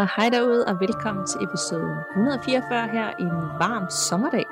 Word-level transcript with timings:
Og 0.00 0.08
hej 0.16 0.28
derude, 0.28 0.66
og 0.66 0.80
velkommen 0.80 1.26
til 1.26 1.38
episode 1.46 1.94
144 2.10 2.88
her 2.88 3.08
en 3.24 3.30
varm 3.62 3.86
sommerdag. 4.10 4.46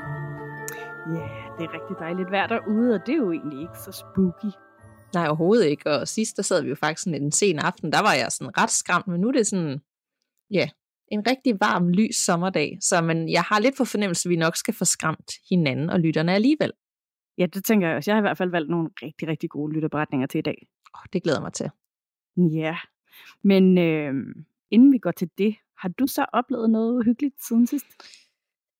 Ja, 1.15 1.27
yeah, 1.27 1.59
det 1.59 1.63
er 1.65 1.73
rigtig 1.79 1.97
dejligt 1.99 2.31
vejr 2.31 2.47
derude, 2.47 2.95
og 2.95 3.01
det 3.07 3.13
er 3.13 3.17
jo 3.17 3.33
egentlig 3.33 3.61
ikke 3.61 3.79
så 3.87 3.93
spooky. 3.93 4.53
Nej, 5.15 5.27
overhovedet 5.27 5.67
ikke. 5.67 5.91
Og 5.91 6.09
sidst, 6.09 6.37
der 6.37 6.43
sad 6.43 6.63
vi 6.63 6.69
jo 6.69 6.75
faktisk 6.75 7.03
sådan 7.03 7.23
en 7.23 7.33
sen 7.33 7.59
aften, 7.59 7.93
der 7.93 8.03
var 8.03 8.15
jeg 8.21 8.33
sådan 8.33 8.59
ret 8.59 8.71
skræmt, 8.71 9.07
men 9.07 9.21
nu 9.21 9.29
er 9.29 9.33
det 9.33 9.47
sådan, 9.47 9.81
ja, 10.51 10.69
en 11.13 11.27
rigtig 11.31 11.61
varm, 11.61 11.89
lys 11.89 12.17
sommerdag. 12.17 12.79
Så 12.81 13.03
men 13.03 13.29
jeg 13.29 13.43
har 13.43 13.61
lidt 13.61 13.77
på 13.79 13.85
fornemmelse, 13.85 14.29
at 14.29 14.31
vi 14.31 14.37
nok 14.37 14.57
skal 14.57 14.75
få 14.75 14.85
skræmt 14.85 15.31
hinanden 15.51 15.91
og 15.91 16.01
lytterne 16.01 16.33
alligevel. 16.35 16.73
Ja, 17.39 17.47
det 17.47 17.65
tænker 17.65 17.89
jeg 17.89 17.97
også. 17.97 18.11
Jeg 18.11 18.17
har 18.17 18.21
i 18.21 18.29
hvert 18.29 18.39
fald 18.39 18.51
valgt 18.51 18.71
nogle 18.71 18.91
rigtig, 19.03 19.29
rigtig 19.29 19.51
gode 19.51 19.73
lytterberetninger 19.73 20.27
til 20.27 20.39
i 20.39 20.43
dag. 20.43 20.67
Oh, 20.95 21.07
det 21.13 21.23
glæder 21.23 21.41
mig 21.41 21.53
til. 21.53 21.71
Ja, 22.37 22.77
men 23.43 23.79
øh, 23.79 24.15
inden 24.71 24.93
vi 24.93 24.99
går 24.99 25.11
til 25.11 25.31
det, 25.39 25.57
har 25.79 25.89
du 25.89 26.07
så 26.07 26.27
oplevet 26.33 26.71
noget 26.71 26.93
uhyggeligt 26.99 27.35
siden 27.49 27.67
sidst? 27.67 27.87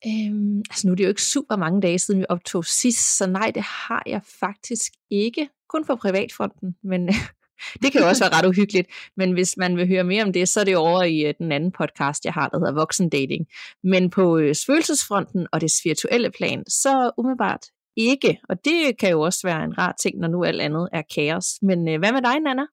Øhm, 0.07 0.57
altså 0.69 0.87
nu 0.87 0.91
er 0.91 0.95
det 0.95 1.03
jo 1.03 1.09
ikke 1.09 1.21
super 1.21 1.55
mange 1.55 1.81
dage 1.81 1.99
siden 1.99 2.19
vi 2.19 2.25
optog 2.29 2.65
sidst, 2.65 3.17
så 3.17 3.27
nej, 3.27 3.51
det 3.55 3.63
har 3.63 4.03
jeg 4.05 4.21
faktisk 4.39 4.91
ikke. 5.09 5.49
Kun 5.69 5.85
for 5.85 5.95
privatfronten, 5.95 6.75
men 6.83 7.09
det 7.81 7.91
kan 7.91 8.01
jo 8.01 8.07
også 8.07 8.23
være 8.23 8.37
ret 8.37 8.45
uhyggeligt. 8.45 8.87
Men 9.17 9.31
hvis 9.31 9.57
man 9.57 9.77
vil 9.77 9.87
høre 9.87 10.03
mere 10.03 10.23
om 10.23 10.33
det, 10.33 10.49
så 10.49 10.59
er 10.59 10.63
det 10.63 10.77
over 10.77 11.03
i 11.03 11.29
uh, 11.29 11.33
den 11.37 11.51
anden 11.51 11.71
podcast, 11.71 12.25
jeg 12.25 12.33
har, 12.33 12.49
der 12.49 12.59
hedder 12.59 12.73
Voksen 12.73 13.09
Dating. 13.09 13.47
Men 13.83 14.09
på 14.09 14.37
øh, 14.37 14.49
uh, 14.49 14.55
følelsesfronten 14.67 15.47
og 15.51 15.61
det 15.61 15.71
virtuelle 15.83 16.31
plan, 16.31 16.63
så 16.67 17.11
umiddelbart 17.17 17.65
ikke. 17.97 18.39
Og 18.49 18.65
det 18.65 18.97
kan 18.97 19.11
jo 19.11 19.21
også 19.21 19.47
være 19.47 19.63
en 19.63 19.77
rar 19.77 19.95
ting, 20.01 20.19
når 20.19 20.27
nu 20.27 20.43
alt 20.43 20.61
andet 20.61 20.89
er 20.93 21.01
kaos. 21.15 21.45
Men 21.61 21.79
uh, 21.79 21.95
hvad 21.99 22.11
med 22.11 22.21
dig, 22.21 22.39
Nana? 22.39 22.65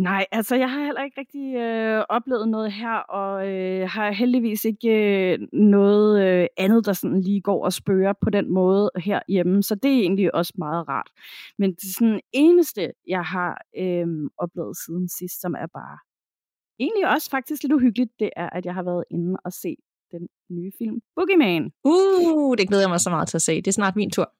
Nej, 0.00 0.26
altså 0.32 0.56
jeg 0.56 0.70
har 0.70 0.84
heller 0.84 1.02
ikke 1.02 1.20
rigtig 1.20 1.54
øh, 1.54 2.04
oplevet 2.08 2.48
noget 2.48 2.72
her, 2.72 2.94
og 2.94 3.48
øh, 3.48 3.88
har 3.88 4.10
heldigvis 4.10 4.64
ikke 4.64 4.88
øh, 4.88 5.38
noget 5.52 6.22
øh, 6.24 6.46
andet, 6.56 6.86
der 6.86 6.92
sådan 6.92 7.20
lige 7.20 7.40
går 7.40 7.64
og 7.64 7.72
spørger 7.72 8.12
på 8.20 8.30
den 8.30 8.52
måde 8.52 8.90
herhjemme, 8.96 9.62
så 9.62 9.74
det 9.74 9.90
er 9.90 10.00
egentlig 10.00 10.34
også 10.34 10.52
meget 10.58 10.88
rart. 10.88 11.10
Men 11.58 11.74
det 11.74 11.94
sådan 11.98 12.20
eneste, 12.32 12.92
jeg 13.06 13.24
har 13.24 13.62
øh, 13.78 14.06
oplevet 14.38 14.76
siden 14.76 15.08
sidst, 15.08 15.40
som 15.40 15.54
er 15.54 15.66
bare 15.66 15.98
egentlig 16.78 17.08
også 17.14 17.30
faktisk 17.30 17.62
lidt 17.62 17.72
uhyggeligt, 17.72 18.10
det 18.18 18.30
er, 18.36 18.50
at 18.50 18.66
jeg 18.66 18.74
har 18.74 18.82
været 18.82 19.04
inde 19.10 19.36
og 19.44 19.52
se 19.52 19.76
den 20.12 20.28
nye 20.50 20.72
film 20.78 21.00
Boogeyman. 21.16 21.72
Uh, 21.84 22.56
det 22.58 22.68
glæder 22.68 22.82
jeg 22.82 22.90
mig 22.90 23.00
så 23.00 23.10
meget 23.10 23.28
til 23.28 23.36
at 23.36 23.42
se. 23.42 23.56
Det 23.56 23.68
er 23.68 23.72
snart 23.72 23.96
min 23.96 24.10
tur. 24.10 24.32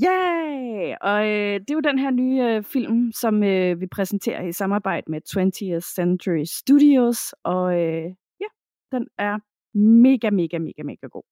Ja, 0.00 0.96
og 1.00 1.26
øh, 1.28 1.60
det 1.60 1.70
er 1.70 1.74
jo 1.74 1.80
den 1.80 1.98
her 1.98 2.10
nye 2.10 2.42
øh, 2.42 2.62
film, 2.62 3.12
som 3.12 3.42
øh, 3.42 3.80
vi 3.80 3.86
præsenterer 3.86 4.42
i 4.42 4.52
samarbejde 4.52 5.10
med 5.10 5.20
20th 5.28 5.94
Century 5.94 6.44
Studios, 6.44 7.34
og 7.44 7.74
øh, 7.80 8.04
ja, 8.40 8.48
den 8.92 9.06
er 9.18 9.38
mega, 9.78 10.30
mega, 10.30 10.58
mega, 10.58 10.82
mega 10.82 11.06
god. 11.06 11.22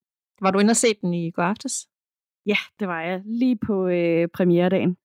Var 0.40 0.50
du 0.50 0.58
inde 0.58 0.70
og 0.70 0.76
se 0.76 0.88
den 1.02 1.14
i 1.14 1.30
går 1.30 1.42
aftes? 1.42 1.88
Ja, 2.46 2.56
det 2.80 2.88
var 2.88 3.00
jeg, 3.00 3.22
lige 3.24 3.58
på 3.66 3.86
øh, 3.86 4.28
premieredagen. 4.28 4.96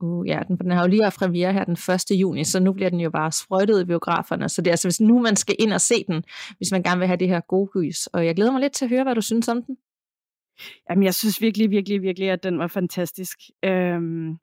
Uh, 0.00 0.28
ja, 0.28 0.40
den, 0.48 0.56
den 0.56 0.70
har 0.70 0.82
jo 0.82 0.88
lige 0.88 1.02
haft 1.02 1.18
premiere 1.18 1.52
her 1.52 1.64
den 1.64 1.76
1. 2.12 2.20
juni, 2.20 2.44
så 2.44 2.60
nu 2.60 2.72
bliver 2.72 2.90
den 2.90 3.00
jo 3.00 3.10
bare 3.10 3.32
sprøjtet 3.32 3.82
i 3.82 3.84
biograferne. 3.84 4.48
Så 4.48 4.62
det 4.62 4.66
er 4.66 4.72
altså, 4.72 4.88
hvis 4.88 5.00
nu 5.00 5.18
man 5.18 5.36
skal 5.36 5.56
ind 5.58 5.72
og 5.72 5.80
se 5.80 6.04
den, 6.08 6.24
hvis 6.56 6.72
man 6.72 6.82
gerne 6.82 6.98
vil 6.98 7.06
have 7.06 7.16
det 7.16 7.28
her 7.28 7.40
gode 7.40 7.70
gys. 7.74 8.06
Og 8.06 8.26
jeg 8.26 8.36
glæder 8.36 8.52
mig 8.52 8.60
lidt 8.60 8.72
til 8.72 8.84
at 8.84 8.88
høre, 8.88 9.02
hvad 9.02 9.14
du 9.14 9.20
synes 9.20 9.48
om 9.48 9.62
den. 9.62 9.76
Jamen, 10.90 11.04
jeg 11.04 11.14
synes 11.14 11.42
virkelig, 11.42 11.70
virkelig, 11.70 12.02
virkelig, 12.02 12.30
at 12.30 12.42
den 12.42 12.58
var 12.58 12.66
fantastisk. 12.66 13.38
Øhm, 13.64 14.36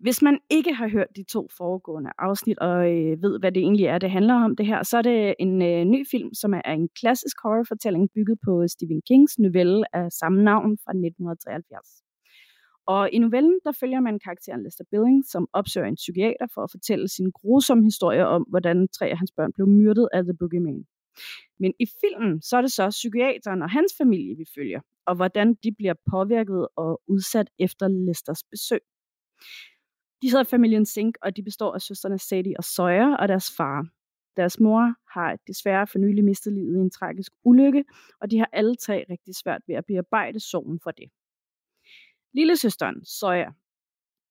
hvis 0.00 0.22
man 0.22 0.38
ikke 0.50 0.74
har 0.74 0.88
hørt 0.88 1.06
de 1.16 1.24
to 1.32 1.48
foregående 1.56 2.10
afsnit 2.18 2.58
og 2.58 2.90
øh, 2.92 3.22
ved, 3.22 3.38
hvad 3.40 3.52
det 3.52 3.60
egentlig 3.60 3.86
er, 3.86 3.98
det 3.98 4.10
handler 4.10 4.34
om 4.34 4.56
det 4.56 4.66
her, 4.66 4.82
så 4.82 4.98
er 4.98 5.02
det 5.02 5.34
en 5.38 5.62
øh, 5.62 5.84
ny 5.84 6.06
film, 6.10 6.34
som 6.34 6.54
er 6.54 6.72
en 6.72 6.88
klassisk 7.00 7.36
horrorfortælling 7.42 8.08
bygget 8.14 8.38
på 8.44 8.64
Stephen 8.68 9.02
Kings 9.08 9.38
novelle 9.38 9.96
af 9.96 10.12
samme 10.12 10.44
navn 10.44 10.78
fra 10.84 10.92
1973. 10.92 12.02
Og 12.86 13.10
i 13.12 13.18
novellen, 13.18 13.58
der 13.64 13.72
følger 13.80 14.00
man 14.00 14.18
karakteren 14.24 14.62
Lester 14.62 14.84
Billing, 14.90 15.24
som 15.32 15.48
opsøger 15.52 15.86
en 15.86 15.94
psykiater 15.94 16.46
for 16.54 16.62
at 16.62 16.70
fortælle 16.70 17.08
sin 17.08 17.30
grusomme 17.30 17.84
historie 17.84 18.26
om, 18.26 18.42
hvordan 18.48 18.88
tre 18.88 19.06
af 19.06 19.18
hans 19.18 19.32
børn 19.36 19.52
blev 19.52 19.66
myrdet 19.66 20.08
af 20.12 20.22
The 20.22 20.36
Boogeyman. 20.40 20.84
Men 21.58 21.74
i 21.78 21.86
filmen, 22.00 22.42
så 22.42 22.56
er 22.56 22.60
det 22.60 22.72
så 22.72 22.90
psykiateren 22.90 23.62
og 23.62 23.70
hans 23.70 23.94
familie, 23.98 24.36
vi 24.36 24.44
følger, 24.54 24.80
og 25.06 25.14
hvordan 25.14 25.54
de 25.54 25.72
bliver 25.72 25.94
påvirket 26.10 26.68
og 26.76 27.02
udsat 27.06 27.50
efter 27.58 27.88
Lesters 27.88 28.44
besøg. 28.44 28.80
De 30.22 30.30
hedder 30.30 30.44
familien 30.44 30.86
Sink, 30.86 31.18
og 31.22 31.36
de 31.36 31.42
består 31.42 31.74
af 31.74 31.80
søsterne 31.80 32.18
Sadie 32.18 32.54
og 32.58 32.64
Sawyer 32.64 33.16
og 33.16 33.28
deres 33.28 33.56
far. 33.56 33.86
Deres 34.36 34.60
mor 34.60 34.94
har 35.14 35.38
desværre 35.46 35.86
for 35.86 35.98
nylig 35.98 36.24
mistet 36.24 36.52
livet 36.52 36.76
i 36.76 36.80
en 36.80 36.90
tragisk 36.90 37.32
ulykke, 37.44 37.84
og 38.20 38.30
de 38.30 38.38
har 38.38 38.48
alle 38.52 38.76
tre 38.76 39.04
rigtig 39.10 39.34
svært 39.34 39.62
ved 39.66 39.74
at 39.74 39.86
bearbejde 39.86 40.40
sorgen 40.40 40.80
for 40.82 40.90
det. 40.90 41.10
Lille 42.34 42.56
søsteren, 42.56 43.04
Sawyer, 43.04 43.52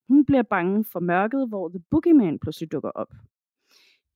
hun 0.07 0.25
bliver 0.25 0.43
bange 0.43 0.85
for 0.91 0.99
mørket, 0.99 1.47
hvor 1.47 1.69
The 1.69 1.83
Boogeyman 1.91 2.39
pludselig 2.39 2.71
dukker 2.71 2.89
op. 2.89 3.13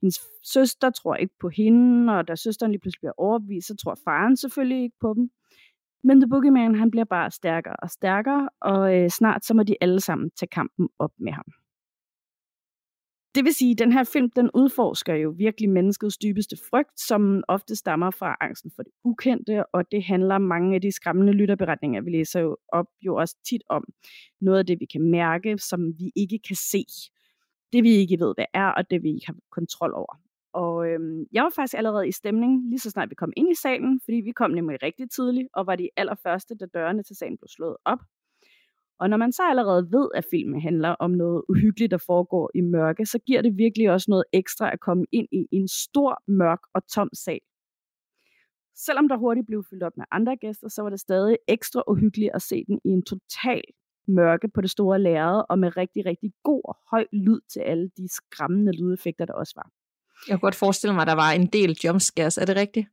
Hendes 0.04 0.22
søster 0.44 0.90
tror 0.90 1.16
ikke 1.16 1.34
på 1.40 1.50
hende, 1.50 2.14
og 2.14 2.28
da 2.28 2.36
søsteren 2.36 2.72
lige 2.72 2.80
pludselig 2.80 3.00
bliver 3.00 3.14
overbevist, 3.18 3.68
så 3.68 3.76
tror 3.76 3.98
faren 4.06 4.38
selvfølgelig 4.38 4.84
ikke 4.84 4.98
på 5.02 5.14
dem. 5.14 5.30
Men 6.04 6.22
The 6.22 6.30
Boogeyman, 6.30 6.76
han 6.76 6.92
bliver 6.92 7.06
bare 7.06 7.32
stærkere 7.32 7.76
og 7.76 7.90
stærkere, 7.90 8.50
og 8.62 8.96
øh, 8.96 9.10
snart 9.10 9.46
så 9.46 9.54
må 9.54 9.64
de 9.64 9.76
alle 9.82 10.00
sammen 10.00 10.32
tage 10.32 10.48
kampen 10.48 10.90
op 11.00 11.12
med 11.18 11.32
ham. 11.32 11.46
Det 13.36 13.44
vil 13.44 13.54
sige, 13.54 13.72
at 13.72 13.80
den 13.80 13.92
her 13.92 14.04
film, 14.04 14.30
den 14.30 14.50
udforsker 14.54 15.16
jo 15.16 15.34
virkelig 15.38 15.70
menneskets 15.70 16.18
dybeste 16.18 16.58
frygt, 16.70 17.00
som 17.00 17.44
ofte 17.48 17.76
stammer 17.76 18.12
fra 18.12 18.36
angsten 18.42 18.72
for 18.76 18.84
det 18.84 18.92
ukendte, 19.04 19.66
og 19.66 19.92
det 19.92 20.04
handler 20.04 20.38
mange 20.38 20.76
af 20.76 20.82
de 20.82 20.92
skræmmende 20.92 21.34
lytterberetninger, 21.34 22.02
vi 22.02 22.10
læser 22.12 22.40
jo 22.40 22.58
op, 22.72 22.86
jo 23.02 23.16
også 23.16 23.36
tit 23.50 23.62
om. 23.70 23.84
Noget 24.42 24.60
af 24.60 24.66
det, 24.66 24.80
vi 24.80 24.86
kan 24.86 25.02
mærke, 25.02 25.58
som 25.58 25.94
vi 26.00 26.12
ikke 26.16 26.40
kan 26.48 26.56
se. 26.56 26.86
Det 27.74 27.84
vi 27.84 27.90
ikke 27.90 28.20
ved, 28.20 28.34
hvad 28.38 28.46
er, 28.54 28.68
og 28.68 28.90
det 28.92 29.04
vi 29.04 29.10
ikke 29.14 29.26
har 29.26 29.36
kontrol 29.52 29.94
over. 29.94 30.16
Og 30.54 30.88
øhm, 30.88 31.26
jeg 31.32 31.44
var 31.44 31.52
faktisk 31.56 31.78
allerede 31.78 32.08
i 32.08 32.12
stemning, 32.12 32.70
lige 32.70 32.80
så 32.80 32.90
snart 32.90 33.10
vi 33.10 33.16
kom 33.16 33.34
ind 33.38 33.52
i 33.52 33.56
salen, 33.56 34.02
fordi 34.04 34.18
vi 34.18 34.32
kom 34.32 34.52
nemlig 34.52 34.84
rigtig 34.84 35.12
tidligt, 35.12 35.48
og 35.54 35.68
var 35.68 35.76
de 35.76 35.90
allerførste, 35.98 36.56
da 36.56 36.66
dørene 36.66 37.04
til 37.04 37.16
salen 37.16 37.38
blev 37.38 37.48
slået 37.48 37.78
op. 37.86 38.00
Og 39.00 39.10
når 39.10 39.18
man 39.18 39.32
så 39.32 39.44
allerede 39.50 39.92
ved, 39.92 40.10
at 40.16 40.26
filmen 40.32 40.62
handler 40.62 40.90
om 40.90 41.12
noget 41.12 41.44
uhyggeligt, 41.50 41.92
der 41.92 41.98
foregår 41.98 42.52
i 42.56 42.62
mørke, 42.62 43.06
så 43.06 43.20
giver 43.20 43.42
det 43.42 43.58
virkelig 43.58 43.92
også 43.92 44.12
noget 44.12 44.24
ekstra 44.34 44.74
at 44.74 44.80
komme 44.80 45.06
ind 45.12 45.28
i 45.32 45.48
en 45.52 45.68
stor, 45.68 46.24
mørk 46.28 46.60
og 46.74 46.88
tom 46.88 47.10
sal. 47.14 47.40
Selvom 48.76 49.08
der 49.08 49.18
hurtigt 49.18 49.48
blev 49.48 49.64
fyldt 49.70 49.84
op 49.84 49.98
med 49.98 50.06
andre 50.12 50.36
gæster, 50.36 50.68
så 50.68 50.82
var 50.82 50.90
det 50.90 51.00
stadig 51.00 51.38
ekstra 51.48 51.84
uhyggeligt 51.88 52.32
at 52.34 52.42
se 52.42 52.64
den 52.68 52.80
i 52.86 52.90
en 52.90 53.04
total 53.04 53.62
mørke 54.08 54.48
på 54.48 54.62
det 54.62 54.70
store 54.70 55.00
lærred, 55.00 55.44
og 55.50 55.60
med 55.60 55.78
rigtig, 55.78 56.06
rigtig 56.06 56.32
god 56.44 56.62
og 56.66 56.78
høj 56.92 57.06
lyd 57.12 57.40
til 57.54 57.60
alle 57.60 57.90
de 57.98 58.08
skræmmende 58.12 58.72
lydeffekter, 58.72 59.26
der 59.26 59.34
også 59.34 59.54
var. 59.56 59.70
Jeg 60.28 60.34
kunne 60.34 60.48
godt 60.48 60.56
forestille 60.56 60.94
mig, 60.94 61.02
at 61.02 61.08
der 61.08 61.16
var 61.16 61.32
en 61.32 61.48
del 61.48 61.78
jumpscares. 61.84 62.38
Er 62.38 62.46
det 62.46 62.56
rigtigt? 62.56 62.88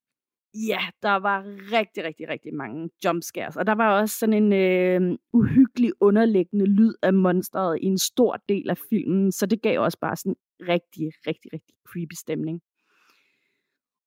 Ja, 0.55 0.81
der 1.03 1.17
var 1.17 1.45
rigtig, 1.73 2.05
rigtig, 2.05 2.29
rigtig 2.29 2.55
mange 2.55 2.91
jumpscares. 3.05 3.57
Og 3.57 3.67
der 3.67 3.73
var 3.75 4.01
også 4.01 4.19
sådan 4.19 4.43
en 4.43 4.53
øh, 4.53 5.19
uhyggelig 5.33 5.93
underliggende 6.01 6.67
lyd 6.67 6.95
af 7.03 7.13
monsteret 7.15 7.79
i 7.83 7.85
en 7.85 7.99
stor 7.99 8.37
del 8.49 8.71
af 8.71 8.79
filmen. 8.91 9.33
Så 9.33 9.47
det 9.47 9.63
gav 9.63 9.81
også 9.81 9.99
bare 10.01 10.17
sådan 10.17 10.37
rigtig, 10.61 11.13
rigtig, 11.27 11.53
rigtig 11.53 11.75
creepy 11.89 12.15
stemning. 12.15 12.61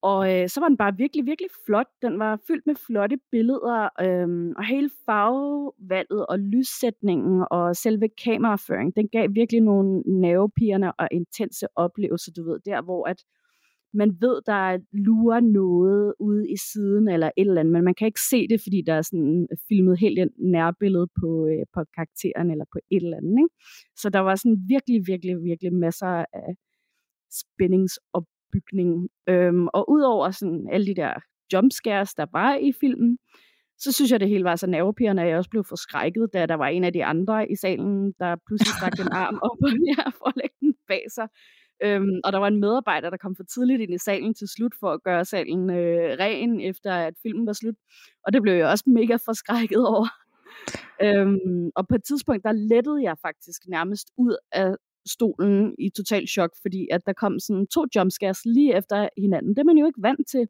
Og 0.04 0.22
øh, 0.34 0.50
så 0.50 0.60
var 0.60 0.68
den 0.68 0.78
bare 0.78 0.98
virkelig, 0.98 1.26
virkelig 1.26 1.50
flot. 1.66 1.90
Den 2.02 2.20
var 2.20 2.40
fyldt 2.48 2.68
med 2.68 2.76
flotte 2.76 3.18
billeder, 3.32 3.90
øh, 4.06 4.54
og 4.58 4.66
hele 4.66 4.90
farvevalget 5.06 6.26
og 6.26 6.40
lyssætningen 6.40 7.46
og 7.52 7.76
selve 7.76 8.10
kameraføringen, 8.24 8.94
den 8.96 9.08
gav 9.10 9.30
virkelig 9.34 9.62
nogle 9.62 10.02
nervepirrende 10.06 10.92
og 11.00 11.08
intense 11.12 11.66
oplevelser, 11.76 12.32
du 12.32 12.44
ved, 12.50 12.60
der 12.66 12.82
hvor 12.82 13.08
at 13.08 13.20
man 13.94 14.10
ved, 14.22 14.42
der 14.46 14.80
lurer 14.92 15.40
noget 15.40 16.14
ude 16.20 16.52
i 16.52 16.58
siden 16.74 17.08
eller 17.08 17.28
et 17.38 17.48
eller 17.48 17.62
andet, 17.62 17.74
men 17.74 17.84
man 17.84 17.96
kan 17.96 18.08
ikke 18.08 18.28
se 18.30 18.48
det, 18.48 18.62
fordi 18.62 18.82
der 18.88 18.94
er 18.94 19.02
sådan 19.02 19.48
filmet 19.68 20.00
helt 20.00 20.20
et 20.20 20.30
nærbillede 20.38 21.08
på, 21.22 21.48
øh, 21.52 21.66
på 21.74 21.80
karakteren 21.96 22.52
eller 22.52 22.66
på 22.74 22.80
et 22.92 23.04
eller 23.04 23.18
andet. 23.18 23.38
Ikke? 23.44 23.56
Så 24.02 24.10
der 24.10 24.20
var 24.20 24.36
sådan 24.36 24.58
virkelig, 24.74 25.02
virkelig, 25.08 25.36
virkelig 25.44 25.74
masser 25.74 26.26
af 26.34 26.50
bygningen. 28.54 29.10
Øhm, 29.30 29.68
og 29.68 29.90
udover 29.92 30.32
sådan 30.32 30.68
alle 30.72 30.88
de 30.88 30.96
der 30.96 31.14
jumpscares, 31.54 32.14
der 32.14 32.26
var 32.32 32.56
i 32.56 32.72
filmen, 32.82 33.18
så 33.78 33.92
synes 33.92 34.12
jeg, 34.12 34.20
det 34.20 34.30
hele 34.30 34.44
var 34.44 34.56
så 34.56 34.68
nervepirrende, 34.68 35.24
at 35.24 35.30
jeg 35.30 35.38
også 35.38 35.50
blev 35.50 35.64
forskrækket, 35.64 36.30
da 36.34 36.46
der 36.46 36.56
var 36.56 36.68
en 36.68 36.84
af 36.84 36.94
de 36.94 37.06
andre 37.06 37.52
i 37.52 37.56
salen, 37.56 38.14
der 38.20 38.36
pludselig 38.48 38.74
stak 38.78 39.00
en 39.00 39.12
arm 39.12 39.40
op 39.42 39.58
og 39.64 39.72
jeg 39.98 40.12
for 40.18 40.28
at 40.28 40.34
lægge 40.36 40.56
den 40.62 40.74
bag 40.88 41.06
sig. 41.16 41.28
Øhm, 41.84 42.20
og 42.24 42.32
der 42.34 42.40
var 42.40 42.48
en 42.48 42.60
medarbejder, 42.60 43.10
der 43.10 43.18
kom 43.18 43.36
for 43.36 43.44
tidligt 43.44 43.82
ind 43.82 43.94
i 43.94 43.98
salen 43.98 44.34
til 44.34 44.48
slut 44.48 44.72
for 44.80 44.92
at 44.92 45.04
gøre 45.04 45.26
salen 45.26 45.70
øh, 45.70 46.18
ren, 46.20 46.62
efter 46.62 46.94
at 46.94 47.14
filmen 47.22 47.46
var 47.46 47.54
slut. 47.54 47.76
Og 48.26 48.34
det 48.34 48.42
blev 48.42 48.54
jeg 48.54 48.68
også 48.68 48.84
mega 48.88 49.16
forskrækket 49.26 49.88
over. 49.88 50.08
øhm, 51.06 51.70
og 51.76 51.88
på 51.88 51.96
et 51.96 52.04
tidspunkt, 52.04 52.44
der 52.44 52.52
lettede 52.52 53.04
jeg 53.04 53.16
faktisk 53.22 53.62
nærmest 53.68 54.08
ud 54.18 54.36
af 54.52 54.76
stolen 55.08 55.76
i 55.80 55.90
total 55.90 56.28
chok, 56.28 56.52
fordi 56.62 56.88
at 56.92 57.02
der 57.06 57.14
kom 57.14 57.40
sådan 57.40 57.68
to 57.68 57.86
jumpscares 57.96 58.46
lige 58.46 58.78
efter 58.78 59.10
hinanden. 59.18 59.50
Det 59.50 59.60
er 59.60 59.64
man 59.64 59.78
jo 59.78 59.86
ikke 59.86 60.02
vant 60.02 60.28
til. 60.28 60.48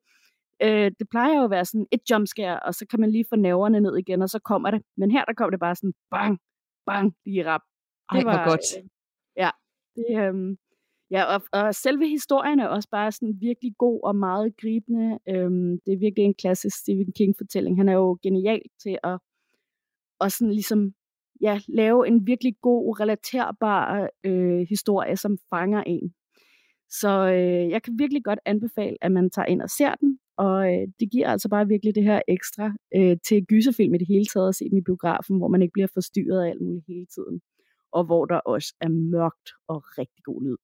Øh, 0.62 0.92
det 1.00 1.10
plejer 1.12 1.38
jo 1.38 1.44
at 1.44 1.50
være 1.50 1.66
sådan 1.66 1.88
et 1.92 2.02
jumpscare, 2.12 2.60
og 2.60 2.74
så 2.74 2.86
kan 2.90 3.00
man 3.00 3.12
lige 3.12 3.26
få 3.30 3.36
nerverne 3.36 3.80
ned 3.80 3.98
igen, 3.98 4.22
og 4.22 4.30
så 4.30 4.40
kommer 4.40 4.72
det. 4.72 4.82
Men 4.98 5.12
her 5.12 5.26
der 5.26 5.34
kom 5.34 5.52
det 5.52 5.60
bare 5.60 5.76
sådan 5.76 5.94
bang, 6.12 6.40
bang, 6.86 7.16
lige 7.26 7.46
rap. 7.50 7.62
Det 8.12 8.18
Ej, 8.18 8.24
var 8.24 8.50
godt. 8.50 8.66
Øh, 8.78 8.84
ja, 9.38 9.50
det, 9.96 10.06
øh, 10.20 10.58
ja 11.12 11.24
og, 11.24 11.42
og 11.52 11.76
selve 11.76 12.08
historien 12.08 12.60
er 12.60 12.68
også 12.68 12.90
bare 12.92 13.12
sådan 13.12 13.38
virkelig 13.42 13.74
god 13.78 14.00
og 14.04 14.16
meget 14.16 14.58
gribende. 14.62 15.20
Øhm, 15.30 15.80
det 15.86 15.94
er 15.94 15.98
virkelig 16.06 16.26
en 16.26 16.34
klassisk 16.34 16.78
Stephen 16.78 17.14
King-fortælling. 17.18 17.78
Han 17.78 17.90
er 17.90 17.94
jo 17.94 18.18
genial 18.24 18.62
til 18.84 18.98
at, 19.04 19.20
at 20.22 20.32
sådan 20.32 20.54
ligesom, 20.54 20.94
ja, 21.42 21.60
lave 21.68 22.08
en 22.08 22.28
virkelig 22.28 22.56
god, 22.62 23.00
relaterbar 23.00 24.10
øh, 24.24 24.66
historie, 24.70 25.18
som 25.18 25.38
fanger 25.50 25.84
en. 25.84 26.14
Så 26.90 27.28
øh, 27.28 27.70
jeg 27.70 27.84
kan 27.84 27.94
virkelig 28.00 28.24
godt 28.24 28.40
anbefale, 28.46 28.98
at 29.02 29.12
man 29.12 29.30
tager 29.30 29.46
ind 29.46 29.62
og 29.62 29.70
ser 29.70 29.96
den. 29.96 30.20
Og 30.38 30.74
øh, 30.74 30.88
det 31.00 31.12
giver 31.12 31.28
altså 31.30 31.50
bare 31.50 31.68
virkelig 31.68 31.96
det 31.96 32.04
her 32.04 32.22
ekstra 32.28 32.74
øh, 32.96 33.18
til 33.28 33.46
gyserfilm 33.46 33.94
i 33.94 33.98
det 33.98 34.08
hele 34.08 34.26
taget 34.26 34.50
at 34.50 34.56
se 34.56 34.70
dem 34.70 34.78
i 34.78 34.82
biografen, 34.82 35.38
hvor 35.38 35.48
man 35.48 35.62
ikke 35.62 35.74
bliver 35.74 35.88
forstyrret 35.94 36.44
af 36.44 36.50
alt 36.50 36.62
muligt 36.62 36.86
hele 36.88 37.06
tiden. 37.06 37.42
Og 37.92 38.04
hvor 38.04 38.26
der 38.26 38.40
også 38.40 38.76
er 38.82 38.90
mørkt 38.90 39.50
og 39.68 39.84
rigtig 39.98 40.24
god 40.24 40.44
lyd. 40.44 40.58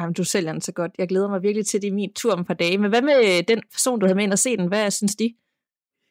Jamen, 0.00 0.14
du 0.14 0.24
sælger 0.24 0.52
den 0.52 0.60
så 0.60 0.72
godt. 0.72 0.92
Jeg 0.98 1.08
glæder 1.08 1.28
mig 1.28 1.42
virkelig 1.42 1.66
til 1.66 1.82
det 1.82 1.88
i 1.88 1.90
min 1.90 2.14
tur 2.14 2.32
om 2.32 2.40
et 2.40 2.46
par 2.46 2.54
dage. 2.54 2.78
Men 2.78 2.90
hvad 2.90 3.02
med 3.02 3.18
øh, 3.28 3.44
den 3.48 3.62
person, 3.72 3.98
du 3.98 4.06
havde 4.06 4.16
med 4.16 4.24
ind 4.24 4.32
og 4.32 4.38
se 4.38 4.56
den? 4.56 4.68
Hvad 4.68 4.90
synes 4.90 5.16
de? 5.16 5.34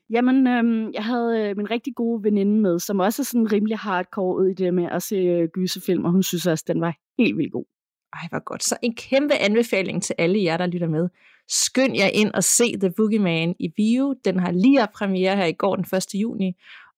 Jamen, 0.10 0.48
øhm, 0.48 0.92
jeg 0.94 1.06
havde 1.06 1.40
øh, 1.42 1.58
min 1.58 1.72
rigtig 1.72 1.96
gode 1.96 2.24
veninde 2.24 2.62
med, 2.62 2.80
som 2.80 3.00
også 3.00 3.22
er 3.22 3.24
sådan 3.24 3.52
rimelig 3.52 3.78
hardcore 3.78 4.36
ud 4.36 4.48
i 4.48 4.54
det 4.54 4.74
med 4.74 4.88
at 4.92 5.04
se 5.04 5.16
øh, 5.16 5.50
gyserfilm, 5.54 6.06
og 6.06 6.12
hun 6.12 6.24
synes 6.24 6.48
også, 6.48 6.64
at 6.64 6.74
den 6.74 6.82
var 6.82 6.98
helt 7.18 7.38
vildt 7.38 7.52
god. 7.52 7.66
Ej, 8.14 8.28
hvor 8.30 8.44
godt. 8.44 8.64
Så 8.64 8.78
en 8.82 8.96
kæmpe 8.96 9.34
anbefaling 9.34 10.04
til 10.04 10.16
alle 10.18 10.44
jer, 10.44 10.58
der 10.58 10.66
lytter 10.66 10.88
med. 10.88 11.10
Skynd 11.50 11.96
jer 11.96 12.08
ind 12.14 12.32
og 12.32 12.44
se 12.44 12.80
The 12.80 12.92
Boogeyman 12.98 13.56
i 13.60 13.74
Vio. 13.78 14.16
Den 14.26 14.40
har 14.40 14.52
lige 14.52 14.80
haft 14.80 14.92
premiere 14.92 15.36
her 15.36 15.46
i 15.46 15.54
går 15.54 15.76
den 15.76 15.86
1. 15.98 16.22
juni. 16.22 16.54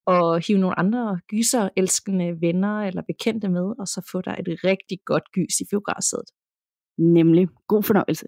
Og 0.06 0.40
hive 0.46 0.58
nogle 0.58 0.78
andre 0.78 1.20
gyser 1.28 1.68
elskende 1.76 2.40
venner 2.40 2.80
eller 2.80 3.02
bekendte 3.02 3.48
med, 3.48 3.74
og 3.78 3.88
så 3.88 4.08
få 4.12 4.20
dig 4.20 4.36
et 4.38 4.64
rigtig 4.64 4.98
godt 5.04 5.32
gys 5.32 5.60
i 5.60 5.64
biografsædet. 5.70 6.30
Nemlig. 6.98 7.48
God 7.68 7.82
fornøjelse. 7.82 8.26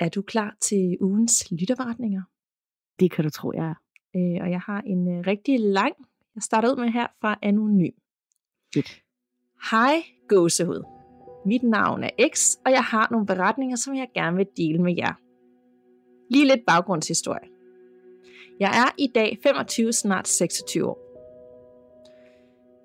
Er 0.00 0.08
du 0.08 0.22
klar 0.22 0.56
til 0.60 0.96
ugens 1.00 1.50
lytterretninger? 1.50 2.22
Det 3.00 3.10
kan 3.10 3.24
du 3.24 3.30
tro, 3.30 3.52
jeg 3.52 3.66
er. 3.66 3.74
Øh, 4.16 4.44
og 4.44 4.50
jeg 4.50 4.60
har 4.60 4.80
en 4.86 5.18
øh, 5.18 5.26
rigtig 5.26 5.60
lang, 5.60 5.94
jeg 6.34 6.42
starter 6.42 6.70
ud 6.72 6.76
med 6.76 6.88
her 6.88 7.06
fra 7.20 7.38
Anonym. 7.42 7.92
Fedt. 8.74 9.02
Hej 9.70 10.02
gåsehud. 10.28 10.84
Mit 11.46 11.62
navn 11.62 12.04
er 12.04 12.10
X, 12.34 12.54
og 12.64 12.70
jeg 12.70 12.84
har 12.84 13.08
nogle 13.10 13.26
beretninger, 13.26 13.76
som 13.76 13.94
jeg 13.94 14.08
gerne 14.14 14.36
vil 14.36 14.46
dele 14.56 14.82
med 14.82 14.94
jer. 14.96 15.14
Lige 16.30 16.46
lidt 16.46 16.66
baggrundshistorie. 16.66 17.48
Jeg 18.60 18.68
er 18.68 18.94
i 18.98 19.06
dag 19.14 19.38
25, 19.42 19.92
snart 19.92 20.28
26 20.28 20.86
år. 20.86 20.98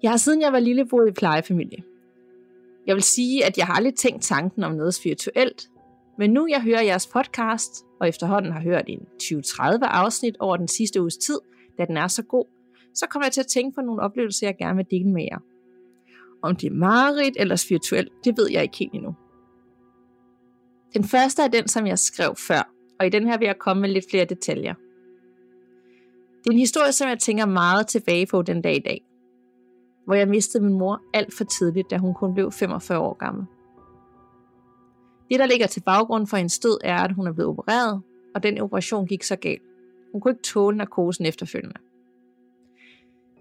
Jeg 0.03 0.11
har 0.11 0.17
siden 0.17 0.41
jeg 0.41 0.53
var 0.53 0.59
lille 0.59 0.85
boet 0.85 1.09
i 1.09 1.11
plejefamilie. 1.11 1.83
Jeg 2.87 2.95
vil 2.95 3.03
sige, 3.03 3.45
at 3.45 3.57
jeg 3.57 3.65
har 3.65 3.73
aldrig 3.73 3.95
tænkt 3.95 4.23
tanken 4.23 4.63
om 4.63 4.71
noget 4.71 4.93
spirituelt, 4.93 5.69
men 6.17 6.33
nu 6.33 6.47
jeg 6.49 6.61
hører 6.61 6.81
jeres 6.81 7.07
podcast, 7.07 7.85
og 7.99 8.09
efterhånden 8.09 8.51
har 8.51 8.61
hørt 8.61 8.83
en 8.87 8.99
20-30 9.23 9.61
afsnit 9.81 10.37
over 10.39 10.57
den 10.57 10.67
sidste 10.67 11.01
uges 11.01 11.17
tid, 11.17 11.39
da 11.77 11.85
den 11.85 11.97
er 11.97 12.07
så 12.07 12.23
god, 12.23 12.45
så 12.93 13.07
kommer 13.09 13.25
jeg 13.25 13.33
til 13.33 13.41
at 13.41 13.47
tænke 13.47 13.75
på 13.75 13.81
nogle 13.81 14.01
oplevelser, 14.01 14.47
jeg 14.47 14.55
gerne 14.57 14.75
vil 14.75 14.85
dele 14.91 15.09
med 15.09 15.23
jer. 15.23 15.39
Om 16.41 16.55
det 16.55 16.67
er 16.67 16.73
mareridt 16.73 17.37
eller 17.39 17.55
spirituelt, 17.55 18.11
det 18.23 18.37
ved 18.37 18.49
jeg 18.51 18.63
ikke 18.63 18.77
helt 18.77 18.93
endnu. 18.93 19.15
Den 20.93 21.03
første 21.03 21.41
er 21.41 21.47
den, 21.47 21.67
som 21.67 21.87
jeg 21.87 21.99
skrev 21.99 22.35
før, 22.35 22.69
og 22.99 23.05
i 23.05 23.09
den 23.09 23.27
her 23.27 23.37
vil 23.37 23.45
jeg 23.45 23.57
komme 23.59 23.81
med 23.81 23.89
lidt 23.89 24.05
flere 24.09 24.25
detaljer. 24.25 24.73
Det 26.43 26.49
er 26.49 26.51
en 26.51 26.59
historie, 26.59 26.91
som 26.91 27.09
jeg 27.09 27.19
tænker 27.19 27.45
meget 27.45 27.87
tilbage 27.87 28.27
på 28.27 28.41
den 28.41 28.61
dag 28.61 28.75
i 28.75 28.79
dag 28.79 29.01
hvor 30.05 30.13
jeg 30.13 30.27
mistede 30.27 30.63
min 30.63 30.73
mor 30.73 31.01
alt 31.13 31.33
for 31.33 31.43
tidligt, 31.43 31.91
da 31.91 31.97
hun 31.97 32.13
kun 32.13 32.33
blev 32.33 32.51
45 32.51 32.99
år 32.99 33.13
gammel. 33.13 33.45
Det, 35.29 35.39
der 35.39 35.45
ligger 35.45 35.67
til 35.67 35.81
baggrund 35.81 36.27
for 36.27 36.37
hendes 36.37 36.59
død, 36.59 36.77
er, 36.83 36.97
at 36.97 37.11
hun 37.11 37.27
er 37.27 37.33
blevet 37.33 37.49
opereret, 37.49 38.01
og 38.35 38.43
den 38.43 38.61
operation 38.61 39.07
gik 39.07 39.23
så 39.23 39.35
galt. 39.35 39.61
Hun 40.11 40.21
kunne 40.21 40.31
ikke 40.31 40.43
tåle 40.43 40.77
narkosen 40.77 41.25
efterfølgende. 41.25 41.75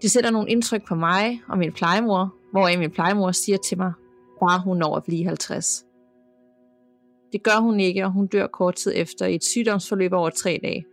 Det 0.01 0.11
sætter 0.11 0.29
nogle 0.29 0.49
indtryk 0.49 0.87
på 0.87 0.95
mig 0.95 1.41
og 1.47 1.57
min 1.57 1.73
plejemor, 1.73 2.35
hvor 2.51 2.77
min 2.77 2.91
plejemor 2.91 3.31
siger 3.31 3.57
til 3.57 3.77
mig, 3.77 3.93
bare 4.39 4.61
hun 4.61 4.77
når 4.77 4.95
at 4.95 5.03
blive 5.03 5.25
50. 5.25 5.85
Det 7.31 7.43
gør 7.43 7.59
hun 7.59 7.79
ikke, 7.79 8.05
og 8.05 8.11
hun 8.11 8.27
dør 8.27 8.47
kort 8.47 8.75
tid 8.75 8.91
efter 8.95 9.25
i 9.25 9.35
et 9.35 9.43
sygdomsforløb 9.43 10.13
over 10.13 10.29
tre 10.29 10.59
dage. 10.63 10.85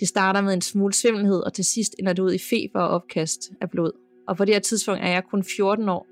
Det 0.00 0.08
starter 0.08 0.40
med 0.40 0.54
en 0.54 0.60
smule 0.60 0.92
svimmelhed, 0.92 1.40
og 1.40 1.52
til 1.52 1.64
sidst 1.64 1.94
ender 1.98 2.12
det 2.12 2.22
ud 2.22 2.32
i 2.32 2.38
feber 2.38 2.80
og 2.80 2.88
opkast 2.88 3.50
af 3.60 3.70
blod. 3.70 3.92
Og 4.28 4.36
på 4.36 4.44
det 4.44 4.54
her 4.54 4.60
tidspunkt 4.60 5.00
er 5.02 5.08
jeg 5.08 5.24
kun 5.30 5.44
14 5.44 5.88
år, 5.88 6.06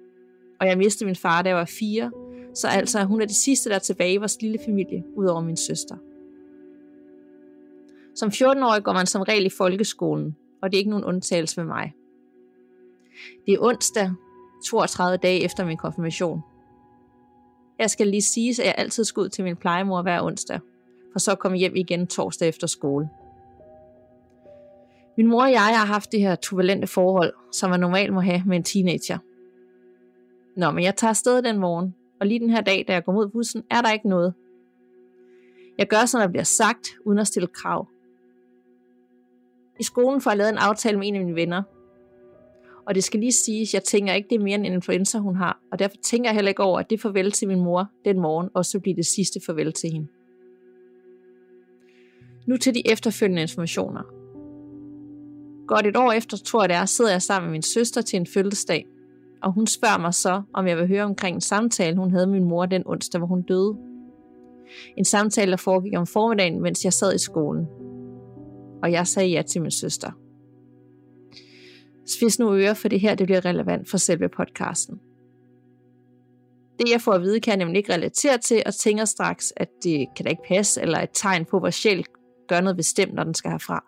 og 0.61 0.67
jeg 0.67 0.79
mistede 0.79 1.07
min 1.07 1.17
far, 1.17 1.43
da 1.43 1.49
jeg 1.49 1.57
var 1.57 1.65
4, 1.79 2.11
så 2.55 2.69
altså 2.69 3.05
hun 3.05 3.21
er 3.21 3.27
det 3.27 3.37
sidste, 3.37 3.71
der 3.71 3.75
er 3.75 3.81
tilbage 3.81 4.13
i 4.13 4.17
vores 4.17 4.43
lille 4.43 4.59
familie, 4.65 5.05
udover 5.17 5.41
min 5.41 5.57
søster. 5.57 5.97
Som 8.15 8.29
14-årig 8.29 8.83
går 8.83 8.93
man 8.93 9.07
som 9.07 9.23
regel 9.23 9.47
i 9.47 9.51
folkeskolen, 9.51 10.37
og 10.63 10.71
det 10.71 10.77
er 10.77 10.79
ikke 10.79 10.91
nogen 10.91 11.05
undtagelse 11.05 11.61
med 11.61 11.67
mig. 11.67 11.95
Det 13.47 13.55
er 13.55 13.59
onsdag, 13.61 14.13
32 14.67 15.17
dage 15.17 15.45
efter 15.45 15.65
min 15.65 15.77
konfirmation. 15.77 16.41
Jeg 17.79 17.91
skal 17.91 18.07
lige 18.07 18.23
sige, 18.23 18.51
at 18.51 18.67
jeg 18.67 18.75
altid 18.79 19.05
skal 19.05 19.21
ud 19.21 19.29
til 19.29 19.45
min 19.45 19.57
plejemor 19.57 20.03
hver 20.03 20.23
onsdag, 20.23 20.61
for 21.13 21.19
så 21.19 21.35
komme 21.35 21.59
hjem 21.59 21.77
igen 21.77 22.07
torsdag 22.07 22.49
efter 22.49 22.67
skole. 22.67 23.09
Min 25.17 25.27
mor 25.27 25.43
og 25.43 25.53
jeg 25.53 25.61
har 25.61 25.87
haft 25.87 26.13
det 26.13 26.21
her 26.21 26.35
turbulente 26.35 26.87
forhold, 26.87 27.33
som 27.53 27.71
man 27.71 27.81
normalt 27.81 28.13
må 28.13 28.21
have 28.21 28.43
med 28.47 28.57
en 28.57 28.63
teenager. 28.63 29.19
Nå, 30.57 30.71
men 30.71 30.85
jeg 30.85 30.97
tager 30.97 31.09
afsted 31.09 31.43
den 31.43 31.59
morgen, 31.59 31.95
og 32.21 32.27
lige 32.27 32.41
den 32.41 32.51
her 32.51 32.61
dag, 32.61 32.85
da 32.89 32.93
jeg 32.93 33.05
går 33.05 33.13
mod 33.13 33.29
bussen, 33.29 33.63
er 33.71 33.81
der 33.81 33.93
ikke 33.93 34.09
noget. 34.09 34.35
Jeg 35.79 35.89
gør, 35.89 36.07
som 36.07 36.21
der 36.21 36.29
bliver 36.29 36.45
sagt, 36.45 36.89
uden 37.05 37.19
at 37.19 37.27
stille 37.27 37.47
krav. 37.47 37.89
I 39.81 39.83
skolen 39.83 40.21
får 40.21 40.31
jeg 40.31 40.39
lavet 40.39 40.51
en 40.51 40.59
aftale 40.59 40.99
med 40.99 41.09
en 41.09 41.15
af 41.15 41.21
mine 41.21 41.35
venner. 41.35 41.63
Og 42.87 42.95
det 42.95 43.05
skal 43.05 43.21
lige 43.21 43.33
siges, 43.33 43.75
jeg 43.75 43.85
tænker 43.85 44.13
ikke, 44.13 44.29
det 44.29 44.37
er 44.37 44.45
mere 44.45 44.55
end 44.55 44.67
en 44.67 44.73
influenza, 44.73 45.19
hun 45.19 45.37
har, 45.37 45.61
og 45.73 45.79
derfor 45.79 45.97
tænker 46.05 46.31
jeg 46.31 46.35
heller 46.35 46.49
ikke 46.49 46.63
over, 46.63 46.81
at 46.81 46.91
det 46.91 47.01
farvel 47.01 47.33
til 47.33 47.49
min 47.49 47.61
mor 47.61 47.91
den 48.05 48.21
morgen 48.21 48.49
også 48.55 48.81
bliver 48.81 48.97
det 48.97 49.07
sidste 49.07 49.41
farvel 49.47 49.73
til 49.73 49.91
hende. 49.91 50.09
Nu 52.47 52.57
til 52.57 52.75
de 52.75 52.91
efterfølgende 52.91 53.43
informationer. 53.43 54.03
Godt 55.67 55.87
et 55.87 55.97
år 55.97 56.13
efter, 56.13 56.37
tror 56.37 56.63
jeg 56.63 56.69
det 56.69 56.77
er, 56.77 56.85
sidder 56.85 57.11
jeg 57.11 57.23
sammen 57.23 57.49
med 57.49 57.53
min 57.53 57.63
søster 57.63 58.01
til 58.01 58.17
en 58.17 58.27
fødselsdag. 58.27 58.87
Og 59.43 59.53
hun 59.53 59.67
spørger 59.67 59.99
mig 59.99 60.15
så, 60.15 60.43
om 60.55 60.67
jeg 60.67 60.77
vil 60.77 60.89
høre 60.89 61.03
omkring 61.03 61.35
en 61.35 61.41
samtale, 61.41 61.97
hun 61.97 62.11
havde 62.11 62.27
med 62.27 62.41
min 62.41 62.49
mor 62.49 62.67
den 62.67 62.83
onsdag, 62.87 63.19
hvor 63.19 63.27
hun 63.27 63.43
døde. 63.43 63.77
En 64.97 65.05
samtale, 65.05 65.51
der 65.51 65.57
foregik 65.57 65.93
om 65.97 66.07
formiddagen, 66.07 66.63
mens 66.63 66.85
jeg 66.85 66.93
sad 66.93 67.15
i 67.15 67.19
skolen. 67.19 67.67
Og 68.83 68.93
jeg 68.93 69.07
sagde 69.07 69.29
ja 69.29 69.43
til 69.43 69.63
min 69.63 69.71
søster. 69.71 70.11
Spids 72.07 72.39
nu 72.39 72.55
øre, 72.55 72.75
for 72.75 72.89
det 72.89 73.01
her 73.01 73.15
det 73.15 73.27
bliver 73.27 73.45
relevant 73.45 73.91
for 73.91 73.97
selve 73.97 74.29
podcasten. 74.29 75.01
Det 76.79 76.91
jeg 76.91 77.01
får 77.01 77.13
at 77.13 77.23
vide, 77.23 77.41
kan 77.41 77.51
jeg 77.51 77.59
nemlig 77.59 77.77
ikke 77.79 77.93
relatere 77.93 78.39
til, 78.39 78.63
og 78.67 78.75
tænker 78.75 79.05
straks, 79.05 79.53
at 79.57 79.69
det 79.83 80.07
kan 80.17 80.25
da 80.25 80.31
ikke 80.31 80.43
passe, 80.49 80.83
eller 80.83 80.99
et 81.01 81.11
tegn 81.13 81.45
på, 81.45 81.59
hvor 81.59 81.71
sjæl 81.71 82.05
gør 82.49 82.61
noget 82.61 82.77
bestemt, 82.77 83.15
når 83.15 83.25
den 83.25 83.35
skal 83.35 83.51
herfra. 83.51 83.85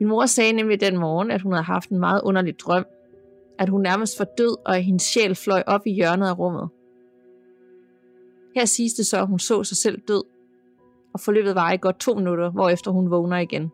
Min 0.00 0.08
mor 0.08 0.26
sagde 0.26 0.52
nemlig 0.52 0.80
den 0.80 0.96
morgen, 0.98 1.30
at 1.30 1.42
hun 1.42 1.52
havde 1.52 1.64
haft 1.64 1.90
en 1.90 1.98
meget 1.98 2.22
underlig 2.24 2.58
drøm. 2.58 2.84
At 3.58 3.68
hun 3.68 3.82
nærmest 3.82 4.18
var 4.18 4.26
død, 4.38 4.56
og 4.66 4.76
at 4.76 4.84
hendes 4.84 5.02
sjæl 5.02 5.34
fløj 5.34 5.62
op 5.66 5.86
i 5.86 5.92
hjørnet 5.92 6.28
af 6.28 6.38
rummet. 6.38 6.68
Her 8.54 8.64
siges 8.64 8.92
det 8.92 9.06
så, 9.06 9.20
at 9.20 9.26
hun 9.26 9.38
så 9.38 9.64
sig 9.64 9.76
selv 9.76 10.00
død, 10.08 10.24
og 11.12 11.20
forløbet 11.20 11.54
var 11.54 11.72
i 11.72 11.76
godt 11.76 12.00
to 12.00 12.14
minutter, 12.14 12.50
hvorefter 12.50 12.90
hun 12.90 13.10
vågner 13.10 13.38
igen. 13.38 13.70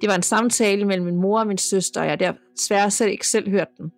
Det 0.00 0.08
var 0.08 0.14
en 0.14 0.22
samtale 0.22 0.84
mellem 0.84 1.06
min 1.06 1.16
mor 1.16 1.40
og 1.40 1.46
min 1.46 1.58
søster, 1.58 2.00
og 2.00 2.06
jeg 2.06 2.20
der 2.20 2.32
desværre 2.56 2.90
selv 2.90 3.10
ikke 3.10 3.26
selv 3.26 3.50
hørt 3.50 3.68
den. 3.78 3.92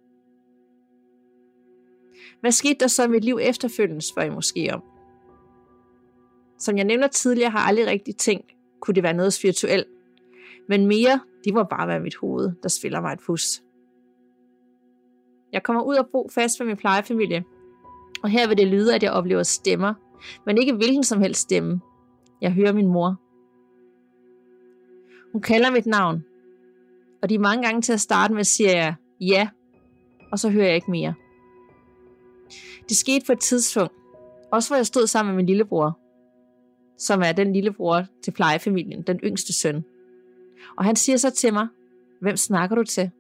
Hvad 2.41 2.53
skete 2.53 2.77
der 2.81 2.87
så 2.87 3.05
i 3.05 3.09
mit 3.09 3.25
liv 3.25 3.39
efterfølgende, 3.43 4.03
spørger 4.03 4.31
I 4.31 4.35
måske 4.35 4.71
om. 4.75 4.83
Som 6.59 6.77
jeg 6.77 6.85
nævner 6.85 7.07
tidligere, 7.07 7.51
har 7.51 7.59
jeg 7.59 7.69
aldrig 7.69 7.87
rigtig 7.87 8.17
tænkt, 8.17 8.55
kunne 8.81 8.95
det 8.95 9.03
være 9.03 9.13
noget 9.13 9.33
spirituelt. 9.33 9.87
Men 10.69 10.87
mere, 10.87 11.21
det 11.45 11.55
var 11.55 11.63
bare 11.63 11.89
være 11.89 12.01
mit 12.01 12.17
hoved, 12.17 12.53
der 12.63 12.69
spiller 12.69 13.01
mig 13.01 13.13
et 13.13 13.21
pus. 13.27 13.63
Jeg 15.53 15.63
kommer 15.63 15.83
ud 15.83 15.97
og 15.97 16.09
bo 16.13 16.29
fast 16.35 16.61
med 16.61 16.67
min 16.67 16.77
plejefamilie, 16.77 17.45
og 18.23 18.29
her 18.29 18.49
vil 18.49 18.59
det 18.59 18.67
lyde, 18.67 18.95
at 18.95 19.03
jeg 19.03 19.13
oplever 19.13 19.43
stemmer, 19.43 19.95
men 20.47 20.59
ikke 20.59 20.73
hvilken 20.73 21.05
som 21.05 21.21
helst 21.21 21.41
stemme. 21.41 21.81
Jeg 22.41 22.53
hører 22.53 22.73
min 22.73 22.89
mor. 22.89 23.17
Hun 25.33 25.43
kalder 25.43 25.71
mit 25.71 25.87
navn, 25.87 26.25
og 27.23 27.29
de 27.29 27.39
mange 27.39 27.67
gange 27.67 27.83
til 27.83 27.93
at 27.93 28.01
starte 28.01 28.35
med 28.35 28.45
siger 28.45 28.71
jeg 28.71 28.95
ja, 29.21 29.49
og 30.33 30.39
så 30.39 30.51
hører 30.51 30.67
jeg 30.67 30.75
ikke 30.75 30.91
mere. 30.91 31.15
Det 32.89 32.97
skete 32.97 33.27
på 33.27 33.33
et 33.33 33.41
tidspunkt, 33.41 33.93
også 34.53 34.69
hvor 34.69 34.77
jeg 34.77 34.87
stod 34.87 35.07
sammen 35.07 35.35
med 35.35 35.37
min 35.37 35.47
lillebror, 35.47 35.99
som 36.99 37.23
er 37.23 37.33
den 37.33 37.53
lillebror 37.53 38.05
til 38.23 38.31
plejefamilien, 38.31 39.03
den 39.03 39.21
yngste 39.25 39.53
søn. 39.53 39.85
Og 40.77 40.85
han 40.85 40.97
siger 40.97 41.17
så 41.17 41.31
til 41.31 41.53
mig, 41.53 41.69
hvem 42.21 42.37
snakker 42.37 42.77
du 42.77 42.85
til? 42.85 43.11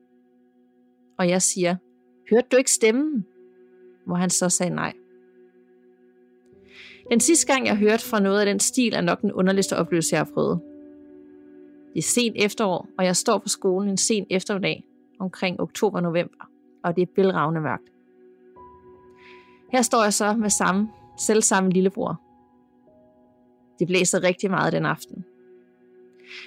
Og 1.18 1.28
jeg 1.28 1.42
siger, 1.42 1.76
hørte 2.30 2.46
du 2.52 2.56
ikke 2.56 2.72
stemmen? 2.72 3.26
Hvor 4.04 4.14
han 4.14 4.30
så 4.30 4.48
sagde 4.48 4.74
nej. 4.74 4.92
Den 7.10 7.20
sidste 7.20 7.52
gang, 7.52 7.66
jeg 7.66 7.76
hørte 7.76 8.04
fra 8.04 8.20
noget 8.20 8.40
af 8.40 8.46
den 8.46 8.60
stil, 8.60 8.94
er 8.94 9.00
nok 9.00 9.20
den 9.20 9.32
underligste 9.32 9.76
oplevelse, 9.76 10.14
jeg 10.14 10.20
har 10.20 10.32
prøvet. 10.34 10.60
Det 11.94 11.98
er 11.98 12.02
sent 12.02 12.36
efterår, 12.38 12.88
og 12.98 13.04
jeg 13.04 13.16
står 13.16 13.38
på 13.38 13.48
skolen 13.48 13.90
en 13.90 13.96
sen 13.96 14.26
eftermiddag 14.30 14.84
omkring 15.18 15.60
oktober-november, 15.60 16.50
og 16.84 16.96
det 16.96 17.02
er 17.02 17.06
bælragende 17.06 17.60
mørkt. 17.60 17.92
Her 19.72 19.82
står 19.82 20.02
jeg 20.02 20.14
så 20.14 20.34
med 20.34 20.50
samme, 20.50 20.88
selv 21.18 21.42
samme 21.42 21.70
lillebror. 21.70 22.20
Det 23.78 23.86
blæser 23.86 24.22
rigtig 24.22 24.50
meget 24.50 24.72
den 24.72 24.86
aften. 24.86 25.24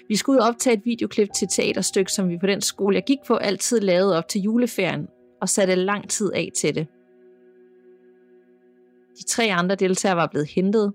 Vi 0.08 0.16
skulle 0.16 0.38
ud 0.38 0.42
og 0.42 0.48
optage 0.48 0.74
et 0.76 0.86
videoklip 0.86 1.30
til 1.34 1.46
et 1.46 1.52
teaterstykke, 1.52 2.12
som 2.12 2.30
vi 2.30 2.38
på 2.38 2.48
den 2.48 2.62
skole, 2.62 2.96
jeg 2.96 3.04
gik 3.04 3.20
på, 3.28 3.36
altid 3.36 3.80
lavede 3.80 4.18
op 4.18 4.28
til 4.28 4.42
juleferien, 4.42 5.08
og 5.42 5.50
satte 5.50 5.76
lang 5.76 6.10
tid 6.10 6.32
af 6.34 6.50
til 6.56 6.76
det. 6.76 6.88
De 9.18 9.24
tre 9.24 9.44
andre 9.44 9.76
deltagere 9.76 10.18
var 10.18 10.28
blevet 10.28 10.48
hentet, 10.56 10.94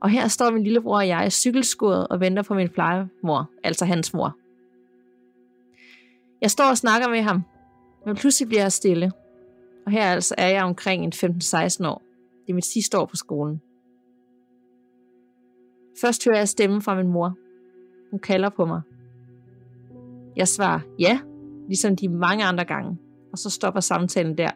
og 0.00 0.10
her 0.10 0.28
står 0.28 0.50
min 0.50 0.62
lillebror 0.62 0.96
og 0.96 1.08
jeg 1.08 1.26
i 1.26 1.30
cykelskuret 1.30 2.08
og 2.08 2.20
venter 2.20 2.42
på 2.42 2.54
min 2.54 2.68
plejemor, 2.68 3.50
altså 3.62 3.84
hans 3.84 4.14
mor. 4.14 4.36
Jeg 6.40 6.50
står 6.50 6.64
og 6.64 6.78
snakker 6.78 7.08
med 7.08 7.22
ham, 7.22 7.42
men 8.06 8.16
pludselig 8.16 8.48
bliver 8.48 8.62
jeg 8.62 8.72
stille. 8.72 9.12
Og 9.86 9.92
her 9.92 10.04
altså 10.04 10.34
er 10.38 10.48
jeg 10.48 10.64
omkring 10.64 11.04
en 11.04 11.12
15-16 11.12 11.86
år. 11.86 12.02
Det 12.46 12.50
er 12.50 12.54
mit 12.54 12.64
sidste 12.64 12.98
år 12.98 13.06
på 13.06 13.16
skolen. 13.16 13.60
Først 16.00 16.24
hører 16.24 16.38
jeg 16.38 16.48
stemmen 16.48 16.82
fra 16.82 16.94
min 16.94 17.08
mor. 17.08 17.36
Hun 18.10 18.20
kalder 18.20 18.48
på 18.48 18.64
mig. 18.64 18.80
Jeg 20.36 20.48
svarer 20.48 20.80
ja, 20.98 21.20
ligesom 21.68 21.96
de 21.96 22.08
mange 22.08 22.44
andre 22.44 22.64
gange, 22.64 22.98
og 23.34 23.38
så 23.38 23.50
stopper 23.50 23.80
samtalen 23.80 24.38
der. 24.38 24.50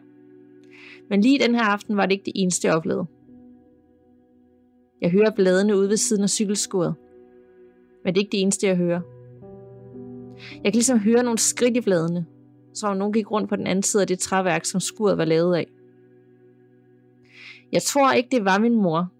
Men 1.09 1.21
lige 1.21 1.39
den 1.39 1.55
her 1.55 1.63
aften 1.63 1.97
var 1.97 2.05
det 2.05 2.11
ikke 2.11 2.25
det 2.25 2.33
eneste, 2.35 2.67
jeg 2.67 2.75
oplevede. 2.75 3.05
Jeg 5.01 5.11
hører 5.11 5.31
bladene 5.31 5.77
ude 5.77 5.89
ved 5.89 5.97
siden 5.97 6.23
af 6.23 6.29
cykelskuret. 6.29 6.95
Men 8.03 8.13
det 8.13 8.19
er 8.19 8.23
ikke 8.23 8.31
det 8.31 8.41
eneste, 8.41 8.67
jeg 8.67 8.75
hører. 8.77 9.01
Jeg 10.53 10.63
kan 10.63 10.73
ligesom 10.73 10.99
høre 10.99 11.23
nogle 11.23 11.39
skridt 11.39 11.77
i 11.77 11.81
bladene, 11.81 12.25
som 12.73 12.89
om 12.91 12.97
nogen 12.97 13.13
gik 13.13 13.31
rundt 13.31 13.49
på 13.49 13.55
den 13.55 13.67
anden 13.67 13.83
side 13.83 14.01
af 14.03 14.07
det 14.07 14.19
træværk, 14.19 14.65
som 14.65 14.79
skuret 14.79 15.17
var 15.17 15.25
lavet 15.25 15.55
af. 15.55 15.67
Jeg 17.71 17.83
tror 17.83 18.11
ikke, 18.11 18.29
det 18.31 18.45
var 18.45 18.59
min 18.59 18.75
mor. 18.75 19.11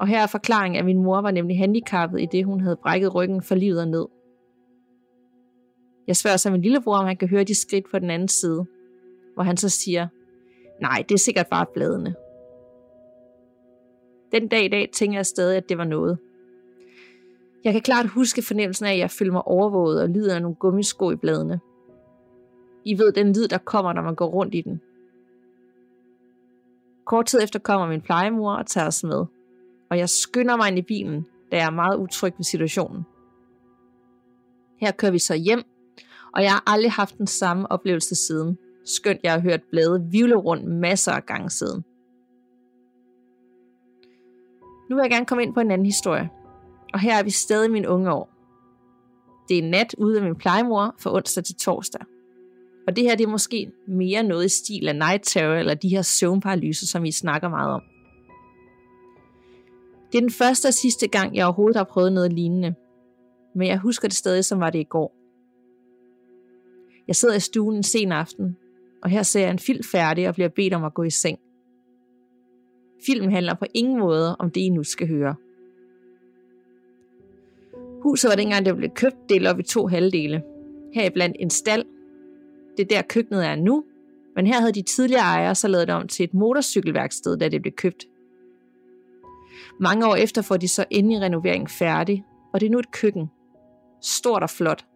Og 0.00 0.06
her 0.06 0.22
er 0.22 0.26
forklaringen, 0.26 0.78
at 0.78 0.84
min 0.84 1.02
mor 1.02 1.20
var 1.20 1.30
nemlig 1.30 1.58
handicappet 1.58 2.22
i 2.22 2.26
det, 2.32 2.44
hun 2.44 2.60
havde 2.60 2.76
brækket 2.82 3.14
ryggen 3.14 3.42
for 3.42 3.54
livet 3.54 3.80
og 3.80 3.88
ned. 3.88 4.06
Jeg 6.06 6.16
spørger 6.16 6.36
så 6.36 6.50
min 6.50 6.62
lillebror, 6.62 6.96
om 6.96 7.06
han 7.06 7.16
kan 7.16 7.28
høre 7.28 7.44
de 7.44 7.54
skridt 7.54 7.84
på 7.90 7.98
den 7.98 8.10
anden 8.10 8.28
side, 8.28 8.66
hvor 9.36 9.44
han 9.44 9.56
så 9.56 9.68
siger, 9.68 10.08
nej, 10.80 11.04
det 11.08 11.14
er 11.14 11.18
sikkert 11.18 11.46
bare 11.46 11.66
bladene. 11.74 12.14
Den 14.32 14.48
dag 14.48 14.64
i 14.64 14.68
dag 14.68 14.90
tænker 14.92 15.18
jeg 15.18 15.26
stadig, 15.26 15.56
at 15.56 15.68
det 15.68 15.78
var 15.78 15.84
noget. 15.84 16.18
Jeg 17.64 17.72
kan 17.72 17.82
klart 17.82 18.06
huske 18.06 18.42
fornemmelsen 18.42 18.86
af, 18.86 18.92
at 18.92 18.98
jeg 18.98 19.10
føler 19.10 19.32
mig 19.32 19.46
overvåget 19.46 20.02
og 20.02 20.08
lyder 20.08 20.34
af 20.34 20.42
nogle 20.42 20.56
gummisko 20.56 21.10
i 21.10 21.16
bladene. 21.16 21.60
I 22.84 22.98
ved 22.98 23.12
den 23.12 23.26
lyd, 23.26 23.48
der 23.48 23.58
kommer, 23.58 23.92
når 23.92 24.02
man 24.02 24.14
går 24.14 24.26
rundt 24.26 24.54
i 24.54 24.60
den. 24.60 24.80
Kort 27.04 27.26
tid 27.26 27.42
efter 27.42 27.58
kommer 27.58 27.88
min 27.88 28.00
plejemor 28.00 28.54
og 28.54 28.66
tager 28.66 28.86
os 28.86 29.04
med, 29.04 29.24
og 29.90 29.98
jeg 29.98 30.08
skynder 30.08 30.56
mig 30.56 30.68
ind 30.68 30.78
i 30.78 30.82
bilen, 30.82 31.26
da 31.52 31.56
jeg 31.56 31.66
er 31.66 31.70
meget 31.70 31.98
utryg 31.98 32.34
ved 32.36 32.44
situationen. 32.44 33.02
Her 34.80 34.92
kører 34.92 35.12
vi 35.12 35.18
så 35.18 35.34
hjem, 35.34 35.62
og 36.32 36.42
jeg 36.42 36.50
har 36.50 36.62
aldrig 36.66 36.92
haft 36.92 37.18
den 37.18 37.26
samme 37.26 37.72
oplevelse 37.72 38.14
siden, 38.14 38.58
skønt 38.86 39.20
jeg 39.22 39.32
har 39.32 39.40
hørt 39.40 39.62
blade 39.70 40.08
vivle 40.10 40.36
rundt 40.36 40.64
masser 40.64 41.12
af 41.12 41.26
gange 41.26 41.50
siden. 41.50 41.84
Nu 44.90 44.96
vil 44.96 45.02
jeg 45.02 45.10
gerne 45.10 45.26
komme 45.26 45.42
ind 45.42 45.54
på 45.54 45.60
en 45.60 45.70
anden 45.70 45.86
historie, 45.86 46.30
og 46.92 47.00
her 47.00 47.18
er 47.18 47.22
vi 47.22 47.30
stadig 47.30 47.68
i 47.68 47.72
mine 47.72 47.88
unge 47.88 48.12
år. 48.12 48.32
Det 49.48 49.58
er 49.58 49.70
nat 49.70 49.94
ude 49.98 50.16
af 50.18 50.24
min 50.24 50.36
plejemor 50.36 50.94
fra 50.98 51.14
onsdag 51.14 51.44
til 51.44 51.54
torsdag. 51.54 52.00
Og 52.86 52.96
det 52.96 53.04
her 53.04 53.16
det 53.16 53.24
er 53.24 53.30
måske 53.30 53.72
mere 53.88 54.22
noget 54.22 54.44
i 54.44 54.48
stil 54.48 54.88
af 54.88 54.96
night 54.96 55.22
terror 55.24 55.54
eller 55.54 55.74
de 55.74 55.88
her 55.88 56.02
søvnparalyser, 56.02 56.86
som 56.86 57.02
vi 57.02 57.12
snakker 57.12 57.48
meget 57.48 57.72
om. 57.72 57.82
Det 60.12 60.18
er 60.18 60.22
den 60.22 60.30
første 60.30 60.66
og 60.66 60.74
sidste 60.74 61.08
gang, 61.08 61.36
jeg 61.36 61.44
overhovedet 61.44 61.76
har 61.76 61.84
prøvet 61.84 62.12
noget 62.12 62.32
lignende. 62.32 62.74
Men 63.54 63.68
jeg 63.68 63.78
husker 63.78 64.08
det 64.08 64.16
stadig, 64.16 64.44
som 64.44 64.60
var 64.60 64.70
det 64.70 64.78
i 64.78 64.84
går. 64.84 65.14
Jeg 67.08 67.16
sidder 67.16 67.34
i 67.34 67.40
stuen 67.40 67.76
en 67.76 67.82
sen 67.82 68.12
aften, 68.12 68.56
og 69.06 69.10
her 69.10 69.22
ser 69.22 69.40
jeg 69.40 69.50
en 69.50 69.58
film 69.58 69.82
færdig 69.84 70.28
og 70.28 70.34
bliver 70.34 70.48
bedt 70.48 70.74
om 70.74 70.84
at 70.84 70.94
gå 70.94 71.02
i 71.02 71.10
seng. 71.10 71.38
Filmen 73.06 73.32
handler 73.32 73.54
på 73.54 73.66
ingen 73.74 73.98
måde 73.98 74.36
om 74.36 74.50
det, 74.50 74.60
I 74.60 74.68
nu 74.68 74.82
skal 74.82 75.08
høre. 75.08 75.34
Huset 78.02 78.28
var 78.28 78.36
dengang, 78.36 78.66
det 78.66 78.76
blev 78.76 78.90
købt, 78.90 79.16
delt 79.28 79.46
op 79.46 79.60
i 79.60 79.62
to 79.62 79.86
halvdele. 79.86 80.42
Heriblandt 80.94 81.36
en 81.40 81.50
stald. 81.50 81.84
Det 82.76 82.82
er 82.82 82.96
der 82.96 83.02
køkkenet 83.02 83.46
er 83.46 83.56
nu, 83.56 83.84
men 84.36 84.46
her 84.46 84.60
havde 84.60 84.72
de 84.72 84.82
tidligere 84.82 85.22
ejere 85.22 85.54
så 85.54 85.68
lavet 85.68 85.88
det 85.88 85.94
om 85.94 86.08
til 86.08 86.24
et 86.24 86.34
motorcykelværksted, 86.34 87.36
da 87.36 87.48
det 87.48 87.62
blev 87.62 87.72
købt. 87.72 88.04
Mange 89.80 90.06
år 90.06 90.14
efter 90.14 90.42
får 90.42 90.56
de 90.56 90.68
så 90.68 90.84
endelig 90.90 91.20
renoveringen 91.20 91.68
færdig, 91.68 92.24
og 92.52 92.60
det 92.60 92.66
er 92.66 92.70
nu 92.70 92.78
et 92.78 92.90
køkken. 92.90 93.26
Stort 94.02 94.42
og 94.42 94.50
flot, 94.50 94.86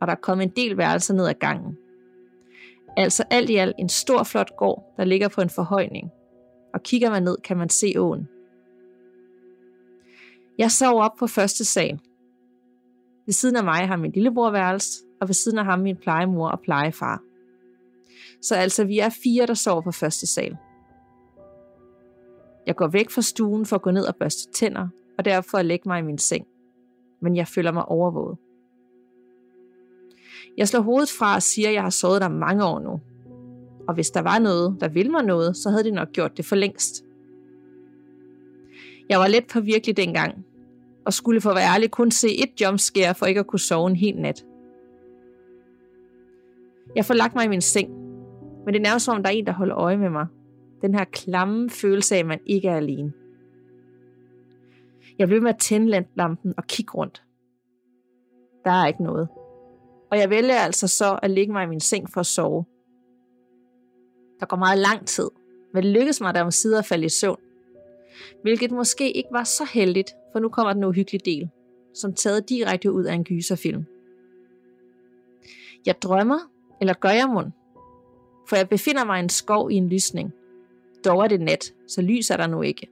og 0.00 0.06
der 0.06 0.12
er 0.12 0.20
kommet 0.20 0.44
en 0.44 0.52
del 0.56 0.76
værelser 0.76 1.14
ned 1.14 1.26
ad 1.26 1.34
gangen. 1.34 1.76
Altså 2.96 3.24
alt 3.30 3.50
i 3.50 3.56
alt 3.56 3.76
en 3.78 3.88
stor 3.88 4.22
flot 4.22 4.56
gård, 4.56 4.94
der 4.96 5.04
ligger 5.04 5.28
på 5.28 5.40
en 5.40 5.50
forhøjning. 5.50 6.10
Og 6.74 6.82
kigger 6.82 7.10
man 7.10 7.22
ned, 7.22 7.36
kan 7.44 7.56
man 7.56 7.68
se 7.68 7.94
åen. 7.96 8.28
Jeg 10.58 10.70
sov 10.70 11.00
op 11.00 11.12
på 11.18 11.26
første 11.26 11.64
sal. 11.64 12.00
Ved 13.26 13.32
siden 13.32 13.56
af 13.56 13.64
mig 13.64 13.88
har 13.88 13.96
min 13.96 14.10
lillebror 14.10 14.50
værelse, 14.50 15.02
og 15.20 15.28
ved 15.28 15.34
siden 15.34 15.58
af 15.58 15.64
ham 15.64 15.78
min 15.78 15.96
plejemor 15.96 16.48
og 16.48 16.60
plejefar. 16.60 17.22
Så 18.42 18.54
altså, 18.54 18.84
vi 18.84 18.98
er 18.98 19.08
fire, 19.22 19.46
der 19.46 19.54
sover 19.54 19.80
på 19.80 19.92
første 19.92 20.26
sal. 20.26 20.56
Jeg 22.66 22.76
går 22.76 22.88
væk 22.88 23.10
fra 23.10 23.22
stuen 23.22 23.66
for 23.66 23.76
at 23.76 23.82
gå 23.82 23.90
ned 23.90 24.04
og 24.04 24.16
børste 24.16 24.52
tænder, 24.52 24.88
og 25.18 25.24
derfor 25.24 25.58
at 25.58 25.66
lægge 25.66 25.88
mig 25.88 25.98
i 25.98 26.02
min 26.02 26.18
seng. 26.18 26.46
Men 27.22 27.36
jeg 27.36 27.48
føler 27.48 27.72
mig 27.72 27.84
overvåget. 27.84 28.38
Jeg 30.60 30.68
slår 30.68 30.80
hovedet 30.80 31.08
fra 31.18 31.34
og 31.34 31.42
siger, 31.42 31.68
at 31.68 31.74
jeg 31.74 31.82
har 31.82 31.90
sovet 31.90 32.20
der 32.20 32.28
mange 32.28 32.64
år 32.64 32.80
nu. 32.80 33.00
Og 33.88 33.94
hvis 33.94 34.10
der 34.10 34.22
var 34.22 34.38
noget, 34.38 34.76
der 34.80 34.88
ville 34.88 35.12
mig 35.12 35.24
noget, 35.24 35.56
så 35.56 35.70
havde 35.70 35.84
de 35.84 35.90
nok 35.90 36.12
gjort 36.12 36.36
det 36.36 36.44
for 36.44 36.56
længst. 36.56 37.04
Jeg 39.08 39.18
var 39.18 39.26
let 39.28 39.46
på 39.46 39.60
virkelig 39.60 39.96
dengang, 39.96 40.44
og 41.06 41.12
skulle 41.12 41.40
for 41.40 41.50
at 41.50 41.56
være 41.56 41.74
ærlig 41.74 41.90
kun 41.90 42.10
se 42.10 42.42
et 42.42 42.60
jumpscare 42.60 43.14
for 43.14 43.26
ikke 43.26 43.40
at 43.40 43.46
kunne 43.46 43.58
sove 43.58 43.90
en 43.90 43.96
hel 43.96 44.16
nat. 44.16 44.44
Jeg 46.96 47.04
får 47.04 47.14
lagt 47.14 47.34
mig 47.34 47.44
i 47.44 47.48
min 47.48 47.60
seng, 47.60 47.90
men 48.64 48.74
det 48.74 48.76
er 48.76 48.82
nærmest 48.82 49.04
som 49.04 49.16
om, 49.16 49.22
der 49.22 49.30
er 49.30 49.34
en, 49.34 49.46
der 49.46 49.52
holder 49.52 49.76
øje 49.76 49.96
med 49.96 50.10
mig. 50.10 50.26
Den 50.82 50.94
her 50.94 51.04
klamme 51.04 51.70
følelse 51.70 52.14
af, 52.14 52.18
at 52.18 52.26
man 52.26 52.40
ikke 52.46 52.68
er 52.68 52.76
alene. 52.76 53.12
Jeg 55.18 55.28
bliver 55.28 55.42
med 55.42 55.50
at 55.50 55.58
tænde 55.58 56.04
lampen 56.14 56.54
og 56.56 56.64
kigge 56.66 56.92
rundt. 56.92 57.22
Der 58.64 58.70
er 58.70 58.86
ikke 58.86 59.02
noget. 59.02 59.28
Og 60.10 60.18
jeg 60.18 60.30
vælger 60.30 60.54
altså 60.54 60.88
så 60.88 61.18
at 61.22 61.30
ligge 61.30 61.52
mig 61.52 61.64
i 61.64 61.66
min 61.66 61.80
seng 61.80 62.12
for 62.12 62.20
at 62.20 62.26
sove. 62.26 62.64
Der 64.40 64.46
går 64.46 64.56
meget 64.56 64.78
lang 64.78 65.06
tid, 65.06 65.30
men 65.74 65.82
det 65.82 65.92
lykkedes 65.92 66.20
mig, 66.20 66.34
da 66.34 66.42
om 66.42 66.50
sider 66.50 66.78
at 66.78 66.86
falde 66.86 67.06
i 67.06 67.08
søvn. 67.08 67.40
Hvilket 68.42 68.70
måske 68.70 69.12
ikke 69.12 69.28
var 69.32 69.44
så 69.44 69.64
heldigt, 69.72 70.10
for 70.32 70.38
nu 70.38 70.48
kommer 70.48 70.72
den 70.72 70.84
uhyggelige 70.84 71.22
del, 71.24 71.50
som 71.94 72.14
taget 72.14 72.48
direkte 72.48 72.92
ud 72.92 73.04
af 73.04 73.14
en 73.14 73.24
gyserfilm. 73.24 73.84
Jeg 75.86 76.02
drømmer, 76.02 76.38
eller 76.80 76.94
gør 76.94 77.08
jeg 77.08 77.28
mund? 77.28 77.52
For 78.48 78.56
jeg 78.56 78.68
befinder 78.68 79.04
mig 79.04 79.18
i 79.18 79.22
en 79.22 79.28
skov 79.28 79.70
i 79.70 79.74
en 79.74 79.88
lysning. 79.88 80.32
Dog 81.04 81.24
er 81.24 81.28
det 81.28 81.40
nat, 81.40 81.74
så 81.88 82.02
lys 82.02 82.30
er 82.30 82.36
der 82.36 82.46
nu 82.46 82.62
ikke. 82.62 82.88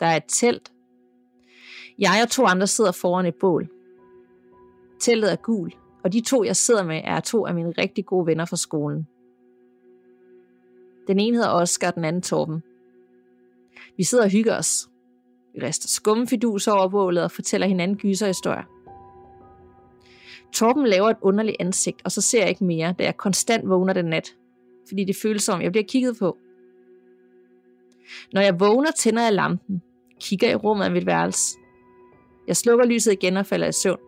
Der 0.00 0.06
er 0.06 0.16
et 0.16 0.24
telt. 0.28 0.72
Jeg 1.98 2.20
og 2.22 2.30
to 2.30 2.44
andre 2.44 2.66
sidder 2.66 2.92
foran 2.92 3.26
et 3.26 3.34
bål. 3.34 3.68
Teltet 5.00 5.32
er 5.32 5.36
gul, 5.36 5.72
og 6.06 6.12
de 6.12 6.20
to, 6.20 6.44
jeg 6.44 6.56
sidder 6.56 6.84
med, 6.84 7.00
er 7.04 7.20
to 7.20 7.46
af 7.46 7.54
mine 7.54 7.70
rigtig 7.78 8.06
gode 8.06 8.26
venner 8.26 8.44
fra 8.44 8.56
skolen. 8.56 9.06
Den 11.06 11.20
ene 11.20 11.36
hedder 11.36 11.50
Oscar, 11.50 11.90
den 11.90 12.04
anden 12.04 12.22
Torben. 12.22 12.62
Vi 13.96 14.04
sidder 14.04 14.24
og 14.24 14.30
hygger 14.30 14.58
os. 14.58 14.88
Vi 15.54 15.62
rester 15.62 15.88
skumfidus 15.88 16.68
over 16.68 16.88
bålet 16.88 17.24
og 17.24 17.30
fortæller 17.30 17.66
hinanden 17.66 17.96
gyserhistorier. 17.96 18.62
Torben 20.52 20.86
laver 20.86 21.10
et 21.10 21.16
underligt 21.22 21.56
ansigt, 21.60 22.00
og 22.04 22.12
så 22.12 22.20
ser 22.20 22.40
jeg 22.40 22.48
ikke 22.48 22.64
mere, 22.64 22.94
da 22.98 23.04
jeg 23.04 23.16
konstant 23.16 23.68
vågner 23.68 23.92
den 23.92 24.04
nat, 24.04 24.36
fordi 24.88 25.04
det 25.04 25.16
føles 25.22 25.42
som, 25.42 25.62
jeg 25.62 25.72
bliver 25.72 25.84
kigget 25.88 26.16
på. 26.18 26.36
Når 28.32 28.40
jeg 28.40 28.60
vågner, 28.60 28.90
tænder 28.90 29.22
jeg 29.22 29.32
lampen, 29.32 29.82
kigger 30.20 30.50
i 30.50 30.54
rummet 30.54 30.84
af 30.84 30.90
mit 30.90 31.06
værelse. 31.06 31.58
Jeg 32.46 32.56
slukker 32.56 32.84
lyset 32.86 33.12
igen 33.12 33.36
og 33.36 33.46
falder 33.46 33.66
i 33.68 33.72
søvn. 33.72 34.05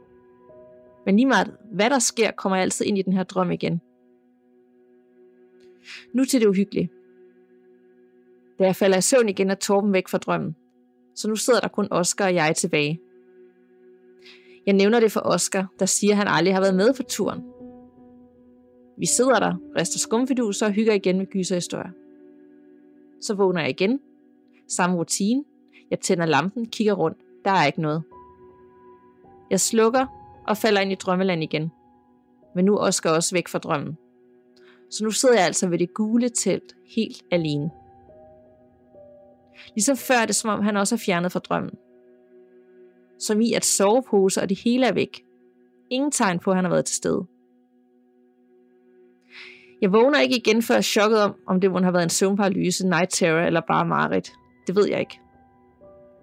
Men 1.09 1.17
lige 1.17 1.27
meget 1.27 1.57
hvad 1.73 1.91
der 1.91 1.99
sker, 1.99 2.31
kommer 2.31 2.57
jeg 2.57 2.63
altid 2.63 2.87
ind 2.87 2.99
i 2.99 3.03
den 3.03 3.13
her 3.13 3.23
drøm 3.23 3.51
igen. 3.51 3.81
Nu 6.13 6.25
til 6.25 6.41
det 6.41 6.47
uhyggelige. 6.47 6.91
Da 8.59 8.65
jeg 8.65 8.77
falder 8.77 8.99
i 8.99 9.01
søvn 9.01 9.29
igen, 9.29 9.51
er 9.51 9.55
Torben 9.55 9.93
væk 9.93 10.09
fra 10.09 10.19
drømmen. 10.19 10.57
Så 11.15 11.29
nu 11.29 11.37
sidder 11.37 11.61
der 11.61 11.69
kun 11.69 11.89
Oscar 11.91 12.25
og 12.25 12.35
jeg 12.35 12.57
tilbage. 12.57 13.01
Jeg 14.67 14.75
nævner 14.75 15.01
det 15.01 15.13
for 15.13 15.21
Oscar, 15.21 15.67
der 15.79 15.87
siger, 15.87 16.13
at 16.13 16.17
han 16.17 16.29
aldrig 16.29 16.55
har 16.55 16.61
været 16.61 16.77
med 16.77 16.95
på 16.95 17.03
turen. 17.03 17.43
Vi 18.99 19.07
sidder 19.07 19.39
der, 19.39 19.55
rester 19.79 19.99
skumfiduser 19.99 20.67
og 20.67 20.73
hygger 20.73 20.93
igen 20.93 21.19
med 21.19 21.27
gyserhistorier. 21.27 21.91
Så 23.21 23.35
vågner 23.35 23.61
jeg 23.61 23.71
igen. 23.71 24.01
Samme 24.67 24.97
rutine. 24.97 25.45
Jeg 25.91 26.01
tænder 26.01 26.27
lampen, 26.27 26.67
kigger 26.67 26.93
rundt. 26.93 27.19
Der 27.45 27.51
er 27.51 27.67
ikke 27.67 27.83
noget. 27.83 28.03
Jeg 29.51 29.61
slukker 29.61 30.18
og 30.49 30.57
falder 30.57 30.81
ind 30.81 30.93
i 30.93 30.95
drømmeland 30.95 31.43
igen. 31.43 31.73
Men 32.55 32.65
nu 32.65 32.77
er 32.77 32.81
Oscar 32.81 33.11
også 33.11 33.35
væk 33.35 33.49
fra 33.49 33.59
drømmen. 33.59 33.99
Så 34.91 35.05
nu 35.05 35.11
sidder 35.11 35.35
jeg 35.35 35.45
altså 35.45 35.69
ved 35.69 35.79
det 35.79 35.95
gule 35.95 36.29
telt 36.29 36.77
helt 36.87 37.23
alene. 37.31 37.71
Ligesom 39.75 39.97
før 39.97 40.15
er 40.15 40.27
det 40.27 40.37
som 40.37 40.51
om 40.51 40.63
han 40.63 40.77
også 40.77 40.95
er 40.95 40.99
fjernet 41.07 41.33
fra 41.33 41.41
drømmen. 41.41 41.75
Som 43.19 43.41
i 43.41 43.53
at 43.53 43.65
sovepose 43.65 44.43
og 44.43 44.49
det 44.49 44.59
hele 44.59 44.87
er 44.87 44.93
væk. 44.93 45.25
Ingen 45.91 46.11
tegn 46.11 46.39
på, 46.39 46.51
at 46.51 46.57
han 46.57 46.65
har 46.65 46.71
været 46.71 46.85
til 46.85 46.97
stede. 46.97 47.27
Jeg 49.81 49.93
vågner 49.93 50.21
ikke 50.21 50.37
igen, 50.37 50.63
før 50.63 50.81
chokket 50.81 51.23
om, 51.23 51.35
om 51.47 51.61
det 51.61 51.71
må 51.71 51.79
have 51.79 51.93
været 51.93 52.05
en 52.05 52.11
søvnparalyse, 52.11 52.89
night 52.89 53.11
terror 53.11 53.41
eller 53.41 53.61
bare 53.61 53.87
mareridt. 53.87 54.33
Det 54.67 54.77
ved 54.77 54.89
jeg 54.89 55.01
ikke. 55.01 55.21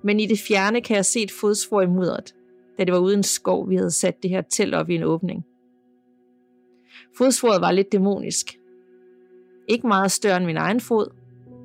Men 0.04 0.20
i 0.20 0.26
det 0.26 0.40
fjerne 0.40 0.82
kan 0.82 0.96
jeg 0.96 1.06
se 1.06 1.24
et 1.24 1.32
fodspor 1.32 1.82
i 1.82 1.88
mudderet, 1.88 2.36
da 2.78 2.84
det 2.84 2.94
var 2.94 3.00
uden 3.00 3.24
skov, 3.24 3.70
vi 3.70 3.76
havde 3.76 3.92
sat 3.92 4.24
det 4.24 4.30
her 4.30 4.42
telt 4.42 4.76
op 4.76 4.90
i 4.90 4.96
en 4.96 5.04
åbning. 5.04 5.46
Fodsporet 7.18 7.62
var 7.62 7.72
lidt 7.72 7.92
dæmonisk. 7.92 8.60
Ikke 9.68 9.88
meget 9.88 10.12
større 10.12 10.38
end 10.38 10.46
min 10.46 10.58
egen 10.58 10.80
fod, 10.80 11.08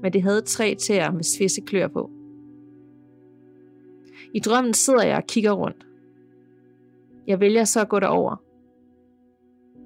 men 0.02 0.12
det 0.12 0.22
havde 0.22 0.40
tre 0.40 0.74
tæer 0.74 1.10
med 1.10 1.22
svisse 1.22 1.60
klør 1.60 1.88
på. 1.88 2.10
I 4.34 4.40
drømmen 4.40 4.74
sidder 4.74 5.02
jeg 5.02 5.16
og 5.16 5.26
kigger 5.26 5.52
rundt. 5.52 5.86
Jeg 7.26 7.40
vælger 7.40 7.64
så 7.64 7.80
at 7.80 7.88
gå 7.88 8.00
derover. 8.00 8.36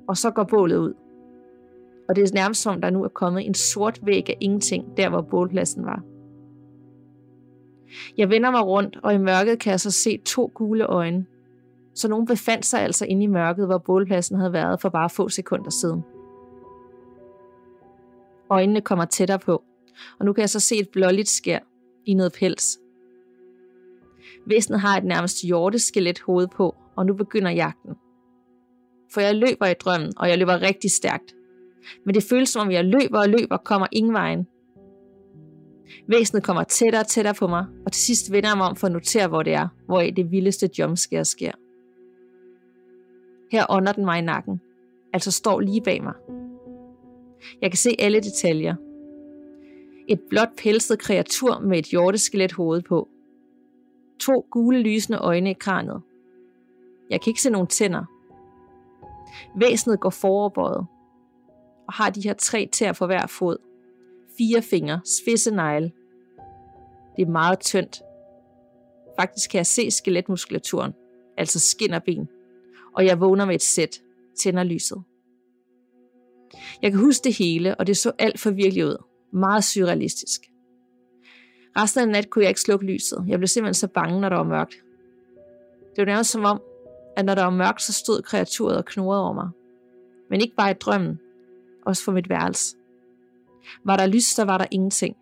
Og 0.09 0.17
så 0.17 0.31
går 0.31 0.45
bålet 0.45 0.79
ud. 0.79 0.93
Og 2.09 2.17
det 2.17 2.23
er 2.23 2.35
nærmest 2.35 2.63
som, 2.63 2.81
der 2.81 2.91
nu 2.91 3.05
er 3.05 3.09
kommet 3.09 3.47
en 3.47 3.55
sort 3.55 4.01
væg 4.03 4.31
af 4.31 4.37
ingenting, 4.41 4.97
der 4.97 5.09
hvor 5.09 5.21
bålpladsen 5.21 5.87
var. 5.87 6.03
Jeg 8.17 8.31
vender 8.31 8.51
mig 8.51 8.67
rundt, 8.67 8.99
og 9.03 9.15
i 9.15 9.19
mørket 9.19 9.59
kan 9.59 9.71
jeg 9.71 9.81
så 9.81 9.91
se 9.91 10.19
to 10.19 10.51
gule 10.55 10.87
øjne. 10.87 11.27
Så 11.95 12.09
nogen 12.09 12.27
befandt 12.27 12.67
sig 12.67 12.81
altså 12.81 13.05
inde 13.05 13.23
i 13.23 13.27
mørket, 13.27 13.67
hvor 13.67 13.79
bålpladsen 13.79 14.37
havde 14.37 14.53
været 14.53 14.81
for 14.81 14.89
bare 14.89 15.11
få 15.11 15.29
sekunder 15.29 15.71
siden. 15.71 16.05
Øjnene 18.51 18.81
kommer 18.81 19.05
tættere 19.05 19.39
på, 19.39 19.63
og 20.19 20.25
nu 20.25 20.33
kan 20.33 20.41
jeg 20.41 20.51
så 20.51 20.61
se 20.61 20.77
et 20.77 20.89
blåligt 20.89 21.29
skær 21.29 21.59
i 22.05 22.15
noget 22.15 22.33
pels. 22.33 22.79
Væsenet 24.47 24.81
har 24.81 24.97
et 24.97 25.05
nærmest 25.05 25.43
hjorteskelet 25.43 26.21
hoved 26.21 26.49
på, 26.49 26.75
og 26.97 27.07
nu 27.07 27.15
begynder 27.15 27.51
jagten. 27.51 27.95
For 29.13 29.21
jeg 29.21 29.35
løber 29.35 29.67
i 29.67 29.75
drømmen, 29.75 30.13
og 30.17 30.29
jeg 30.29 30.39
løber 30.39 30.63
rigtig 30.63 30.91
stærkt. 30.91 31.35
Men 32.05 32.15
det 32.15 32.23
føles 32.23 32.49
som 32.49 32.67
om 32.67 32.73
jeg 32.73 32.85
løber 32.85 33.19
og 33.19 33.29
løber, 33.29 33.57
kommer 33.57 33.87
ingen 33.93 34.13
vejen. 34.13 34.47
Væsenet 36.07 36.43
kommer 36.45 36.65
tættere 36.65 37.03
og 37.03 37.07
tættere 37.07 37.35
på 37.35 37.47
mig, 37.47 37.67
og 37.87 37.93
til 37.93 38.03
sidst 38.03 38.33
vender 38.33 38.49
jeg 38.49 38.57
mig 38.57 38.67
om 38.67 38.77
for 38.77 38.87
at 38.87 38.93
notere, 38.93 39.29
hvor 39.29 39.43
det 39.43 39.53
er, 39.55 39.69
hvor 39.87 40.01
det 40.01 40.31
vildeste 40.31 40.71
jumpscare 40.79 41.25
sker. 41.25 41.53
Her 43.53 43.67
ånder 43.69 43.93
den 43.93 44.05
mig 44.05 44.19
i 44.19 44.23
nakken, 44.23 44.61
altså 45.13 45.31
står 45.31 45.61
lige 45.61 45.81
bag 45.81 46.03
mig. 46.03 46.15
Jeg 47.61 47.71
kan 47.71 47.79
se 47.79 47.91
alle 47.99 48.21
detaljer. 48.21 48.75
Et 50.09 50.21
blåt 50.31 50.49
pelset 50.57 50.99
kreatur 50.99 51.59
med 51.59 51.79
et 51.79 51.87
hjorteskelet 51.87 52.53
hoved 52.53 52.83
på. 52.83 53.09
To 54.21 54.47
gule 54.51 54.83
lysende 54.83 55.19
øjne 55.19 55.51
i 55.51 55.55
kraniet. 55.55 56.03
Jeg 57.11 57.21
kan 57.21 57.31
ikke 57.31 57.43
se 57.43 57.51
nogen 57.51 57.67
tænder. 57.67 58.05
Væsenet 59.57 60.01
går 60.01 60.11
foroverbøjet 60.11 60.87
og 61.87 61.95
har 61.95 62.11
de 62.11 62.21
her 62.21 62.35
tre 62.35 62.69
tæer 62.73 62.93
for 62.93 63.07
hver 63.07 63.27
fod. 63.27 63.57
Fire 64.39 64.63
fingre, 64.63 65.01
spidse 65.05 65.51
negle. 65.51 65.93
Det 67.17 67.23
er 67.23 67.31
meget 67.31 67.61
tyndt. 67.61 68.03
Faktisk 69.21 69.51
kan 69.51 69.59
jeg 69.59 69.67
se 69.67 69.91
skeletmuskulaturen, 69.91 70.93
altså 71.37 71.61
skin 71.61 71.95
og 71.95 72.03
ben, 72.03 72.29
og 72.95 73.07
jeg 73.07 73.21
vågner 73.21 73.45
med 73.45 73.55
et 73.55 73.63
sæt, 73.63 74.01
tænder 74.39 74.63
lyset. 74.63 75.03
Jeg 76.83 76.91
kan 76.91 77.01
huske 77.01 77.25
det 77.25 77.35
hele, 77.35 77.75
og 77.75 77.87
det 77.87 77.97
så 77.97 78.13
alt 78.19 78.41
for 78.41 78.51
virkelig 78.51 78.87
ud. 78.87 78.97
Meget 79.33 79.65
surrealistisk. 79.65 80.41
Resten 81.77 82.01
af 82.01 82.09
nat 82.09 82.31
kunne 82.31 82.43
jeg 82.43 82.49
ikke 82.49 82.61
slukke 82.61 82.87
lyset. 82.87 83.25
Jeg 83.29 83.39
blev 83.39 83.49
simpelthen 83.49 83.75
så 83.75 83.89
bange, 83.89 84.21
når 84.21 84.29
der 84.29 84.37
var 84.37 84.45
mørkt. 84.45 84.75
Det 85.91 85.99
var 85.99 86.05
nærmest 86.05 86.31
som 86.31 86.45
om, 86.45 86.63
at 87.17 87.25
når 87.25 87.35
der 87.35 87.43
var 87.43 87.51
mørkt, 87.51 87.83
så 87.83 87.93
stod 87.93 88.23
kreaturet 88.23 88.77
og 88.77 88.85
knurrede 88.85 89.23
over 89.23 89.33
mig. 89.33 89.49
Men 90.31 90.41
ikke 90.41 90.55
bare 90.57 90.71
i 90.71 90.75
drømmen, 90.75 91.21
også 91.87 92.05
for 92.05 92.13
mit 92.13 92.29
værelse. 92.29 92.77
Var 93.85 93.97
der 93.97 94.07
lys, 94.07 94.25
så 94.25 94.45
var 94.45 94.59
der 94.59 94.67
ingenting. 94.71 95.17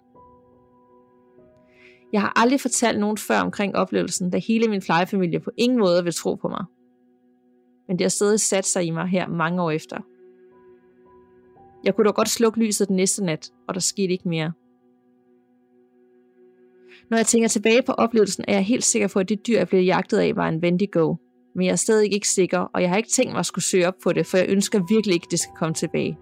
Jeg 2.12 2.20
har 2.20 2.32
aldrig 2.36 2.60
fortalt 2.60 3.00
nogen 3.00 3.18
før 3.18 3.40
omkring 3.40 3.76
oplevelsen, 3.76 4.30
da 4.30 4.38
hele 4.38 4.68
min 4.68 4.80
plejefamilie 4.80 5.40
på 5.40 5.50
ingen 5.56 5.78
måde 5.78 6.04
vil 6.04 6.14
tro 6.14 6.34
på 6.34 6.48
mig. 6.48 6.64
Men 7.88 7.98
det 7.98 8.04
har 8.04 8.08
stadig 8.08 8.40
sat 8.40 8.66
sig 8.66 8.84
i 8.84 8.90
mig 8.90 9.06
her 9.06 9.28
mange 9.28 9.62
år 9.62 9.70
efter. 9.70 9.96
Jeg 11.84 11.94
kunne 11.94 12.04
da 12.04 12.10
godt 12.10 12.28
slukke 12.28 12.58
lyset 12.58 12.88
den 12.88 12.96
næste 12.96 13.24
nat, 13.24 13.52
og 13.68 13.74
der 13.74 13.80
skete 13.80 14.12
ikke 14.12 14.28
mere. 14.28 14.52
Når 17.10 17.16
jeg 17.16 17.26
tænker 17.26 17.48
tilbage 17.48 17.82
på 17.82 17.92
oplevelsen, 17.92 18.44
er 18.48 18.52
jeg 18.52 18.64
helt 18.64 18.84
sikker 18.84 19.08
på, 19.08 19.18
at 19.18 19.28
det 19.28 19.46
dyr, 19.46 19.58
jeg 19.58 19.68
blev 19.68 19.80
jagtet 19.80 20.18
af, 20.18 20.36
var 20.36 20.48
en 20.48 20.58
Wendigo. 20.58 21.14
Men 21.54 21.66
jeg 21.66 21.72
er 21.72 21.76
stadig 21.76 22.12
ikke 22.12 22.28
sikker, 22.28 22.58
og 22.58 22.82
jeg 22.82 22.90
har 22.90 22.96
ikke 22.96 23.08
tænkt 23.08 23.32
mig 23.32 23.38
at 23.38 23.46
skulle 23.46 23.64
søge 23.64 23.88
op 23.88 23.94
på 24.02 24.12
det, 24.12 24.26
for 24.26 24.36
jeg 24.36 24.46
ønsker 24.48 24.86
virkelig 24.88 25.14
ikke, 25.14 25.24
at 25.24 25.30
det 25.30 25.38
skal 25.38 25.54
komme 25.56 25.74
tilbage. 25.74 26.18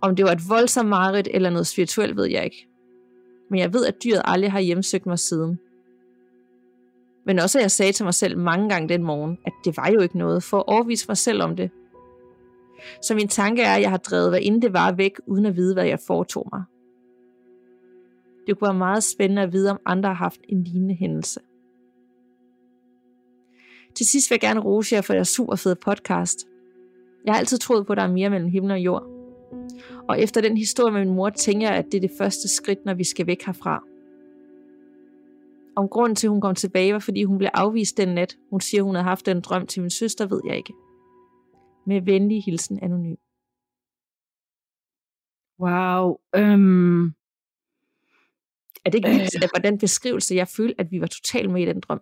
Om 0.00 0.16
det 0.16 0.24
var 0.24 0.32
et 0.32 0.48
voldsomt 0.48 0.88
mareridt 0.88 1.28
eller 1.34 1.50
noget 1.50 1.66
spirituelt, 1.66 2.16
ved 2.16 2.26
jeg 2.26 2.44
ikke. 2.44 2.68
Men 3.50 3.60
jeg 3.60 3.72
ved, 3.72 3.86
at 3.86 4.04
dyret 4.04 4.22
aldrig 4.24 4.52
har 4.52 4.60
hjemsøgt 4.60 5.06
mig 5.06 5.18
siden. 5.18 5.58
Men 7.26 7.38
også 7.38 7.58
at 7.58 7.62
jeg 7.62 7.70
sagde 7.70 7.92
til 7.92 8.04
mig 8.04 8.14
selv 8.14 8.38
mange 8.38 8.68
gange 8.68 8.88
den 8.88 9.02
morgen, 9.02 9.38
at 9.46 9.52
det 9.64 9.76
var 9.76 9.90
jo 9.90 10.00
ikke 10.00 10.18
noget, 10.18 10.42
for 10.42 10.58
at 10.58 10.64
overvise 10.66 11.04
mig 11.08 11.16
selv 11.16 11.42
om 11.42 11.56
det. 11.56 11.70
Så 13.02 13.14
min 13.14 13.28
tanke 13.28 13.62
er, 13.62 13.74
at 13.74 13.82
jeg 13.82 13.90
har 13.90 13.96
drevet, 13.96 14.30
hvad 14.30 14.40
inden 14.40 14.62
det 14.62 14.72
var 14.72 14.92
væk, 14.92 15.12
uden 15.26 15.46
at 15.46 15.56
vide, 15.56 15.74
hvad 15.74 15.86
jeg 15.86 15.98
foretog 16.06 16.48
mig. 16.52 16.62
Det 18.46 18.58
kunne 18.58 18.68
være 18.68 18.78
meget 18.78 19.04
spændende 19.04 19.42
at 19.42 19.52
vide, 19.52 19.70
om 19.70 19.80
andre 19.86 20.08
har 20.08 20.14
haft 20.14 20.40
en 20.48 20.64
lignende 20.64 20.94
hændelse. 20.94 21.40
Til 23.94 24.06
sidst 24.06 24.30
vil 24.30 24.34
jeg 24.34 24.40
gerne 24.40 24.60
rose 24.60 24.94
jer 24.94 25.00
for 25.00 25.12
jeres 25.12 25.28
super 25.28 25.56
fede 25.56 25.76
podcast. 25.76 26.46
Jeg 27.24 27.34
har 27.34 27.38
altid 27.38 27.58
troet 27.58 27.86
på, 27.86 27.92
at 27.92 27.96
der 27.96 28.02
er 28.02 28.12
mere 28.12 28.30
mellem 28.30 28.50
himmel 28.50 28.70
og 28.70 28.78
jord. 28.78 29.19
Og 30.10 30.20
efter 30.20 30.40
den 30.40 30.56
historie 30.56 30.92
med 30.92 31.04
min 31.04 31.14
mor, 31.14 31.30
tænker 31.30 31.68
jeg, 31.68 31.76
at 31.78 31.84
det 31.84 31.94
er 31.94 32.00
det 32.08 32.16
første 32.18 32.48
skridt, 32.48 32.84
når 32.84 32.94
vi 32.94 33.04
skal 33.04 33.26
væk 33.26 33.42
herfra. 33.46 33.82
Om 35.76 35.88
grunden 35.88 36.16
til, 36.16 36.26
at 36.26 36.30
hun 36.30 36.40
kom 36.40 36.54
tilbage, 36.54 36.92
var 36.92 36.98
fordi 36.98 37.24
hun 37.24 37.38
blev 37.38 37.50
afvist 37.54 37.96
den 37.96 38.08
nat. 38.08 38.36
Hun 38.50 38.60
siger, 38.60 38.82
hun 38.82 38.94
havde 38.94 39.04
haft 39.04 39.26
den 39.26 39.40
drøm 39.40 39.66
til 39.66 39.82
min 39.82 39.90
søster, 39.90 40.26
ved 40.26 40.40
jeg 40.44 40.56
ikke. 40.56 40.72
Med 41.86 42.02
venlig 42.02 42.44
hilsen 42.44 42.78
anonym. 42.82 43.16
Wow. 45.60 46.16
Øhm, 46.36 47.04
Er 48.84 48.90
det 48.90 48.94
ikke 48.94 49.08
vildt, 49.08 49.44
at 49.44 49.50
var 49.54 49.60
den 49.60 49.78
beskrivelse, 49.78 50.34
jeg 50.34 50.48
følte, 50.48 50.80
at 50.80 50.90
vi 50.90 51.00
var 51.00 51.06
totalt 51.06 51.50
med 51.50 51.62
i 51.62 51.66
den 51.66 51.80
drøm? 51.80 52.00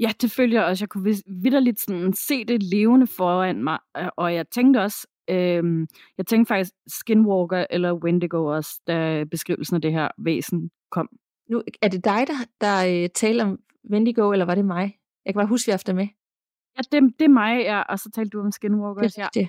ja, 0.00 0.12
det 0.20 0.30
følger 0.30 0.60
jeg 0.60 0.68
også. 0.68 0.82
Jeg 0.82 0.88
kunne 0.88 1.14
vitterligt 1.42 1.80
sådan 1.80 2.12
se 2.12 2.44
det 2.44 2.62
levende 2.62 3.06
foran 3.06 3.64
mig. 3.64 3.78
øh, 3.96 4.08
Og 4.16 4.34
jeg 4.34 4.48
tænkte 4.50 4.78
også, 4.78 5.06
øhm, 5.30 5.86
jeg 6.18 6.26
tænkte 6.26 6.48
faktisk 6.48 6.72
Skinwalker 6.86 7.66
eller 7.70 7.92
Wendigo 7.92 8.44
også, 8.44 8.80
da 8.86 9.24
beskrivelsen 9.30 9.76
af 9.76 9.82
det 9.82 9.92
her 9.92 10.08
væsen 10.18 10.70
kom. 10.90 11.08
Nu 11.50 11.62
er 11.82 11.88
det 11.88 12.04
dig, 12.04 12.26
der, 12.26 12.34
der 12.60 13.02
øh, 13.02 13.08
taler 13.14 13.44
om 13.44 13.58
Wendigo, 13.90 14.32
eller 14.32 14.44
var 14.44 14.54
det 14.54 14.64
mig? 14.64 14.98
Jeg 15.24 15.34
kan 15.34 15.38
bare 15.38 15.46
huske, 15.46 15.66
vi 15.66 15.70
har 15.70 15.74
haft 15.74 15.86
det 15.86 15.94
med. 15.94 16.08
Ja, 16.76 16.82
det, 16.92 17.14
det 17.18 17.24
er 17.24 17.28
mig, 17.28 17.60
ja, 17.60 17.82
og 17.82 17.98
så 17.98 18.10
talte 18.10 18.30
du 18.30 18.40
om 18.40 18.52
skinwalkers, 18.52 19.14
Det 19.14 19.36
ja. 19.36 19.46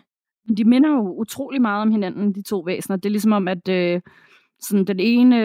Men 0.48 0.58
de 0.58 0.64
minder 0.64 0.90
jo 0.90 1.14
utrolig 1.14 1.62
meget 1.62 1.82
om 1.82 1.92
hinanden, 1.92 2.36
de 2.36 2.42
to 2.42 2.60
væsener. 2.60 2.96
Det 2.98 3.06
er 3.06 3.12
ligesom 3.12 3.32
om, 3.32 3.48
at 3.48 3.68
øh, 3.70 4.02
sådan, 4.62 4.86
den 4.86 5.00
ene 5.00 5.38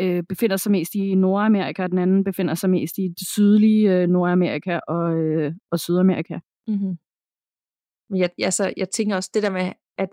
øh, 0.00 0.22
befinder 0.28 0.56
sig 0.56 0.72
mest 0.72 0.94
i 0.94 1.14
Nordamerika, 1.14 1.82
og 1.82 1.90
den 1.90 1.98
anden 1.98 2.24
befinder 2.24 2.54
sig 2.54 2.70
mest 2.70 2.98
i 2.98 3.08
det 3.08 3.28
sydlige 3.28 3.92
øh, 3.92 4.08
Nordamerika 4.08 4.80
og, 4.88 5.18
øh, 5.18 5.52
og 5.70 5.80
Sydamerika. 5.80 6.38
Mm-hmm. 6.68 6.98
Men 8.10 8.20
jeg, 8.20 8.30
altså, 8.38 8.72
jeg 8.76 8.90
tænker 8.90 9.16
også 9.16 9.30
det 9.34 9.42
der 9.42 9.50
med, 9.50 9.72
at, 9.98 10.10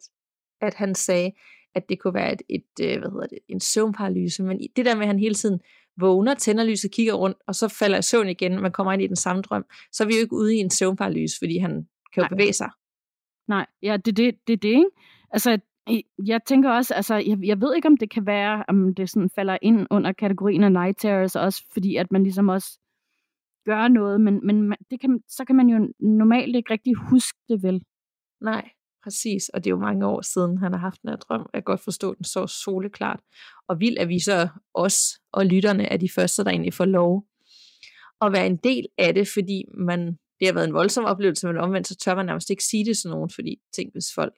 at 0.61 0.73
han 0.73 0.95
sagde, 0.95 1.31
at 1.75 1.89
det 1.89 1.99
kunne 1.99 2.13
være 2.13 2.33
et, 2.33 2.41
et 2.49 2.65
øh, 2.81 2.99
hvad 2.99 3.11
hedder 3.11 3.27
det, 3.27 3.39
en 3.47 3.59
søvnparalyse, 3.59 4.43
men 4.43 4.59
det 4.75 4.85
der 4.85 4.95
med, 4.95 5.01
at 5.01 5.07
han 5.07 5.19
hele 5.19 5.35
tiden 5.35 5.59
vågner, 5.97 6.33
tænder 6.33 6.63
lyset, 6.63 6.91
kigger 6.91 7.13
rundt, 7.13 7.37
og 7.47 7.55
så 7.55 7.67
falder 7.67 8.01
søvn 8.01 8.29
igen, 8.29 8.61
man 8.61 8.71
kommer 8.71 8.93
ind 8.93 9.01
i 9.01 9.07
den 9.07 9.15
samme 9.15 9.41
drøm, 9.41 9.65
så 9.91 10.03
er 10.03 10.07
vi 10.07 10.13
jo 10.13 10.19
ikke 10.19 10.33
ude 10.33 10.55
i 10.55 10.59
en 10.59 10.69
søvnparalyse, 10.69 11.35
fordi 11.39 11.57
han 11.57 11.71
kan 12.13 12.21
jo 12.21 12.21
Nej. 12.21 12.29
bevæge 12.29 12.53
sig. 12.53 12.69
Nej, 13.47 13.65
ja, 13.81 13.97
det 13.97 14.11
er 14.11 14.15
det, 14.15 14.47
det, 14.47 14.61
det, 14.61 14.69
ikke? 14.69 14.89
Altså, 15.31 15.59
jeg 16.25 16.41
tænker 16.45 16.69
også, 16.69 16.93
altså, 16.93 17.15
jeg, 17.15 17.37
jeg 17.43 17.61
ved 17.61 17.75
ikke, 17.75 17.87
om 17.87 17.97
det 17.97 18.09
kan 18.09 18.25
være, 18.25 18.63
om 18.67 18.95
det 18.95 19.09
sådan 19.09 19.29
falder 19.29 19.57
ind 19.61 19.87
under 19.89 20.11
kategorien 20.11 20.63
af 20.63 20.71
night 20.71 20.99
terrors, 20.99 21.35
også 21.35 21.63
fordi 21.73 21.95
at 21.95 22.11
man 22.11 22.23
ligesom 22.23 22.49
også 22.49 22.79
gør 23.69 23.87
noget, 23.87 24.21
men, 24.21 24.35
men 24.47 24.59
det 24.91 24.97
kan, 25.01 25.19
så 25.27 25.45
kan 25.45 25.55
man 25.55 25.67
jo 25.69 25.77
normalt 25.99 26.55
ikke 26.55 26.73
rigtig 26.73 26.93
huske 27.09 27.39
det 27.49 27.63
vel. 27.63 27.77
Nej, 28.41 28.69
præcis. 29.03 29.49
Og 29.49 29.63
det 29.63 29.69
er 29.69 29.75
jo 29.77 29.79
mange 29.89 30.07
år 30.07 30.21
siden, 30.21 30.57
han 30.57 30.71
har 30.73 30.79
haft 30.79 31.01
den 31.01 31.09
her 31.09 31.17
drøm. 31.17 31.49
Jeg 31.53 31.59
kan 31.59 31.71
godt 31.71 31.83
forstå, 31.83 32.13
den 32.13 32.23
så 32.23 32.47
soleklart. 32.47 33.21
Og 33.69 33.79
vildt, 33.79 33.99
at 33.99 34.09
vi 34.09 34.19
så 34.19 34.49
os 34.73 34.97
og 35.33 35.45
lytterne 35.45 35.85
er 35.93 35.97
de 35.97 36.09
første, 36.15 36.43
der 36.43 36.49
egentlig 36.49 36.73
får 36.73 36.85
lov 36.85 37.27
at 38.21 38.31
være 38.31 38.47
en 38.47 38.57
del 38.57 38.85
af 38.97 39.13
det, 39.13 39.27
fordi 39.27 39.63
man, 39.87 39.99
det 40.39 40.47
har 40.47 40.53
været 40.53 40.67
en 40.67 40.73
voldsom 40.73 41.05
oplevelse, 41.05 41.47
men 41.47 41.57
omvendt 41.57 41.87
så 41.87 41.95
tør 41.95 42.15
man 42.15 42.25
nærmest 42.25 42.49
ikke 42.49 42.63
sige 42.63 42.85
det 42.85 42.97
til 42.97 43.09
nogen, 43.09 43.29
fordi 43.35 43.61
tænk 43.75 43.93
hvis 43.93 44.13
folk, 44.15 44.33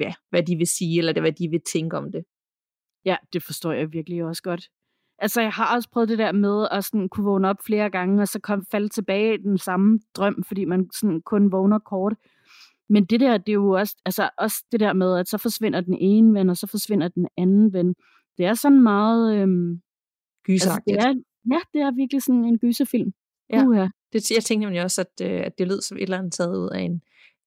ja, 0.00 0.12
hvad 0.30 0.42
de 0.42 0.56
vil 0.56 0.66
sige, 0.66 0.98
eller 0.98 1.12
det, 1.12 1.22
hvad 1.22 1.32
de 1.32 1.48
vil 1.50 1.60
tænke 1.72 1.96
om 1.96 2.12
det. 2.12 2.24
Ja, 3.04 3.16
det 3.32 3.42
forstår 3.42 3.72
jeg 3.72 3.92
virkelig 3.92 4.24
også 4.24 4.42
godt. 4.42 4.68
Altså, 5.22 5.40
jeg 5.40 5.50
har 5.50 5.76
også 5.76 5.88
prøvet 5.92 6.08
det 6.08 6.18
der 6.18 6.32
med 6.32 6.68
at 6.70 6.84
sådan 6.84 7.08
kunne 7.08 7.24
vågne 7.24 7.48
op 7.48 7.62
flere 7.66 7.90
gange, 7.90 8.22
og 8.22 8.28
så 8.28 8.40
kom, 8.40 8.66
falde 8.70 8.88
tilbage 8.88 9.34
i 9.34 9.42
den 9.42 9.58
samme 9.58 10.00
drøm, 10.14 10.44
fordi 10.44 10.64
man 10.64 10.90
sådan 10.92 11.20
kun 11.20 11.52
vågner 11.52 11.78
kort. 11.78 12.14
Men 12.88 13.04
det 13.04 13.20
der, 13.20 13.38
det 13.38 13.48
er 13.48 13.52
jo 13.52 13.70
også, 13.70 13.96
altså 14.04 14.30
også 14.38 14.64
det 14.72 14.80
der 14.80 14.92
med, 14.92 15.18
at 15.18 15.28
så 15.28 15.38
forsvinder 15.38 15.80
den 15.80 15.94
ene 16.00 16.34
ven, 16.34 16.50
og 16.50 16.56
så 16.56 16.66
forsvinder 16.66 17.08
den 17.08 17.28
anden 17.36 17.72
ven. 17.72 17.94
Det 18.38 18.46
er 18.46 18.54
sådan 18.54 18.82
meget... 18.82 19.36
Øhm, 19.36 19.70
altså, 19.70 20.68
Gysagtigt. 20.68 20.96
det 20.96 21.04
er, 21.04 21.14
ja, 21.52 21.60
det 21.72 21.80
er 21.80 21.90
virkelig 21.96 22.22
sådan 22.22 22.44
en 22.44 22.58
gyserfilm. 22.58 23.12
Ja. 23.52 23.64
Uha. 23.64 23.86
Det, 24.12 24.30
jeg 24.30 24.44
tænkte 24.44 24.66
nemlig 24.66 24.82
også, 24.82 25.00
at, 25.00 25.30
øh, 25.30 25.40
at 25.46 25.58
det 25.58 25.68
lød 25.68 25.80
som 25.80 25.96
et 25.96 26.02
eller 26.02 26.18
andet 26.18 26.32
taget 26.32 26.56
ud 26.56 26.70
af 26.74 26.80
en, 26.80 27.02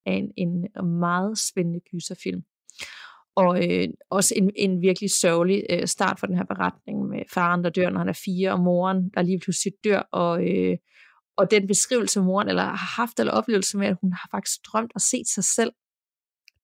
af 0.06 0.14
en, 0.14 0.32
en 0.38 0.86
meget 1.00 1.38
spændende 1.38 1.80
gyserfilm. 1.92 2.44
Og 3.36 3.66
øh, 3.66 3.88
også 4.10 4.34
en, 4.38 4.52
en 4.56 4.82
virkelig 4.82 5.12
sørgelig 5.12 5.64
øh, 5.70 5.88
start 5.88 6.20
for 6.20 6.28
den 6.28 6.38
her 6.38 6.46
beretning 6.46 7.06
med 7.08 7.24
faren, 7.34 7.64
der 7.64 7.70
dør, 7.70 7.90
når 7.90 8.00
han 8.00 8.10
er 8.10 8.22
fire, 8.26 8.52
og 8.52 8.60
moren, 8.60 9.10
der 9.10 9.22
lige 9.22 9.40
pludselig 9.40 9.74
dør, 9.84 10.00
og, 10.00 10.48
øh, 10.50 10.78
og 11.38 11.52
den 11.52 11.68
beskrivelse, 11.68 12.22
moren 12.22 12.50
eller 12.50 12.64
har 12.64 13.02
haft 13.02 13.20
eller 13.20 13.34
oplevelse 13.34 13.78
med, 13.78 13.88
at 13.88 13.98
hun 14.02 14.14
har 14.14 14.28
faktisk 14.32 14.60
drømt 14.68 14.92
og 14.96 15.02
set 15.02 15.28
sig 15.28 15.44
selv 15.44 15.72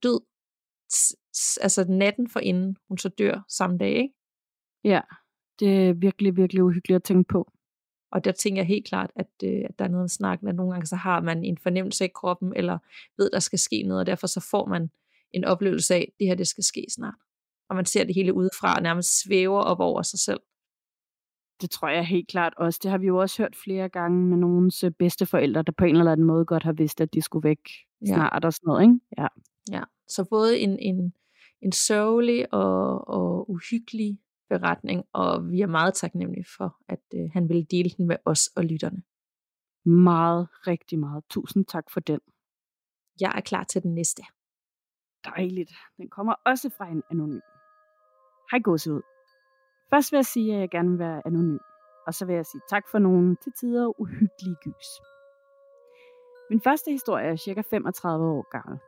død, 0.04 0.20
altså 1.62 1.86
natten 1.90 2.30
for 2.30 2.40
inden 2.40 2.76
hun 2.88 2.98
så 2.98 3.10
dør 3.10 3.46
samme 3.50 3.78
dag, 3.78 3.92
ikke? 3.96 4.14
Ja, 4.84 5.02
det 5.60 5.88
er 5.88 5.94
virkelig, 5.94 6.38
virkelig 6.38 6.64
uhyggeligt 6.64 6.96
at 6.96 7.04
tænke 7.04 7.28
på. 7.28 7.52
Og 8.12 8.26
der 8.26 8.32
tænker 8.32 8.62
jeg 8.62 8.68
helt 8.68 8.88
klart, 8.88 9.12
at, 9.16 9.28
øh, 9.44 9.62
at 9.70 9.80
der 9.80 9.86
er 9.86 9.90
noget 9.90 10.04
om 10.04 10.08
snakken, 10.08 10.48
at 10.48 10.56
nogle 10.56 10.72
gange 10.72 10.88
så 10.88 10.96
har 10.96 11.22
man 11.22 11.44
en 11.44 11.58
fornemmelse 11.58 12.06
i 12.06 12.12
kroppen, 12.16 12.54
eller 12.56 12.78
ved, 13.18 13.30
der 13.32 13.40
skal 13.40 13.60
ske 13.60 13.84
noget, 13.84 14.00
og 14.00 14.06
derfor 14.06 14.28
så 14.28 14.48
får 14.52 14.66
man 14.66 14.90
en 15.34 15.44
oplevelse 15.46 15.96
af, 15.96 16.00
at 16.00 16.14
det 16.20 16.28
her 16.28 16.36
det 16.36 16.48
skal 16.48 16.64
ske 16.64 16.86
snart. 16.96 17.16
Og 17.70 17.76
man 17.76 17.86
ser 17.86 18.04
det 18.04 18.16
hele 18.16 18.34
udefra, 18.34 18.76
og 18.76 18.82
nærmest 18.84 19.24
svæver 19.24 19.62
op 19.62 19.80
over 19.80 20.02
sig 20.02 20.20
selv. 20.20 20.40
Det 21.62 21.70
tror 21.72 21.88
jeg 21.90 22.06
helt 22.06 22.28
klart 22.28 22.54
også. 22.58 22.80
Det 22.84 22.92
har 22.92 22.98
vi 22.98 23.08
jo 23.08 23.18
også 23.18 23.42
hørt 23.44 23.56
flere 23.64 23.90
gange 23.90 24.28
med 24.28 24.38
nogens 24.38 24.84
øh, 24.84 24.92
bedsteforældre, 24.92 25.62
der 25.64 25.72
på 25.78 25.86
en 25.86 25.96
eller 25.96 26.12
anden 26.12 26.28
måde 26.28 26.46
godt 26.46 26.64
har 26.64 26.74
vidst, 26.74 27.02
at 27.02 27.14
de 27.14 27.22
skulle 27.22 27.44
væk 27.50 27.60
Ja. 28.08 28.14
snart 28.14 28.46
og 28.46 28.54
sådan 28.54 28.68
noget, 28.68 28.82
ikke? 28.84 29.00
Ja. 29.18 29.28
Ja. 29.72 29.84
Så 30.08 30.26
både 30.30 30.60
en, 30.60 30.80
en, 30.80 31.14
en 31.62 31.72
sørgelig 31.72 32.54
og, 32.54 33.08
og 33.08 33.50
uhyggelig 33.50 34.20
beretning, 34.50 35.04
og 35.14 35.52
vi 35.52 35.62
er 35.62 35.68
meget 35.68 35.94
taknemmelige 35.94 36.46
for, 36.58 36.78
at 36.90 37.04
øh, 37.16 37.30
han 37.34 37.50
ville 37.50 37.64
dele 37.64 37.90
den 37.98 38.08
med 38.08 38.16
os 38.26 38.48
og 38.48 38.64
lytterne. 38.64 39.04
Meget, 39.86 40.48
rigtig 40.68 41.00
meget. 41.00 41.24
Tusind 41.30 41.66
tak 41.66 41.92
for 41.92 42.00
den. 42.00 42.20
Jeg 43.20 43.32
er 43.36 43.42
klar 43.42 43.64
til 43.64 43.84
den 43.84 43.94
næste. 43.94 44.24
Dejligt. 45.26 45.72
Den 45.98 46.10
kommer 46.10 46.34
også 46.46 46.70
fra 46.78 46.88
en 46.88 47.04
anonym. 47.12 47.42
Hej 48.52 48.60
gåsehud. 48.60 49.02
Først 49.90 50.12
vil 50.12 50.18
jeg 50.18 50.26
sige, 50.26 50.54
at 50.54 50.60
jeg 50.60 50.70
gerne 50.70 50.90
vil 50.90 51.00
være 51.00 51.22
anonym. 51.26 51.60
Og 52.08 52.14
så 52.14 52.26
vil 52.26 52.36
jeg 52.36 52.46
sige 52.46 52.62
tak 52.70 52.84
for 52.92 53.00
nogle 53.00 53.36
til 53.36 53.52
tider 53.60 54.02
uhyggelige 54.02 54.56
gys. 54.64 54.90
Min 56.50 56.62
første 56.62 56.92
historie 56.92 57.26
er 57.26 57.36
cirka 57.36 57.62
35 57.70 58.26
år 58.26 58.50
gammel. 58.50 58.80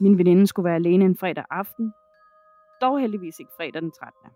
Min 0.00 0.18
veninde 0.18 0.46
skulle 0.46 0.64
være 0.64 0.74
alene 0.74 1.04
en 1.04 1.16
fredag 1.16 1.44
aften. 1.50 1.92
Dog 2.80 3.00
heldigvis 3.00 3.38
ikke 3.38 3.52
fredag 3.56 3.82
den 3.82 3.90
13. 3.90 4.30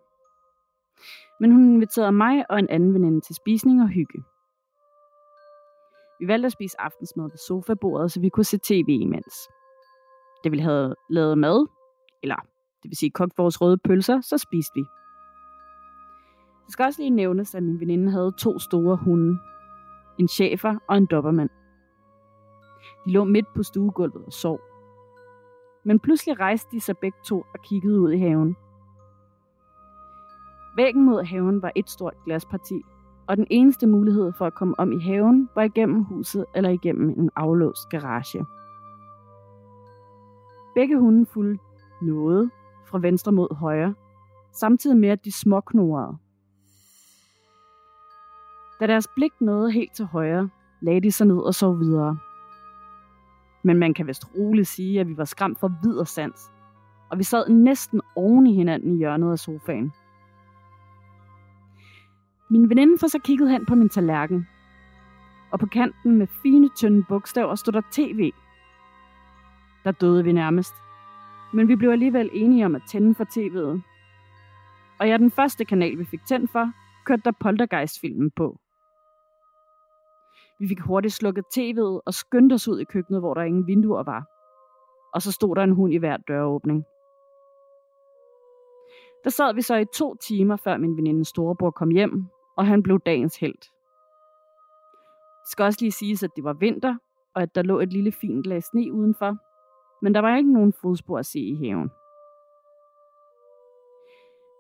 Men 1.41 1.53
hun 1.53 1.75
inviterede 1.75 2.13
mig 2.13 2.51
og 2.51 2.59
en 2.59 2.69
anden 2.69 2.95
veninde 2.95 3.21
til 3.21 3.35
spisning 3.35 3.83
og 3.83 3.89
hygge. 3.89 4.25
Vi 6.21 6.29
valgte 6.29 6.47
at 6.47 6.53
spise 6.53 6.81
aftensmad 6.81 7.25
ved 7.31 7.39
sofabordet, 7.49 8.13
så 8.13 8.21
vi 8.21 8.29
kunne 8.29 8.45
se 8.45 8.59
tv 8.59 8.89
imens. 8.89 9.35
Da 10.47 10.51
vi 10.51 10.59
havde 10.59 10.97
lavet 11.11 11.39
mad, 11.39 11.67
eller 12.23 12.37
det 12.83 12.91
vil 12.91 12.97
sige 12.97 13.11
kogt 13.11 13.39
vores 13.39 13.61
røde 13.61 13.79
pølser, 13.79 14.21
så 14.21 14.39
spiste 14.39 14.73
vi. 14.75 14.81
Det 16.65 16.73
skal 16.73 16.85
også 16.85 17.03
lige 17.03 17.11
nævnes, 17.11 17.55
at 17.55 17.63
min 17.63 17.81
veninde 17.81 18.11
havde 18.11 18.33
to 18.39 18.59
store 18.59 18.97
hunde. 18.97 19.39
En 20.19 20.29
chefer 20.29 20.75
og 20.89 20.97
en 20.97 21.07
dobbermand. 21.07 21.51
De 23.05 23.13
lå 23.13 23.25
midt 23.25 23.47
på 23.55 23.63
stuegulvet 23.63 24.25
og 24.27 24.33
sov. 24.33 24.61
Men 25.85 26.01
pludselig 26.01 26.41
rejste 26.41 26.77
de 26.77 26.81
sig 26.81 26.99
begge 26.99 27.19
to 27.25 27.39
og 27.39 27.63
kiggede 27.63 28.01
ud 28.01 28.13
i 28.13 28.19
haven. 28.19 28.57
Væggen 30.77 31.05
mod 31.05 31.25
haven 31.25 31.63
var 31.63 31.73
et 31.75 31.91
stort 31.91 32.15
glasparti, 32.25 32.83
og 33.27 33.37
den 33.37 33.47
eneste 33.51 33.87
mulighed 33.87 34.33
for 34.33 34.47
at 34.47 34.55
komme 34.55 34.75
om 34.81 34.93
i 34.93 34.99
haven 34.99 35.49
var 35.55 35.63
igennem 35.63 36.03
huset 36.03 36.45
eller 36.55 36.71
igennem 36.71 37.09
en 37.09 37.31
aflåst 37.37 37.89
garage. 37.91 38.47
Begge 40.77 40.99
hunde 40.99 41.27
fulgte 41.27 41.65
noget 42.03 42.51
fra 42.87 42.99
venstre 42.99 43.33
mod 43.33 43.57
højre, 43.57 43.95
samtidig 44.53 44.97
med 44.97 45.09
at 45.09 45.25
de 45.25 45.33
småknorede. 45.33 46.17
Da 48.81 48.87
deres 48.87 49.09
blik 49.17 49.33
nåede 49.41 49.73
helt 49.73 49.93
til 49.93 50.05
højre, 50.05 50.51
lagde 50.81 51.01
de 51.01 51.13
sig 51.13 51.27
ned 51.27 51.39
og 51.39 51.55
sov 51.55 51.79
videre. 51.79 52.19
Men 53.63 53.79
man 53.79 53.95
kan 53.95 54.07
vist 54.07 54.37
roligt 54.37 54.69
sige, 54.69 55.01
at 55.01 55.09
vi 55.09 55.17
var 55.17 55.25
skræmt 55.25 55.59
for 55.59 55.73
vid 55.83 55.95
og 55.95 56.09
sans, 56.09 56.51
og 57.11 57.19
vi 57.19 57.23
sad 57.23 57.49
næsten 57.49 58.01
oven 58.17 58.47
i 58.47 58.55
hinanden 58.55 58.95
i 58.95 58.99
hjørnet 58.99 59.33
af 59.33 59.39
sofaen. 59.39 59.93
Min 62.51 62.69
veninde 62.69 62.99
får 62.99 63.09
så 63.09 63.19
kigget 63.19 63.51
hen 63.51 63.67
på 63.67 63.75
min 63.75 63.89
tallerken, 63.89 64.47
og 65.51 65.59
på 65.59 65.67
kanten 65.67 66.17
med 66.19 66.27
fine, 66.43 66.69
tynde 66.77 67.05
bogstaver 67.09 67.55
stod 67.55 67.73
der 67.73 67.83
tv. 67.93 68.33
Der 69.87 69.93
døde 69.93 70.25
vi 70.25 70.33
nærmest. 70.33 70.75
Men 71.53 71.69
vi 71.69 71.77
blev 71.77 71.91
alligevel 71.91 72.31
enige 72.33 72.67
om 72.67 72.75
at 72.75 72.83
tænde 72.89 73.15
for 73.15 73.25
tv'et. 73.25 73.81
Og 75.01 75.09
ja, 75.09 75.17
den 75.17 75.31
første 75.31 75.65
kanal, 75.65 75.99
vi 75.99 76.05
fik 76.05 76.21
tændt 76.29 76.51
for, 76.51 76.73
kørte 77.05 77.23
der 77.25 77.33
Poltergeist-filmen 77.41 78.31
på. 78.31 78.57
Vi 80.59 80.69
fik 80.69 80.81
hurtigt 80.81 81.15
slukket 81.15 81.45
tv'et 81.59 82.01
og 82.07 82.15
skyndte 82.15 82.55
os 82.55 82.69
ud 82.69 82.81
i 82.81 82.85
køkkenet, 82.85 83.21
hvor 83.21 83.35
der 83.35 83.43
ingen 83.43 83.67
vinduer 83.67 84.03
var. 84.03 84.25
Og 85.15 85.23
så 85.23 85.33
stod 85.33 85.57
der 85.57 85.63
en 85.63 85.75
hund 85.75 85.93
i 85.93 85.97
hver 85.97 86.17
døråbning. 86.17 86.85
Der 89.25 89.31
sad 89.31 89.55
vi 89.55 89.63
så 89.63 89.77
i 89.77 89.85
to 89.95 90.15
timer, 90.15 90.57
før 90.57 90.77
min 90.77 90.97
venindes 90.97 91.29
storebror 91.29 91.71
kom 91.71 91.91
hjem, 91.91 92.25
og 92.57 92.67
han 92.67 92.83
blev 92.83 93.01
dagens 93.07 93.37
held. 93.37 93.59
Det 95.43 95.51
skal 95.51 95.65
også 95.65 95.79
lige 95.81 95.93
siges, 95.93 96.23
at 96.23 96.31
det 96.37 96.45
var 96.45 96.53
vinter, 96.53 96.97
og 97.35 97.43
at 97.43 97.55
der 97.55 97.63
lå 97.63 97.81
et 97.81 97.93
lille 97.93 98.13
fint 98.13 98.47
lag 98.47 98.63
sne 98.63 98.93
udenfor, 98.93 99.37
men 100.07 100.15
der 100.15 100.21
var 100.21 100.37
ikke 100.37 100.53
nogen 100.53 100.73
fodspor 100.73 101.19
at 101.19 101.27
se 101.27 101.39
i 101.41 101.55
haven. 101.55 101.91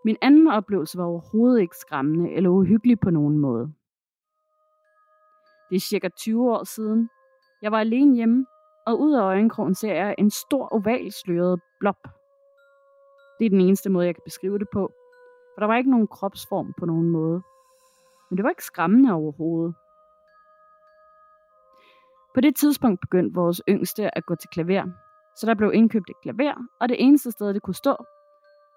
Min 0.05 0.17
anden 0.23 0.49
oplevelse 0.49 0.99
var 0.99 1.05
overhovedet 1.05 1.61
ikke 1.61 1.77
skræmmende 1.77 2.33
eller 2.33 2.51
uhyggelig 2.51 3.01
på 3.01 3.11
nogen 3.11 3.39
måde. 3.39 3.73
Det 5.71 5.77
er 5.77 5.81
cirka 5.81 6.09
20 6.09 6.53
år 6.53 6.65
siden. 6.65 7.11
Jeg 7.63 7.73
var 7.73 7.81
alene 7.81 8.17
hjemme, 8.17 8.47
og 8.87 9.01
ud 9.01 9.15
af 9.15 9.23
øjenkrogen 9.23 9.75
ser 9.75 9.95
jeg 9.95 10.15
en 10.19 10.31
stor 10.31 10.69
oval 10.69 11.13
sløret 11.13 11.61
blob. 11.81 11.99
Det 13.39 13.47
er 13.47 13.51
den 13.51 13.61
eneste 13.61 13.91
måde, 13.91 14.07
jeg 14.07 14.15
kan 14.15 14.23
beskrive 14.25 14.59
det 14.59 14.69
på, 14.73 14.93
for 15.55 15.61
der 15.61 15.67
var 15.67 15.77
ikke 15.77 15.91
nogen 15.91 16.09
kropsform 16.09 16.75
på 16.79 16.87
nogen 16.87 17.11
måde. 17.11 17.43
Men 18.31 18.37
det 18.37 18.43
var 18.45 18.51
ikke 18.51 18.65
skræmmende 18.65 19.13
overhovedet. 19.13 19.75
På 22.35 22.41
det 22.41 22.57
tidspunkt 22.57 23.01
begyndte 23.01 23.35
vores 23.35 23.63
yngste 23.69 24.17
at 24.17 24.27
gå 24.27 24.35
til 24.35 24.49
klaver, 24.49 25.06
så 25.37 25.47
der 25.47 25.55
blev 25.55 25.73
indkøbt 25.75 26.11
et 26.11 26.21
klaver, 26.23 26.55
og 26.81 26.89
det 26.89 26.97
eneste 27.05 27.31
sted, 27.31 27.55
det 27.55 27.63
kunne 27.63 27.75
stå, 27.75 27.97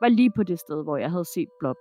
var 0.02 0.08
lige 0.08 0.32
på 0.36 0.44
det 0.44 0.60
sted, 0.60 0.84
hvor 0.84 0.98
jeg 0.98 1.12
havde 1.12 1.26
set 1.26 1.50
Blob. 1.60 1.78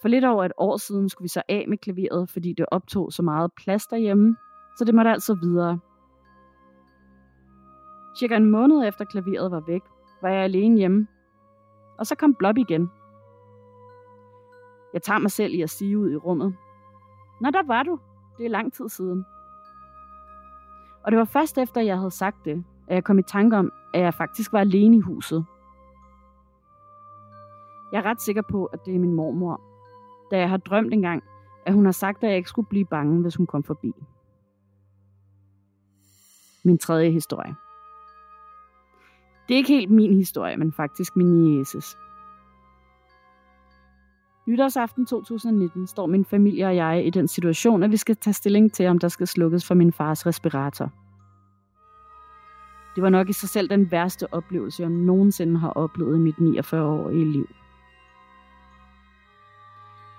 For 0.00 0.08
lidt 0.08 0.24
over 0.24 0.44
et 0.44 0.52
år 0.56 0.76
siden 0.76 1.08
skulle 1.08 1.24
vi 1.24 1.28
så 1.28 1.42
af 1.48 1.64
med 1.68 1.78
klaveret, 1.78 2.30
fordi 2.30 2.52
det 2.52 2.66
optog 2.70 3.12
så 3.12 3.22
meget 3.22 3.50
plads 3.56 3.86
derhjemme, 3.86 4.36
så 4.78 4.84
det 4.84 4.94
måtte 4.94 5.10
altså 5.10 5.34
videre. 5.34 5.80
Cirka 8.18 8.36
en 8.36 8.50
måned 8.50 8.88
efter 8.88 9.04
klaveret 9.04 9.50
var 9.50 9.60
væk, 9.66 9.82
var 10.22 10.28
jeg 10.28 10.44
alene 10.44 10.76
hjemme. 10.76 11.06
Og 11.98 12.06
så 12.06 12.14
kom 12.14 12.34
Blob 12.34 12.58
igen. 12.58 12.90
Jeg 14.92 15.02
tager 15.02 15.18
mig 15.18 15.30
selv 15.30 15.54
i 15.54 15.62
at 15.62 15.70
sige 15.70 15.98
ud 15.98 16.10
i 16.10 16.16
rummet. 16.16 16.56
Nå, 17.40 17.50
der 17.50 17.66
var 17.66 17.82
du. 17.82 17.98
Det 18.38 18.46
er 18.46 18.50
lang 18.50 18.72
tid 18.72 18.88
siden. 18.88 19.24
Og 21.04 21.12
det 21.12 21.18
var 21.18 21.24
først 21.24 21.58
efter, 21.58 21.80
jeg 21.80 21.96
havde 21.98 22.10
sagt 22.10 22.44
det, 22.44 22.64
at 22.88 22.94
jeg 22.94 23.04
kom 23.04 23.18
i 23.18 23.22
tanke 23.22 23.56
om, 23.56 23.72
at 23.94 24.00
jeg 24.00 24.14
faktisk 24.14 24.52
var 24.52 24.60
alene 24.60 24.96
i 24.96 25.00
huset. 25.00 25.44
Jeg 27.92 27.98
er 27.98 28.02
ret 28.02 28.22
sikker 28.22 28.42
på, 28.42 28.64
at 28.64 28.84
det 28.86 28.94
er 28.94 28.98
min 28.98 29.14
mormor, 29.14 29.60
da 30.30 30.38
jeg 30.38 30.50
har 30.50 30.56
drømt 30.56 30.92
engang, 30.92 31.22
at 31.66 31.74
hun 31.74 31.84
har 31.84 31.92
sagt, 31.92 32.24
at 32.24 32.28
jeg 32.28 32.36
ikke 32.36 32.48
skulle 32.48 32.68
blive 32.68 32.84
bange, 32.84 33.22
hvis 33.22 33.34
hun 33.34 33.46
kom 33.46 33.62
forbi. 33.62 33.92
Min 36.64 36.78
tredje 36.78 37.10
historie. 37.10 37.54
Det 39.48 39.54
er 39.54 39.58
ikke 39.58 39.72
helt 39.72 39.90
min 39.90 40.14
historie, 40.14 40.56
men 40.56 40.72
faktisk 40.72 41.16
min 41.16 41.42
nieces. 41.42 41.96
Nytårsaften 44.46 45.06
2019 45.06 45.86
står 45.86 46.06
min 46.06 46.24
familie 46.24 46.66
og 46.66 46.76
jeg 46.76 47.06
i 47.06 47.10
den 47.10 47.28
situation, 47.28 47.82
at 47.82 47.90
vi 47.90 47.96
skal 47.96 48.16
tage 48.16 48.34
stilling 48.34 48.72
til, 48.72 48.86
om 48.86 48.98
der 48.98 49.08
skal 49.08 49.26
slukkes 49.26 49.66
for 49.66 49.74
min 49.74 49.92
fars 49.92 50.26
respirator. 50.26 50.90
Det 52.94 53.02
var 53.02 53.08
nok 53.08 53.28
i 53.28 53.32
sig 53.32 53.48
selv 53.48 53.70
den 53.70 53.90
værste 53.90 54.34
oplevelse, 54.34 54.82
jeg 54.82 54.90
nogensinde 54.90 55.58
har 55.58 55.70
oplevet 55.70 56.16
i 56.16 56.18
mit 56.18 56.34
49-årige 56.34 57.32
liv. 57.32 57.48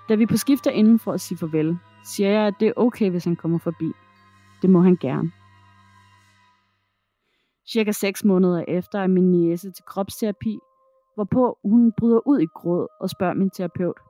Da 0.08 0.14
vi 0.14 0.26
på 0.26 0.36
skift 0.36 0.66
er 0.66 0.70
inden 0.70 0.98
for 0.98 1.12
at 1.12 1.20
sige 1.20 1.38
farvel, 1.38 1.78
siger 2.04 2.30
jeg, 2.30 2.46
at 2.46 2.54
det 2.60 2.68
er 2.68 2.72
okay, 2.76 3.10
hvis 3.10 3.24
han 3.24 3.36
kommer 3.36 3.58
forbi. 3.58 3.92
Det 4.62 4.70
må 4.70 4.80
han 4.80 4.96
gerne. 4.96 5.32
Cirka 7.72 7.92
6 7.92 8.24
måneder 8.24 8.64
efter 8.68 8.98
er 8.98 9.06
min 9.06 9.32
niece 9.32 9.70
til 9.70 9.84
kropsterapi, 9.84 10.58
hvorpå 11.14 11.58
hun 11.64 11.92
bryder 11.96 12.28
ud 12.28 12.40
i 12.40 12.46
gråd 12.54 12.86
og 13.00 13.10
spørger 13.10 13.34
min 13.34 13.50
terapeut. 13.50 14.00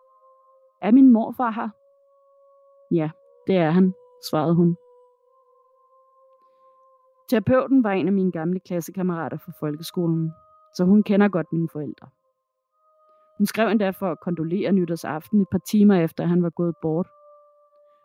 Er 0.87 0.91
min 0.91 1.13
morfar 1.13 1.51
her? 1.51 1.69
Ja, 2.99 3.11
det 3.47 3.57
er 3.57 3.71
han, 3.71 3.95
svarede 4.31 4.55
hun. 4.55 4.77
Terapeuten 7.29 7.85
var 7.85 7.91
en 7.91 8.07
af 8.07 8.13
mine 8.13 8.33
gamle 8.33 8.61
klassekammerater 8.61 9.39
fra 9.39 9.53
folkeskolen, 9.61 10.33
så 10.77 10.85
hun 10.85 11.03
kender 11.03 11.29
godt 11.29 11.53
mine 11.53 11.69
forældre. 11.73 12.09
Hun 13.39 13.47
skrev 13.47 13.69
endda 13.69 13.91
for 13.91 14.11
at 14.11 14.21
kondolere 14.21 14.73
nytårsaften 14.73 15.41
et 15.41 15.49
par 15.51 15.63
timer 15.71 15.95
efter, 15.95 16.23
at 16.23 16.29
han 16.29 16.43
var 16.43 16.51
gået 16.51 16.75
bort. 16.83 17.09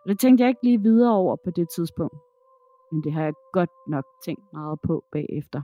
Og 0.02 0.08
det 0.08 0.18
tænkte 0.18 0.42
jeg 0.42 0.48
ikke 0.48 0.64
lige 0.64 0.82
videre 0.82 1.14
over 1.14 1.36
på 1.44 1.50
det 1.50 1.68
tidspunkt. 1.76 2.18
Men 2.92 3.04
det 3.04 3.12
har 3.12 3.22
jeg 3.22 3.32
godt 3.52 3.70
nok 3.88 4.04
tænkt 4.24 4.52
meget 4.52 4.78
på 4.80 5.04
bagefter. 5.12 5.62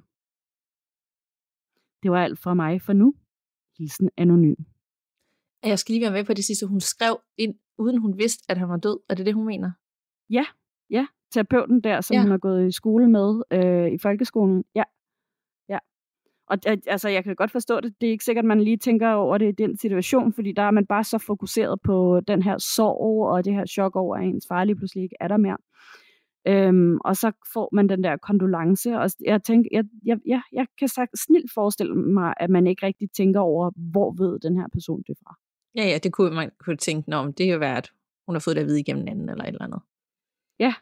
Det 2.02 2.10
var 2.10 2.22
alt 2.24 2.38
fra 2.38 2.54
mig 2.54 2.82
for 2.82 2.92
nu. 2.92 3.14
Hilsen 3.78 4.10
anonym. 4.16 4.75
Jeg 5.66 5.78
skal 5.78 5.92
lige 5.92 6.02
være 6.02 6.12
med 6.12 6.24
på 6.24 6.34
det 6.34 6.44
sidste. 6.44 6.66
Hun 6.66 6.80
skrev 6.80 7.20
ind, 7.38 7.54
uden 7.78 7.98
hun 7.98 8.18
vidste, 8.18 8.44
at 8.48 8.58
han 8.58 8.68
var 8.68 8.76
død. 8.76 8.98
Er 9.08 9.14
det 9.14 9.26
det, 9.26 9.34
hun 9.34 9.46
mener? 9.46 9.70
Ja, 10.30 10.44
ja. 10.90 11.06
Terapeuten 11.32 11.80
der, 11.80 12.00
som 12.00 12.14
ja. 12.14 12.22
hun 12.22 12.30
har 12.30 12.38
gået 12.38 12.68
i 12.68 12.72
skole 12.72 13.10
med 13.10 13.42
øh, 13.50 13.92
i 13.92 13.98
folkeskolen. 13.98 14.64
Ja, 14.74 14.82
og 16.48 16.58
altså, 16.86 17.08
jeg 17.08 17.24
kan 17.24 17.36
godt 17.36 17.50
forstå 17.50 17.80
det. 17.80 17.94
Det 18.00 18.06
er 18.06 18.10
ikke 18.10 18.24
sikkert, 18.24 18.44
at 18.44 18.48
man 18.48 18.60
lige 18.60 18.76
tænker 18.76 19.08
over 19.08 19.38
det 19.38 19.48
i 19.48 19.62
den 19.62 19.76
situation, 19.76 20.32
fordi 20.32 20.52
der 20.52 20.62
er 20.62 20.70
man 20.70 20.86
bare 20.86 21.04
så 21.04 21.18
fokuseret 21.18 21.80
på 21.84 22.20
den 22.28 22.42
her 22.42 22.58
sorg 22.58 23.28
og 23.28 23.44
det 23.44 23.54
her 23.54 23.66
chok 23.66 23.96
over, 23.96 24.16
at 24.16 24.24
ens 24.24 24.46
far 24.48 24.64
lige 24.64 24.76
pludselig 24.76 25.02
ikke 25.02 25.16
er 25.20 25.28
der 25.28 25.36
mere. 25.36 25.56
Øhm, 26.48 26.98
og 27.04 27.16
så 27.16 27.32
får 27.52 27.68
man 27.72 27.88
den 27.88 28.04
der 28.04 28.16
kondolence, 28.16 28.98
og 28.98 29.10
jeg 29.24 29.42
tænker, 29.42 29.68
jeg, 29.72 29.84
jeg, 30.04 30.18
jeg, 30.26 30.42
jeg 30.52 30.66
kan 30.78 30.88
sagt 30.88 31.18
snilt 31.18 31.52
forestille 31.54 31.94
mig, 31.94 32.34
at 32.36 32.50
man 32.50 32.66
ikke 32.66 32.86
rigtig 32.86 33.10
tænker 33.10 33.40
over, 33.40 33.70
hvor 33.76 34.14
ved 34.18 34.38
den 34.38 34.56
her 34.56 34.66
person 34.72 35.02
det 35.06 35.16
fra. 35.24 35.36
Ja, 35.76 35.84
ja, 35.84 35.98
det 35.98 36.12
kunne 36.12 36.34
man 36.34 36.50
kunne 36.58 36.76
tænke, 36.76 37.16
om 37.16 37.32
det 37.32 37.46
er 37.46 37.52
jo 37.52 37.58
været, 37.58 37.92
hun 38.26 38.34
har 38.34 38.40
fået 38.40 38.56
det 38.56 38.62
at 38.62 38.68
vide 38.68 38.80
igennem 38.80 39.08
anden 39.08 39.28
eller 39.28 39.44
et 39.44 39.48
eller 39.48 39.64
andet. 39.64 39.80
Ja. 40.58 40.74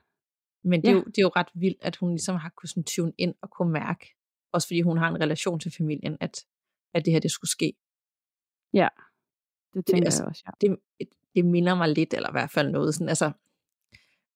Men 0.65 0.83
det 0.83 0.89
er, 0.89 0.93
ja. 0.93 0.99
jo, 0.99 1.05
det 1.05 1.19
er 1.19 1.23
jo 1.23 1.33
ret 1.37 1.49
vildt, 1.55 1.79
at 1.83 1.97
hun 1.97 2.11
ligesom 2.11 2.37
har 2.37 2.49
kunnet 2.57 2.71
sådan 2.71 2.85
tune 2.85 3.13
ind 3.19 3.35
og 3.43 3.51
kunne 3.51 3.73
mærke, 3.73 4.15
også 4.53 4.69
fordi 4.69 4.81
hun 4.81 4.99
har 4.99 5.09
en 5.09 5.21
relation 5.21 5.61
til 5.61 5.73
familien, 5.73 6.17
at, 6.21 6.47
at 6.95 7.05
det 7.05 7.13
her 7.13 7.21
det 7.21 7.31
skulle 7.31 7.51
ske. 7.51 7.75
Ja, 8.73 8.89
det 9.75 9.87
tænker 9.87 10.01
det, 10.01 10.07
altså, 10.07 10.23
jeg 10.23 10.29
også, 10.29 10.43
ja. 10.47 10.69
Det, 10.69 10.79
det 11.35 11.45
minder 11.45 11.75
mig 11.75 11.89
lidt, 11.89 12.15
eller 12.15 12.29
i 12.29 12.33
hvert 12.33 12.51
fald 12.51 12.71
noget 12.71 12.95
sådan, 12.95 13.09
altså, 13.09 13.33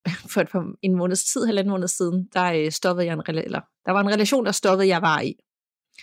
for, 0.32 0.44
for 0.44 0.74
en 0.82 0.94
måneds 0.94 1.24
tid, 1.24 1.46
halvanden 1.46 1.70
måned 1.70 1.88
siden, 1.88 2.30
der 2.32 2.52
øh, 2.52 2.70
stoppede 2.70 3.06
jeg 3.06 3.14
en, 3.14 3.22
eller 3.28 3.60
der 3.86 3.92
var 3.92 4.00
en 4.00 4.10
relation, 4.10 4.46
der 4.46 4.52
stoppede, 4.52 4.88
jeg 4.88 5.02
var 5.02 5.20
i. 5.20 5.38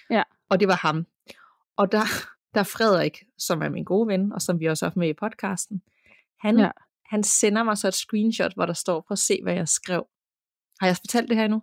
Ja. 0.10 0.24
Og 0.50 0.60
det 0.60 0.68
var 0.68 0.76
ham. 0.76 1.06
Og 1.76 1.91
der, 1.91 2.04
der 2.56 2.63
Frederik, 2.63 3.24
som 3.38 3.62
er 3.62 3.70
min 3.70 3.84
gode 3.84 4.08
ven, 4.08 4.34
og 4.34 4.41
som 4.41 4.60
vi 4.60 4.65
også 4.65 4.86
har 4.86 4.89
haft 4.89 4.98
med 4.98 5.10
i 5.10 5.13
podcasten, 5.13 5.82
han, 6.39 6.60
ja. 6.60 6.72
han 7.06 7.24
sender 7.24 7.63
mig 7.63 7.78
så 7.78 7.88
et 7.88 7.94
screenshot, 7.94 8.54
hvor 8.56 8.65
der 8.65 8.74
står, 8.74 9.02
prøv 9.02 9.13
at 9.13 9.20
se, 9.20 9.39
hvad 9.44 9.54
jeg 9.54 9.68
skrev. 9.68 10.08
Har 10.80 10.88
jeg 10.88 10.98
fortalt 10.98 11.30
det 11.30 11.38
her 11.38 11.48
nu? 11.48 11.62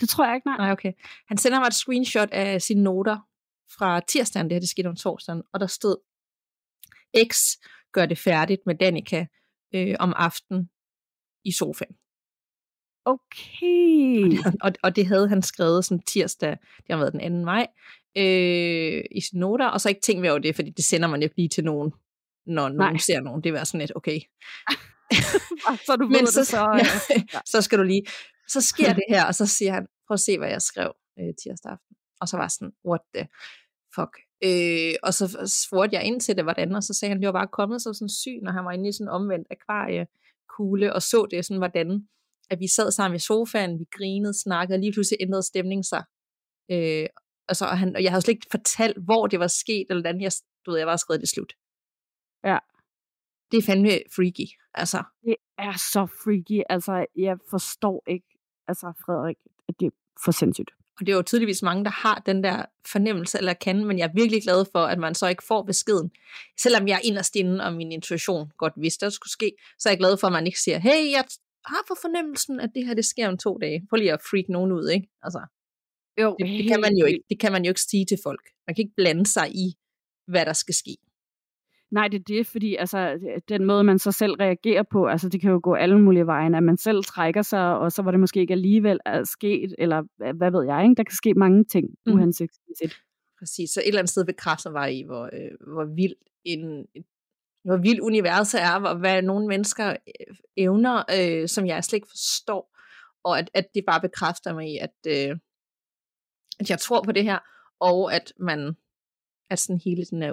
Det 0.00 0.08
tror 0.08 0.26
jeg 0.26 0.34
ikke, 0.34 0.46
nej. 0.46 0.56
Nej, 0.56 0.72
okay. 0.72 0.92
Han 1.28 1.38
sender 1.38 1.58
mig 1.60 1.66
et 1.66 1.74
screenshot 1.74 2.28
af 2.32 2.62
sine 2.62 2.82
noter 2.82 3.18
fra 3.76 4.00
tirsdagen, 4.00 4.46
det 4.46 4.54
her 4.54 4.60
det 4.60 4.68
skete 4.68 4.86
om 4.86 4.96
torsdagen, 4.96 5.42
og 5.52 5.60
der 5.60 5.66
stod, 5.66 5.96
X 7.32 7.36
gør 7.92 8.06
det 8.06 8.18
færdigt 8.18 8.60
med 8.66 8.74
Danika 8.74 9.26
øh, 9.74 9.96
om 9.98 10.12
aftenen 10.16 10.70
i 11.44 11.52
sofaen. 11.52 11.96
Okay. 13.04 14.24
Og 14.24 14.30
det, 14.52 14.62
og, 14.62 14.72
og 14.82 14.96
det 14.96 15.06
havde 15.06 15.28
han 15.28 15.42
skrevet 15.42 15.84
sådan 15.84 16.02
tirsdag, 16.02 16.50
det 16.50 16.86
har 16.90 16.96
været 16.96 17.12
den 17.12 17.40
2. 17.40 17.44
maj, 17.44 17.66
øh, 18.16 19.04
i 19.10 19.20
sine 19.20 19.40
noter, 19.40 19.66
og 19.66 19.80
så 19.80 19.88
ikke 19.88 20.00
tænkt 20.00 20.28
over 20.28 20.38
det, 20.38 20.54
fordi 20.54 20.70
det 20.70 20.84
sender 20.84 21.08
man 21.08 21.22
ikke 21.22 21.36
lige 21.36 21.48
til 21.48 21.64
nogen, 21.64 21.92
når 22.46 22.68
nogen 22.68 22.76
Nej. 22.78 22.98
ser 22.98 23.20
nogen. 23.20 23.44
Det 23.44 23.52
var 23.52 23.64
sådan 23.64 23.80
lidt, 23.80 23.92
okay. 23.96 24.20
så 25.86 25.96
du 26.00 26.06
Men 26.06 26.26
så, 26.26 26.40
det, 26.40 26.46
så, 26.48 26.58
ja, 27.34 27.40
så 27.46 27.62
skal 27.62 27.78
du 27.78 27.82
lige. 27.82 28.02
Så 28.48 28.60
sker 28.60 28.92
det 28.92 29.04
her, 29.08 29.24
og 29.24 29.34
så 29.34 29.46
siger 29.46 29.72
han, 29.72 29.86
prøv 30.06 30.14
at 30.14 30.20
se, 30.20 30.38
hvad 30.38 30.48
jeg 30.48 30.62
skrev 30.62 30.92
øh, 31.18 31.34
tirsdag 31.42 31.72
aften. 31.72 31.96
Og 32.20 32.28
så 32.28 32.36
var 32.36 32.48
sådan, 32.48 32.72
what 32.88 33.00
the 33.14 33.28
fuck. 33.94 34.14
Øh, 34.44 34.94
og 35.02 35.14
så 35.14 35.24
spurgte 35.66 35.96
jeg 35.96 36.04
ind 36.04 36.20
til 36.20 36.36
det, 36.36 36.44
hvordan, 36.44 36.74
og 36.76 36.82
så 36.82 36.94
sagde 36.94 37.10
han, 37.10 37.20
det 37.20 37.26
var 37.26 37.32
bare 37.32 37.48
kommet 37.52 37.82
så 37.82 37.92
sådan 37.92 38.08
syg, 38.08 38.38
når 38.42 38.52
han 38.52 38.64
var 38.64 38.72
inde 38.72 38.88
i 38.88 38.92
sådan 38.92 39.08
omvendt 39.08 39.48
akvariekugle, 39.50 40.92
og 40.92 41.02
så 41.02 41.26
det 41.30 41.44
sådan, 41.44 41.58
hvordan 41.58 42.08
at 42.50 42.60
vi 42.60 42.68
sad 42.68 42.90
sammen 42.90 43.16
i 43.16 43.18
sofaen, 43.18 43.78
vi 43.78 43.84
grinede, 43.96 44.34
snakkede, 44.42 44.76
og 44.76 44.80
lige 44.80 44.92
pludselig 44.92 45.18
ændrede 45.20 45.42
stemningen 45.42 45.84
sig. 45.84 46.04
Øh, 46.70 47.06
og, 47.52 47.56
så, 47.56 47.64
og, 47.64 47.78
han, 47.78 47.96
og 47.96 48.02
jeg 48.02 48.10
havde 48.10 48.22
slet 48.22 48.34
ikke 48.34 48.46
fortalt, 48.50 48.98
hvor 48.98 49.26
det 49.26 49.40
var 49.40 49.46
sket, 49.46 49.86
eller 49.90 50.02
hvordan 50.02 50.20
jeg, 50.20 50.32
du 50.66 50.70
ved, 50.70 50.78
jeg 50.78 50.86
var 50.86 50.96
skrevet 50.96 51.20
det 51.20 51.28
slut. 51.28 51.52
Ja. 52.44 52.58
Det 53.50 53.58
er 53.58 53.62
fandme 53.62 53.90
freaky, 54.16 54.48
altså. 54.74 55.02
Det 55.24 55.36
er 55.58 55.72
så 55.92 56.06
freaky, 56.06 56.62
altså 56.70 57.06
jeg 57.16 57.36
forstår 57.50 58.04
ikke, 58.06 58.26
altså 58.68 58.92
Frederik, 59.04 59.36
at 59.68 59.74
det 59.80 59.86
er 59.86 59.90
for 60.24 60.32
sindssygt. 60.32 60.70
Og 61.00 61.06
det 61.06 61.12
er 61.12 61.16
jo 61.16 61.22
tydeligvis 61.22 61.62
mange, 61.62 61.84
der 61.84 61.90
har 61.90 62.22
den 62.26 62.44
der 62.44 62.64
fornemmelse 62.86 63.38
eller 63.38 63.52
kan, 63.52 63.84
men 63.84 63.98
jeg 63.98 64.04
er 64.04 64.12
virkelig 64.14 64.42
glad 64.42 64.64
for, 64.72 64.78
at 64.78 64.98
man 64.98 65.14
så 65.14 65.26
ikke 65.26 65.44
får 65.44 65.62
beskeden. 65.62 66.10
Selvom 66.60 66.88
jeg 66.88 67.00
inderst 67.04 67.36
inde, 67.36 67.64
og 67.64 67.72
min 67.72 67.92
intuition 67.92 68.50
godt 68.58 68.72
vidste, 68.76 69.06
at 69.06 69.10
det 69.10 69.14
skulle 69.14 69.32
ske, 69.32 69.52
så 69.78 69.88
er 69.88 69.90
jeg 69.90 69.98
glad 69.98 70.16
for, 70.16 70.26
at 70.26 70.32
man 70.32 70.46
ikke 70.46 70.60
siger, 70.60 70.78
hey, 70.78 71.10
jeg 71.10 71.24
har 71.66 71.84
for 71.88 71.96
fornemmelsen, 72.02 72.60
at 72.60 72.70
det 72.74 72.86
her 72.86 72.94
det 72.94 73.04
sker 73.04 73.28
om 73.28 73.38
to 73.38 73.58
dage. 73.58 73.86
Prøv 73.90 73.96
lige 73.96 74.12
at 74.12 74.22
freak 74.30 74.48
nogen 74.48 74.72
ud, 74.72 74.88
ikke? 74.88 75.08
Altså, 75.22 75.40
jo, 76.20 76.36
det, 76.38 76.46
det, 76.46 76.68
kan 76.68 76.80
man 76.80 76.96
jo 76.96 77.06
ikke, 77.06 77.22
det 77.30 77.40
kan 77.40 77.52
man 77.52 77.64
jo 77.64 77.68
ikke 77.68 77.80
sige 77.80 78.04
til 78.04 78.18
folk. 78.22 78.48
Man 78.66 78.74
kan 78.74 78.82
ikke 78.82 78.96
blande 78.96 79.26
sig 79.26 79.54
i, 79.54 79.74
hvad 80.26 80.46
der 80.46 80.52
skal 80.52 80.74
ske. 80.74 80.96
Nej, 81.90 82.08
det 82.08 82.18
er 82.18 82.24
det, 82.24 82.46
fordi 82.46 82.76
altså, 82.76 83.18
den 83.48 83.64
måde, 83.64 83.84
man 83.84 83.98
så 83.98 84.12
selv 84.12 84.32
reagerer 84.32 84.82
på, 84.82 85.06
altså 85.06 85.28
det 85.28 85.40
kan 85.40 85.50
jo 85.50 85.60
gå 85.62 85.74
alle 85.74 86.00
mulige 86.00 86.26
veje, 86.26 86.56
at 86.56 86.62
man 86.62 86.76
selv 86.76 87.04
trækker 87.04 87.42
sig, 87.42 87.76
og 87.78 87.92
så 87.92 88.02
var 88.02 88.10
det 88.10 88.20
måske 88.20 88.40
ikke 88.40 88.52
alligevel 88.52 88.98
er 89.06 89.24
sket, 89.24 89.74
eller 89.78 90.02
hvad 90.32 90.50
ved 90.50 90.64
jeg, 90.64 90.82
ikke? 90.82 90.94
der 90.94 91.02
kan 91.02 91.16
ske 91.16 91.34
mange 91.34 91.64
ting 91.64 91.86
mm. 92.06 92.12
uhensigtsmæssigt. 92.12 92.94
Præcis, 93.38 93.70
så 93.70 93.80
et 93.80 93.86
eller 93.86 93.98
andet 93.98 94.10
sted 94.10 94.24
bekræfter 94.24 94.70
mig 94.70 94.98
i, 94.98 95.02
hvor, 95.06 95.24
øh, 95.24 95.72
hvor 95.72 95.84
vild 95.96 96.14
en, 96.44 96.86
hvor 97.64 97.76
vild 97.76 98.00
universet 98.00 98.62
er, 98.62 98.80
og 98.80 98.98
hvad 98.98 99.22
nogle 99.22 99.46
mennesker 99.46 99.90
øh, 99.90 100.36
evner, 100.56 101.02
øh, 101.18 101.48
som 101.48 101.66
jeg 101.66 101.84
slet 101.84 101.96
ikke 101.96 102.08
forstår, 102.10 102.78
og 103.24 103.38
at, 103.38 103.50
at 103.54 103.66
det 103.74 103.84
bare 103.86 104.00
bekræfter 104.00 104.54
mig 104.54 104.68
i, 104.74 104.78
at, 104.78 104.96
øh, 105.08 105.36
at 106.62 106.70
jeg 106.70 106.78
tror 106.78 107.02
på 107.02 107.12
det 107.12 107.24
her, 107.24 107.38
og 107.80 108.14
at 108.14 108.32
man 108.38 108.76
at 109.50 109.58
sådan 109.58 109.80
hele 109.84 110.04
den 110.04 110.22
her 110.22 110.32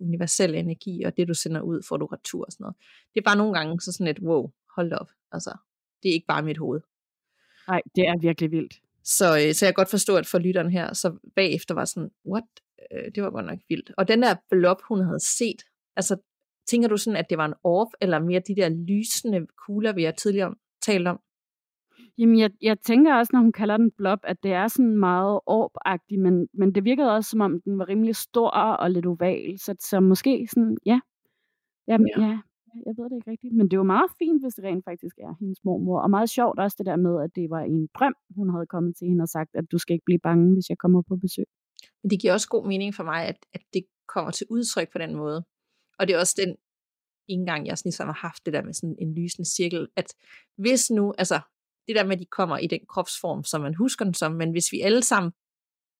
universelle 0.00 0.58
energi, 0.58 1.02
og 1.02 1.16
det 1.16 1.28
du 1.28 1.34
sender 1.34 1.60
ud, 1.60 1.82
får 1.88 1.96
du 1.96 2.06
retur 2.06 2.44
og 2.44 2.52
sådan 2.52 2.64
noget. 2.64 2.76
Det 3.14 3.20
er 3.20 3.24
bare 3.24 3.36
nogle 3.36 3.58
gange 3.58 3.80
så 3.80 3.92
sådan 3.92 4.06
et, 4.06 4.20
wow, 4.20 4.50
hold 4.76 4.92
op. 4.92 5.10
Altså, 5.32 5.56
det 6.02 6.08
er 6.08 6.12
ikke 6.12 6.26
bare 6.26 6.42
mit 6.42 6.58
hoved. 6.58 6.80
Nej, 7.68 7.80
det 7.94 8.08
er 8.08 8.20
virkelig 8.20 8.50
vildt. 8.50 8.74
Så, 9.04 9.26
øh, 9.36 9.54
så 9.54 9.66
jeg 9.66 9.74
kan 9.74 9.80
godt 9.80 9.90
forstå, 9.90 10.16
at 10.16 10.26
for 10.26 10.38
lytteren 10.38 10.70
her, 10.70 10.92
så 10.92 11.18
bagefter 11.36 11.74
var 11.74 11.84
sådan, 11.84 12.10
what? 12.26 12.44
Øh, 12.92 13.10
det 13.14 13.22
var 13.22 13.30
godt 13.30 13.46
nok 13.46 13.58
vildt. 13.68 13.92
Og 13.96 14.08
den 14.08 14.22
der 14.22 14.34
blob, 14.50 14.78
hun 14.88 15.04
havde 15.04 15.20
set, 15.20 15.62
altså 15.96 16.16
tænker 16.70 16.88
du 16.88 16.96
sådan, 16.96 17.16
at 17.16 17.30
det 17.30 17.38
var 17.38 17.46
en 17.46 17.54
orb, 17.64 17.88
eller 18.00 18.18
mere 18.18 18.40
de 18.40 18.56
der 18.56 18.68
lysende 18.68 19.46
kugler, 19.66 19.92
vi 19.92 20.04
har 20.04 20.12
tidligere 20.12 20.54
talt 20.82 21.08
om? 21.08 21.20
Jamen, 22.18 22.38
jeg, 22.38 22.50
jeg 22.62 22.80
tænker 22.80 23.14
også, 23.14 23.30
når 23.32 23.40
hun 23.40 23.52
kalder 23.52 23.76
den 23.76 23.90
blob, 23.90 24.18
at 24.22 24.42
det 24.42 24.52
er 24.52 24.68
sådan 24.68 24.96
meget 24.96 25.40
orb 25.46 25.72
men, 26.18 26.48
men 26.54 26.74
det 26.74 26.84
virkede 26.84 27.14
også, 27.14 27.30
som 27.30 27.40
om 27.40 27.60
den 27.60 27.78
var 27.78 27.88
rimelig 27.88 28.16
stor 28.16 28.50
og 28.50 28.90
lidt 28.90 29.06
oval, 29.06 29.58
så, 29.58 29.74
så 29.80 30.00
måske 30.00 30.48
sådan, 30.50 30.76
ja, 30.86 31.00
Jamen, 31.88 32.06
ja. 32.16 32.22
ja, 32.22 32.38
jeg 32.86 32.94
ved 32.96 33.04
det 33.10 33.16
ikke 33.16 33.30
rigtigt, 33.30 33.54
men 33.54 33.70
det 33.70 33.78
var 33.78 33.84
meget 33.84 34.10
fint, 34.18 34.42
hvis 34.42 34.54
det 34.54 34.64
rent 34.64 34.84
faktisk 34.84 35.16
er 35.18 35.34
hendes 35.40 35.64
mormor, 35.64 36.00
og 36.00 36.10
meget 36.10 36.30
sjovt 36.30 36.58
også 36.58 36.76
det 36.78 36.86
der 36.86 36.96
med, 36.96 37.14
at 37.24 37.30
det 37.36 37.50
var 37.50 37.60
en 37.60 37.88
drøm, 37.98 38.14
hun 38.36 38.50
havde 38.50 38.66
kommet 38.66 38.96
til 38.96 39.08
hende 39.08 39.22
og 39.22 39.28
sagt, 39.28 39.50
at 39.54 39.64
du 39.72 39.78
skal 39.78 39.94
ikke 39.94 40.04
blive 40.04 40.18
bange, 40.18 40.54
hvis 40.54 40.68
jeg 40.68 40.78
kommer 40.78 41.02
på 41.02 41.16
besøg. 41.16 41.44
Men 42.02 42.10
det 42.10 42.20
giver 42.20 42.32
også 42.32 42.48
god 42.48 42.66
mening 42.66 42.94
for 42.94 43.04
mig, 43.04 43.20
at, 43.26 43.38
at 43.54 43.62
det 43.74 43.84
kommer 44.08 44.30
til 44.30 44.46
udtryk 44.50 44.92
på 44.92 44.98
den 44.98 45.16
måde. 45.16 45.44
Og 45.98 46.08
det 46.08 46.14
er 46.14 46.20
også 46.20 46.36
den 46.44 46.56
indgang, 47.28 47.66
jeg 47.66 47.78
sådan 47.78 47.88
ligesom 47.88 48.06
har 48.06 48.20
haft 48.28 48.46
det 48.46 48.52
der 48.54 48.62
med 48.62 48.72
sådan 48.72 48.96
en 48.98 49.14
lysende 49.14 49.48
cirkel, 49.56 49.88
at 49.96 50.14
hvis 50.56 50.90
nu, 50.90 51.14
altså 51.18 51.40
det 51.88 51.96
der 51.96 52.04
med, 52.04 52.12
at 52.12 52.20
de 52.20 52.26
kommer 52.26 52.58
i 52.58 52.66
den 52.66 52.80
kropsform, 52.88 53.44
som 53.44 53.60
man 53.60 53.74
husker 53.74 54.04
den 54.04 54.14
som, 54.14 54.32
men 54.32 54.50
hvis 54.50 54.72
vi 54.72 54.80
alle 54.80 55.02
sammen 55.02 55.32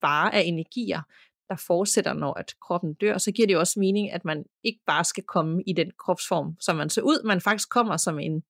bare 0.00 0.34
er 0.34 0.40
energier, 0.40 1.02
der 1.48 1.56
fortsætter, 1.66 2.12
når 2.12 2.32
at 2.34 2.54
kroppen 2.66 2.94
dør, 2.94 3.18
så 3.18 3.32
giver 3.32 3.46
det 3.46 3.54
jo 3.54 3.60
også 3.60 3.80
mening, 3.80 4.12
at 4.12 4.24
man 4.24 4.44
ikke 4.64 4.80
bare 4.86 5.04
skal 5.04 5.24
komme 5.24 5.62
i 5.66 5.72
den 5.72 5.90
kropsform, 5.98 6.56
som 6.60 6.76
man 6.76 6.90
ser 6.90 7.02
ud, 7.02 7.26
man 7.26 7.40
faktisk 7.40 7.70
kommer 7.70 7.96
som 7.96 8.18
en, 8.18 8.42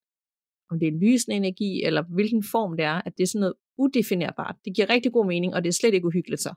om 0.70 0.78
det 0.78 0.88
er 0.88 0.98
lysende 1.00 1.36
energi, 1.36 1.82
eller 1.84 2.02
hvilken 2.14 2.44
form 2.44 2.76
det 2.76 2.84
er, 2.84 3.02
at 3.06 3.12
det 3.16 3.22
er 3.22 3.26
sådan 3.26 3.40
noget 3.40 3.54
udefinerbart. 3.78 4.56
Det 4.64 4.76
giver 4.76 4.90
rigtig 4.90 5.12
god 5.12 5.26
mening, 5.26 5.54
og 5.54 5.64
det 5.64 5.68
er 5.68 5.72
slet 5.72 5.94
ikke 5.94 6.06
uhyggeligt 6.06 6.42
så. 6.42 6.54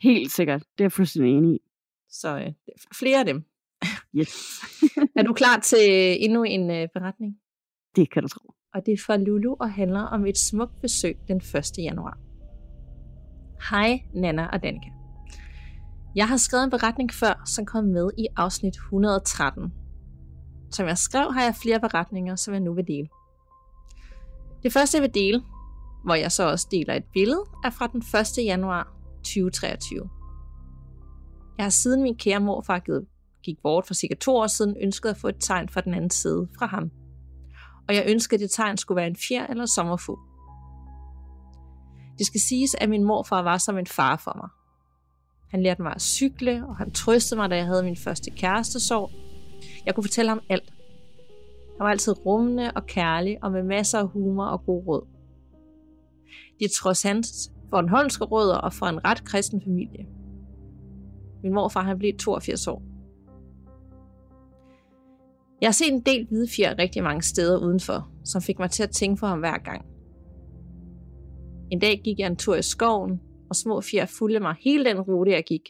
Helt 0.00 0.32
sikkert, 0.32 0.60
det 0.60 0.80
er 0.80 0.84
jeg 0.84 0.92
fuldstændig 0.92 1.32
enig 1.32 1.54
i. 1.54 1.58
Så 2.08 2.38
øh, 2.38 2.52
flere 2.98 3.18
af 3.18 3.24
dem. 3.24 3.44
Yes. 4.14 4.30
er 5.18 5.22
du 5.22 5.32
klar 5.32 5.60
til 5.60 6.16
endnu 6.24 6.42
en 6.42 6.70
øh, 6.70 6.88
beretning? 6.94 7.40
Det 7.96 8.10
kan 8.10 8.22
du 8.22 8.28
tro. 8.28 8.54
Og 8.74 8.86
det 8.86 8.92
er 8.92 9.02
fra 9.06 9.16
Lulu 9.16 9.54
og 9.60 9.72
handler 9.72 10.00
om 10.00 10.26
et 10.26 10.38
smukt 10.38 10.80
besøg 10.80 11.16
den 11.28 11.36
1. 11.36 11.64
januar. 11.78 12.18
Hej 13.70 14.02
Nana 14.14 14.46
og 14.46 14.62
Danika. 14.62 14.88
Jeg 16.16 16.28
har 16.28 16.36
skrevet 16.36 16.64
en 16.64 16.70
beretning 16.70 17.12
før, 17.12 17.42
som 17.46 17.66
kom 17.66 17.84
med 17.84 18.10
i 18.18 18.26
afsnit 18.36 18.74
113. 18.74 19.72
Som 20.70 20.86
jeg 20.86 20.98
skrev, 20.98 21.32
har 21.32 21.42
jeg 21.42 21.54
flere 21.62 21.80
beretninger, 21.80 22.36
som 22.36 22.54
jeg 22.54 22.60
nu 22.60 22.74
vil 22.74 22.86
dele. 22.86 23.08
Det 24.62 24.72
første, 24.72 24.96
jeg 24.96 25.02
vil 25.02 25.14
dele, 25.14 25.42
hvor 26.04 26.14
jeg 26.14 26.32
så 26.32 26.50
også 26.50 26.68
deler 26.70 26.94
et 26.94 27.04
billede, 27.12 27.44
er 27.64 27.70
fra 27.70 27.86
den 27.86 28.02
1. 28.40 28.44
januar 28.44 28.92
2023. 29.16 30.10
Jeg 31.58 31.64
har 31.64 31.70
siden 31.70 32.02
min 32.02 32.16
kære 32.16 32.40
morfar 32.40 32.78
gik 33.42 33.58
bort 33.62 33.86
for 33.86 33.94
cirka 33.94 34.14
to 34.14 34.36
år 34.36 34.46
siden, 34.46 34.76
ønsket 34.82 35.08
at 35.08 35.16
få 35.16 35.28
et 35.28 35.36
tegn 35.40 35.68
fra 35.68 35.80
den 35.80 35.94
anden 35.94 36.10
side 36.10 36.48
fra 36.58 36.66
ham. 36.66 36.90
Og 37.88 37.94
jeg 37.94 38.04
ønskede, 38.08 38.34
at 38.34 38.40
det 38.40 38.50
tegn 38.50 38.76
skulle 38.76 38.96
være 38.96 39.06
en 39.06 39.16
fjer 39.16 39.46
eller 39.46 39.66
sommerfugl. 39.66 40.18
Det 42.18 42.26
skal 42.26 42.40
siges, 42.40 42.74
at 42.74 42.88
min 42.88 43.04
morfar 43.04 43.42
var 43.42 43.58
som 43.58 43.78
en 43.78 43.86
far 43.86 44.16
for 44.16 44.36
mig. 44.36 44.48
Han 45.50 45.62
lærte 45.62 45.82
mig 45.82 45.92
at 45.94 46.02
cykle, 46.02 46.66
og 46.68 46.76
han 46.76 46.90
trøstede 46.92 47.40
mig, 47.40 47.50
da 47.50 47.56
jeg 47.56 47.66
havde 47.66 47.82
min 47.82 47.96
første 47.96 48.30
kærestesorg. 48.30 49.10
Jeg 49.86 49.94
kunne 49.94 50.04
fortælle 50.04 50.28
ham 50.28 50.40
alt. 50.48 50.72
Han 51.78 51.84
var 51.84 51.90
altid 51.90 52.26
rummende 52.26 52.72
og 52.74 52.86
kærlig, 52.86 53.44
og 53.44 53.52
med 53.52 53.62
masser 53.62 53.98
af 53.98 54.08
humor 54.08 54.44
og 54.44 54.64
god 54.64 54.86
råd. 54.86 55.06
Det 56.58 56.64
er 56.64 56.74
trods 56.80 57.02
hans 57.02 57.50
Bornholmske 57.70 58.24
rødder 58.24 58.56
og 58.56 58.72
fra 58.72 58.88
en 58.88 59.04
ret 59.04 59.24
kristen 59.24 59.62
familie. 59.62 60.06
Min 61.42 61.54
morfar 61.54 61.82
han 61.82 61.98
blev 61.98 62.12
82 62.18 62.66
år. 62.66 62.91
Jeg 65.62 65.68
har 65.68 65.72
set 65.72 65.92
en 65.92 66.00
del 66.00 66.26
hvide 66.26 66.48
fjer 66.56 66.78
rigtig 66.78 67.02
mange 67.02 67.22
steder 67.22 67.58
udenfor, 67.58 68.08
som 68.24 68.42
fik 68.42 68.58
mig 68.58 68.70
til 68.70 68.82
at 68.82 68.90
tænke 68.90 69.20
på 69.20 69.26
ham 69.26 69.38
hver 69.38 69.58
gang. 69.58 69.84
En 71.70 71.78
dag 71.78 72.00
gik 72.04 72.18
jeg 72.18 72.26
en 72.26 72.36
tur 72.36 72.56
i 72.56 72.62
skoven, 72.62 73.20
og 73.50 73.56
små 73.56 73.80
fjer 73.80 74.06
fulgte 74.06 74.40
mig 74.40 74.54
hele 74.64 74.84
den 74.84 75.00
rute, 75.00 75.30
jeg 75.30 75.44
gik. 75.46 75.62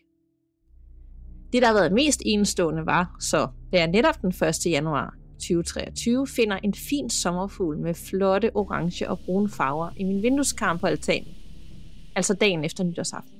Det, 1.52 1.62
der 1.62 1.68
har 1.68 1.74
været 1.74 1.92
mest 1.92 2.22
enestående, 2.24 2.86
var 2.86 3.16
så, 3.20 3.48
da 3.72 3.78
jeg 3.78 3.86
netop 3.86 4.22
den 4.22 4.28
1. 4.28 4.66
januar 4.66 5.14
2023 5.34 6.26
finder 6.26 6.56
en 6.56 6.74
fin 6.74 7.10
sommerfugl 7.10 7.78
med 7.78 7.94
flotte 7.94 8.56
orange 8.56 9.10
og 9.10 9.18
brune 9.18 9.48
farver 9.48 9.90
i 9.96 10.04
min 10.04 10.22
vindueskarm 10.22 10.78
på 10.78 10.86
altanen. 10.86 11.34
Altså 12.16 12.34
dagen 12.34 12.64
efter 12.64 12.84
nytårsaften. 12.84 13.38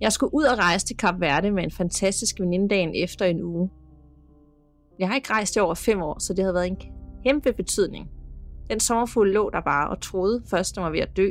Jeg 0.00 0.12
skulle 0.12 0.34
ud 0.34 0.44
og 0.44 0.58
rejse 0.58 0.86
til 0.86 0.96
Kap 0.96 1.20
Verde 1.20 1.50
med 1.50 1.64
en 1.64 1.70
fantastisk 1.70 2.40
veninde 2.40 2.68
dagen 2.68 2.94
efter 2.94 3.24
en 3.24 3.42
uge. 3.42 3.70
Jeg 5.00 5.08
har 5.08 5.14
ikke 5.14 5.30
rejst 5.30 5.56
i 5.56 5.58
over 5.58 5.74
fem 5.74 6.02
år, 6.02 6.18
så 6.18 6.34
det 6.34 6.44
havde 6.44 6.54
været 6.54 6.66
en 6.66 6.80
kæmpe 7.24 7.52
betydning. 7.52 8.10
Den 8.70 8.80
sommerfugl 8.80 9.32
lå 9.32 9.50
der 9.50 9.60
bare 9.60 9.90
og 9.90 10.00
troede 10.00 10.42
først, 10.46 10.74
den 10.74 10.84
var 10.84 10.90
ved 10.90 11.00
at 11.00 11.16
dø, 11.16 11.30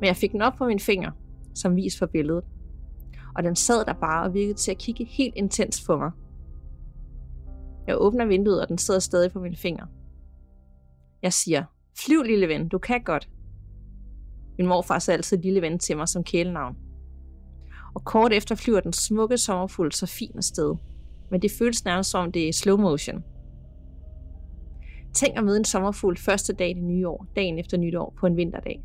men 0.00 0.06
jeg 0.06 0.16
fik 0.16 0.32
den 0.32 0.42
op 0.42 0.52
på 0.58 0.64
min 0.64 0.80
finger, 0.80 1.10
som 1.54 1.76
vis 1.76 1.98
for 1.98 2.06
billedet. 2.06 2.44
Og 3.34 3.42
den 3.42 3.56
sad 3.56 3.84
der 3.84 3.92
bare 3.92 4.24
og 4.24 4.34
virkede 4.34 4.58
til 4.58 4.70
at 4.70 4.78
kigge 4.78 5.04
helt 5.04 5.34
intens 5.36 5.84
på 5.86 5.96
mig. 5.96 6.10
Jeg 7.86 7.96
åbner 7.98 8.26
vinduet, 8.26 8.60
og 8.60 8.68
den 8.68 8.78
sidder 8.78 9.00
stadig 9.00 9.32
på 9.32 9.40
min 9.40 9.56
finger. 9.56 9.86
Jeg 11.22 11.32
siger, 11.32 11.64
flyv 11.98 12.22
lille 12.22 12.48
ven, 12.48 12.68
du 12.68 12.78
kan 12.78 13.02
godt. 13.02 13.28
Min 14.58 14.66
morfar 14.66 14.98
sagde 14.98 15.16
altid 15.16 15.38
lille 15.38 15.62
ven 15.62 15.78
til 15.78 15.96
mig 15.96 16.08
som 16.08 16.24
kælenavn. 16.24 16.76
Og 17.94 18.04
kort 18.04 18.32
efter 18.32 18.54
flyver 18.54 18.80
den 18.80 18.92
smukke 18.92 19.38
sommerfugl 19.38 19.92
så 19.92 20.06
fint 20.06 20.36
afsted. 20.36 20.76
Men 21.30 21.42
det 21.42 21.50
føles 21.58 21.84
nærmest 21.84 22.10
som, 22.10 22.32
det 22.32 22.48
er 22.48 22.52
slow 22.52 22.76
motion. 22.76 23.24
Tænk 25.14 25.38
at 25.38 25.44
møde 25.44 25.56
en 25.56 25.64
sommerfugl 25.64 26.16
første 26.16 26.52
dag 26.52 26.70
i 26.70 26.74
det 26.74 26.82
nye 26.82 27.08
år, 27.08 27.26
dagen 27.36 27.58
efter 27.58 27.76
nytår 27.76 28.14
på 28.20 28.26
en 28.26 28.36
vinterdag. 28.36 28.80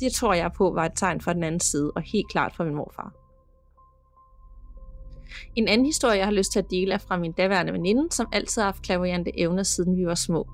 Det 0.00 0.12
tror 0.12 0.34
jeg 0.34 0.52
på 0.52 0.70
var 0.74 0.84
et 0.84 0.92
tegn 0.96 1.20
fra 1.20 1.34
den 1.34 1.42
anden 1.42 1.60
side, 1.60 1.92
og 1.96 2.02
helt 2.02 2.30
klart 2.30 2.54
fra 2.54 2.64
min 2.64 2.74
morfar. 2.74 3.14
En 5.56 5.68
anden 5.68 5.86
historie, 5.86 6.18
jeg 6.18 6.26
har 6.26 6.32
lyst 6.32 6.52
til 6.52 6.58
at 6.58 6.70
dele, 6.70 6.94
er 6.94 6.98
fra 6.98 7.18
min 7.18 7.32
daværende 7.32 7.72
veninde, 7.72 8.08
som 8.10 8.26
altid 8.32 8.62
har 8.62 8.66
haft 8.66 8.82
klaverjante 8.82 9.40
evner, 9.40 9.62
siden 9.62 9.96
vi 9.96 10.06
var 10.06 10.14
små. 10.14 10.48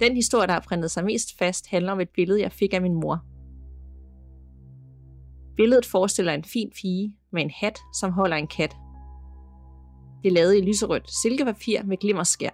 Den 0.00 0.14
historie, 0.14 0.46
der 0.46 0.52
har 0.52 0.64
printet 0.68 0.90
sig 0.90 1.04
mest 1.04 1.38
fast, 1.38 1.66
handler 1.70 1.92
om 1.92 2.00
et 2.00 2.08
billede, 2.08 2.42
jeg 2.42 2.52
fik 2.52 2.74
af 2.74 2.82
min 2.82 2.94
mor. 2.94 3.24
Billedet 5.56 5.86
forestiller 5.86 6.32
en 6.32 6.44
fin 6.44 6.70
pige 6.80 7.16
med 7.32 7.42
en 7.42 7.50
hat, 7.60 7.78
som 7.94 8.12
holder 8.12 8.36
en 8.36 8.46
kat. 8.46 8.76
Det 10.22 10.28
er 10.28 10.34
lavet 10.34 10.56
i 10.56 10.60
lyserødt 10.60 11.10
silkepapir 11.22 11.82
med 11.84 11.96
glimmerskær. 11.96 12.50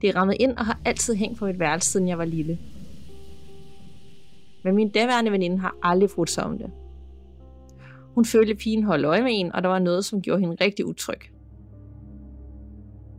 Det 0.00 0.08
er 0.08 0.16
rammet 0.16 0.36
ind 0.40 0.56
og 0.56 0.66
har 0.66 0.80
altid 0.84 1.14
hængt 1.14 1.38
på 1.38 1.46
mit 1.46 1.58
værelse, 1.58 1.90
siden 1.90 2.08
jeg 2.08 2.18
var 2.18 2.24
lille. 2.24 2.58
Men 4.64 4.74
min 4.74 4.90
daværende 4.90 5.32
veninde 5.32 5.58
har 5.58 5.76
aldrig 5.82 6.10
brudt 6.14 6.30
sig 6.30 6.44
om 6.44 6.58
det. 6.58 6.70
Hun 8.14 8.24
følte 8.24 8.54
pigen 8.54 8.82
holdt 8.82 9.06
øje 9.06 9.22
med 9.22 9.30
en, 9.34 9.52
og 9.52 9.62
der 9.62 9.68
var 9.68 9.78
noget, 9.78 10.04
som 10.04 10.22
gjorde 10.22 10.40
hende 10.40 10.56
rigtig 10.60 10.86
utryg. 10.86 11.20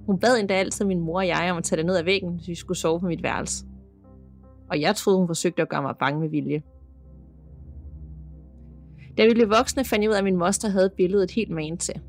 Hun 0.05 0.19
bad 0.19 0.39
endda 0.39 0.53
altid 0.53 0.85
min 0.85 0.99
mor 0.99 1.17
og 1.17 1.27
jeg 1.27 1.51
om 1.51 1.57
at 1.57 1.63
tage 1.63 1.77
det 1.77 1.85
ned 1.85 1.95
af 1.95 2.05
væggen, 2.05 2.35
hvis 2.35 2.47
vi 2.47 2.55
skulle 2.55 2.77
sove 2.77 2.99
på 2.99 3.05
mit 3.05 3.23
værelse. 3.23 3.65
Og 4.69 4.81
jeg 4.81 4.95
troede, 4.95 5.19
hun 5.19 5.27
forsøgte 5.27 5.61
at 5.61 5.69
gøre 5.69 5.81
mig 5.81 5.95
bange 5.99 6.19
med 6.19 6.29
vilje. 6.29 6.63
Da 9.19 9.27
vi 9.27 9.33
blev 9.33 9.49
voksne, 9.49 9.85
fandt 9.85 10.03
jeg 10.03 10.09
ud 10.09 10.13
af, 10.13 10.17
at 10.17 10.23
min 10.23 10.37
moster 10.37 10.69
havde 10.69 10.89
billedet 10.97 11.31
helt 11.31 11.49
man 11.49 11.77
til. 11.77 12.01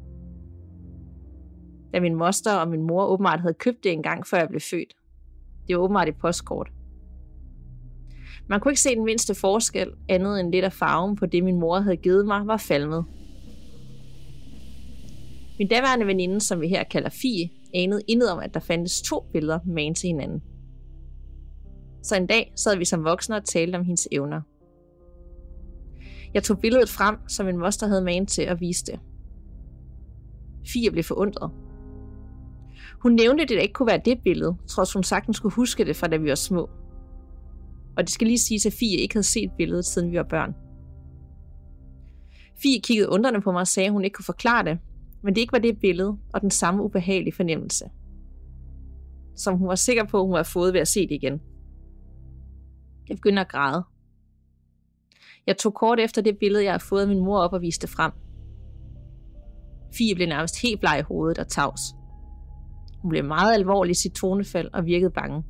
Da 1.94 2.00
min 2.00 2.14
moster 2.14 2.52
og 2.52 2.68
min 2.68 2.82
mor 2.82 3.06
åbenbart 3.06 3.40
havde 3.40 3.54
købt 3.54 3.84
det 3.84 3.92
en 3.92 4.02
gang, 4.02 4.26
før 4.26 4.38
jeg 4.38 4.48
blev 4.48 4.60
født. 4.60 4.94
Det 5.68 5.76
var 5.76 5.82
åbenbart 5.82 6.08
et 6.08 6.16
postkort. 6.16 6.70
Man 8.48 8.60
kunne 8.60 8.72
ikke 8.72 8.80
se 8.80 8.94
den 8.94 9.04
mindste 9.04 9.34
forskel, 9.34 9.88
andet 10.08 10.40
end 10.40 10.52
lidt 10.52 10.64
af 10.64 10.72
farven 10.72 11.16
på 11.16 11.26
det, 11.26 11.44
min 11.44 11.60
mor 11.60 11.80
havde 11.80 11.96
givet 11.96 12.26
mig, 12.26 12.46
var 12.46 12.56
falmet. 12.56 13.04
Min 15.58 15.68
daværende 15.68 16.06
veninde, 16.06 16.40
som 16.40 16.60
vi 16.60 16.68
her 16.68 16.84
kalder 16.84 17.10
Fie, 17.22 17.50
anede 17.74 18.00
intet 18.08 18.30
om, 18.30 18.38
at 18.38 18.54
der 18.54 18.60
fandtes 18.60 19.02
to 19.02 19.24
billeder 19.32 19.58
med 19.66 19.94
til 19.94 20.06
hinanden. 20.06 20.42
Så 22.02 22.16
en 22.16 22.26
dag 22.26 22.52
sad 22.56 22.76
vi 22.76 22.84
som 22.84 23.04
voksne 23.04 23.36
og 23.36 23.44
talte 23.44 23.76
om 23.76 23.84
hendes 23.84 24.08
evner. 24.12 24.40
Jeg 26.34 26.42
tog 26.42 26.58
billedet 26.58 26.88
frem, 26.88 27.16
som 27.28 27.46
min 27.46 27.58
moster 27.58 27.86
havde 27.86 28.02
man 28.02 28.26
til 28.26 28.42
at 28.42 28.60
vise 28.60 28.84
det. 28.86 29.00
Fie 30.66 30.90
blev 30.90 31.04
forundret. 31.04 31.50
Hun 33.02 33.12
nævnte, 33.12 33.42
at 33.42 33.48
det 33.48 33.62
ikke 33.62 33.72
kunne 33.72 33.86
være 33.86 34.00
det 34.04 34.20
billede, 34.24 34.56
trods 34.68 34.92
hun 34.92 35.02
sagtens 35.02 35.36
skulle 35.36 35.54
huske 35.54 35.84
det 35.84 35.96
fra 35.96 36.06
da 36.06 36.16
vi 36.16 36.28
var 36.28 36.34
små. 36.34 36.70
Og 37.96 38.02
det 38.02 38.10
skal 38.10 38.26
lige 38.26 38.38
sige, 38.38 38.68
at 38.68 38.72
Fie 38.72 38.96
ikke 38.96 39.14
havde 39.14 39.26
set 39.26 39.50
billedet, 39.58 39.84
siden 39.84 40.10
vi 40.10 40.16
var 40.16 40.22
børn. 40.22 40.54
Fie 42.62 42.80
kiggede 42.80 43.08
undrende 43.08 43.40
på 43.40 43.52
mig 43.52 43.60
og 43.60 43.66
sagde, 43.66 43.86
at 43.86 43.92
hun 43.92 44.04
ikke 44.04 44.14
kunne 44.14 44.24
forklare 44.24 44.64
det, 44.64 44.78
men 45.22 45.34
det 45.34 45.40
ikke 45.40 45.52
var 45.52 45.58
det 45.58 45.80
billede 45.80 46.18
og 46.34 46.40
den 46.40 46.50
samme 46.50 46.82
ubehagelige 46.82 47.34
fornemmelse, 47.34 47.84
som 49.36 49.56
hun 49.56 49.68
var 49.68 49.74
sikker 49.74 50.04
på, 50.04 50.20
at 50.20 50.26
hun 50.26 50.34
havde 50.34 50.44
fået 50.44 50.72
ved 50.72 50.80
at 50.80 50.88
se 50.88 51.00
det 51.00 51.14
igen. 51.14 51.40
Jeg 53.08 53.16
begyndte 53.16 53.40
at 53.40 53.48
græde. 53.48 53.84
Jeg 55.50 55.58
tog 55.58 55.74
kort 55.74 56.00
efter 56.00 56.22
det 56.22 56.38
billede, 56.38 56.64
jeg 56.64 56.72
havde 56.72 56.84
fået 56.84 57.02
af 57.02 57.08
min 57.08 57.24
mor 57.24 57.38
op 57.38 57.52
og 57.52 57.62
viste 57.62 57.88
frem. 57.88 58.12
Fie 59.98 60.14
blev 60.14 60.28
nærmest 60.28 60.62
helt 60.62 60.80
bleg 60.80 60.98
i 60.98 61.02
hovedet 61.02 61.38
og 61.38 61.48
tavs. 61.48 61.80
Hun 63.02 63.08
blev 63.08 63.24
meget 63.24 63.54
alvorlig 63.54 63.90
i 63.90 63.94
sit 63.94 64.12
tonefald 64.12 64.68
og 64.72 64.86
virkede 64.86 65.10
bange. 65.10 65.44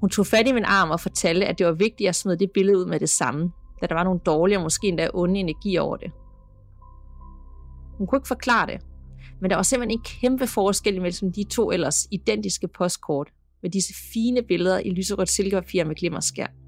Hun 0.00 0.10
tog 0.10 0.26
fat 0.26 0.48
i 0.48 0.52
min 0.52 0.64
arm 0.64 0.90
og 0.90 1.00
fortalte, 1.00 1.46
at 1.46 1.58
det 1.58 1.66
var 1.66 1.72
vigtigt 1.72 2.08
at 2.08 2.14
smide 2.14 2.38
det 2.38 2.50
billede 2.54 2.78
ud 2.78 2.86
med 2.86 3.00
det 3.00 3.08
samme, 3.08 3.50
da 3.80 3.86
der 3.86 3.94
var 3.94 4.04
nogle 4.04 4.20
dårlige 4.26 4.58
og 4.58 4.62
måske 4.62 4.86
endda 4.88 5.08
onde 5.14 5.40
energi 5.40 5.78
over 5.78 5.96
det. 5.96 6.10
Hun 7.98 8.06
kunne 8.06 8.16
ikke 8.16 8.28
forklare 8.28 8.66
det, 8.66 8.80
men 9.40 9.50
der 9.50 9.56
var 9.56 9.62
simpelthen 9.62 9.98
en 9.98 10.04
kæmpe 10.04 10.46
forskel 10.46 11.02
mellem 11.02 11.32
de 11.32 11.44
to 11.44 11.70
ellers 11.70 12.06
identiske 12.10 12.68
postkort 12.68 13.28
med 13.62 13.70
disse 13.70 13.94
fine 14.12 14.42
billeder 14.42 14.78
i 14.78 14.90
lyserødt 14.90 15.28
silkepapir 15.28 15.84
med 15.84 15.94
glimmerskær. 15.94 16.61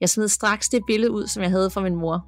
Jeg 0.00 0.08
smed 0.08 0.28
straks 0.28 0.68
det 0.68 0.82
billede 0.86 1.12
ud, 1.12 1.26
som 1.26 1.42
jeg 1.42 1.50
havde 1.50 1.70
fra 1.70 1.80
min 1.80 1.94
mor. 1.94 2.26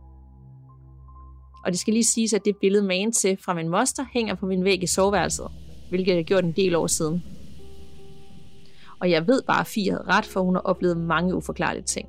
Og 1.65 1.73
det 1.73 1.79
skal 1.79 1.95
lige 1.95 2.05
siges, 2.05 2.33
at 2.33 2.45
det 2.45 2.57
billede 2.61 2.87
man 2.87 3.13
til 3.13 3.39
fra 3.45 3.55
min 3.55 3.69
moster 3.69 4.05
hænger 4.13 4.35
på 4.35 4.47
min 4.47 4.65
væg 4.65 4.83
i 4.83 4.87
soveværelset, 4.87 5.47
hvilket 5.89 6.15
jeg 6.15 6.25
gjort 6.25 6.45
en 6.45 6.53
del 6.53 6.75
år 6.75 6.87
siden. 6.87 7.23
Og 9.01 9.11
jeg 9.11 9.27
ved 9.27 9.43
bare, 9.43 9.61
at 9.61 9.67
Fie 9.67 9.91
havde 9.91 10.05
ret, 10.09 10.25
for 10.25 10.41
hun 10.41 10.55
har 10.55 10.63
oplevet 10.63 10.97
mange 10.97 11.35
uforklarlige 11.35 11.85
ting. 11.85 12.09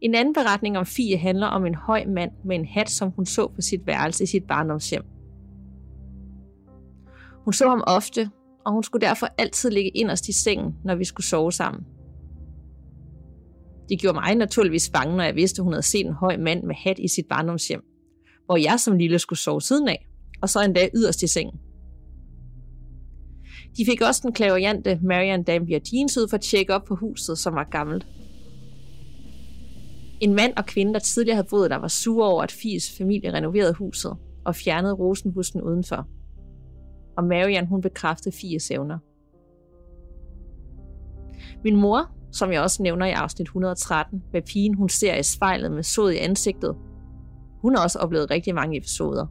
En 0.00 0.14
anden 0.14 0.34
beretning 0.34 0.78
om 0.78 0.86
Fie 0.86 1.16
handler 1.16 1.46
om 1.46 1.66
en 1.66 1.74
høj 1.74 2.04
mand 2.06 2.30
med 2.44 2.56
en 2.56 2.66
hat, 2.66 2.90
som 2.90 3.10
hun 3.10 3.26
så 3.26 3.48
på 3.48 3.60
sit 3.60 3.86
værelse 3.86 4.24
i 4.24 4.26
sit 4.26 4.44
barndomshjem. 4.44 5.04
Hun 7.44 7.52
så 7.52 7.68
ham 7.68 7.84
ofte, 7.86 8.30
og 8.66 8.72
hun 8.72 8.82
skulle 8.82 9.06
derfor 9.06 9.28
altid 9.38 9.70
ligge 9.70 9.90
inderst 9.90 10.28
i 10.28 10.32
sengen, 10.32 10.74
når 10.84 10.94
vi 10.94 11.04
skulle 11.04 11.26
sove 11.26 11.52
sammen. 11.52 11.84
Det 13.88 14.00
gjorde 14.00 14.14
mig 14.14 14.34
naturligvis 14.34 14.90
bange, 14.90 15.16
når 15.16 15.24
jeg 15.24 15.34
vidste, 15.34 15.60
at 15.60 15.64
hun 15.64 15.72
havde 15.72 15.86
set 15.86 16.06
en 16.06 16.12
høj 16.12 16.36
mand 16.36 16.62
med 16.62 16.74
hat 16.74 16.98
i 16.98 17.08
sit 17.08 17.26
barndomshjem, 17.28 17.82
hvor 18.46 18.56
jeg 18.56 18.80
som 18.80 18.96
lille 18.96 19.18
skulle 19.18 19.38
sove 19.38 19.62
siden 19.62 19.88
af, 19.88 20.06
og 20.42 20.48
så 20.48 20.60
endda 20.60 20.88
yderst 20.94 21.22
i 21.22 21.26
sengen. 21.26 21.60
De 23.76 23.86
fik 23.86 24.00
også 24.00 24.20
den 24.24 24.32
klaverjante 24.32 25.00
Marian 25.02 25.42
Dampier 25.42 25.80
Jeans 25.92 26.18
ud 26.18 26.28
for 26.28 26.36
at 26.36 26.40
tjekke 26.40 26.74
op 26.74 26.84
på 26.84 26.94
huset, 26.94 27.38
som 27.38 27.54
var 27.54 27.68
gammelt. 27.70 28.06
En 30.20 30.34
mand 30.34 30.52
og 30.56 30.66
kvinde, 30.66 30.94
der 30.94 30.98
tidligere 30.98 31.36
havde 31.36 31.48
boet 31.50 31.70
der, 31.70 31.76
var 31.76 31.88
sure 31.88 32.28
over, 32.28 32.42
at 32.42 32.52
Fies 32.52 32.96
familie 32.98 33.32
renoverede 33.32 33.72
huset 33.72 34.16
og 34.44 34.54
fjernede 34.54 34.94
rosenbussen 34.94 35.62
udenfor. 35.62 36.08
Og 37.16 37.24
Marian, 37.24 37.66
hun 37.66 37.80
bekræftede 37.80 38.36
Fies 38.36 38.70
evner. 38.70 38.98
Min 41.64 41.76
mor, 41.76 42.15
som 42.36 42.52
jeg 42.52 42.60
også 42.62 42.82
nævner 42.82 43.06
i 43.06 43.10
afsnit 43.10 43.46
113, 43.46 44.22
hvad 44.30 44.42
pigen 44.42 44.74
hun 44.74 44.88
ser 44.88 45.14
i 45.14 45.22
spejlet 45.22 45.72
med 45.72 45.82
sod 45.82 46.12
i 46.12 46.16
ansigtet, 46.16 46.76
hun 47.62 47.74
har 47.74 47.82
også 47.82 47.98
oplevet 47.98 48.30
rigtig 48.30 48.54
mange 48.54 48.78
episoder. 48.78 49.26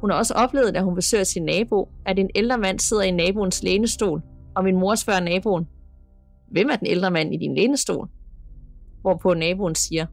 Hun 0.00 0.10
har 0.10 0.18
også 0.18 0.34
oplevet, 0.34 0.74
da 0.74 0.80
hun 0.80 0.94
besøger 0.94 1.24
sin 1.24 1.44
nabo, 1.44 1.88
at 2.06 2.18
en 2.18 2.30
ældre 2.34 2.58
mand 2.58 2.78
sidder 2.78 3.02
i 3.02 3.10
naboens 3.10 3.62
lænestol, 3.62 4.22
og 4.56 4.64
min 4.64 4.76
mor 4.76 4.94
spørger 4.94 5.20
naboen, 5.20 5.66
hvem 6.50 6.68
er 6.70 6.76
den 6.76 6.86
ældre 6.86 7.10
mand 7.10 7.34
i 7.34 7.36
din 7.36 7.54
lænestol? 7.54 8.08
Hvorpå 9.00 9.34
naboen 9.34 9.74
siger, 9.74 10.06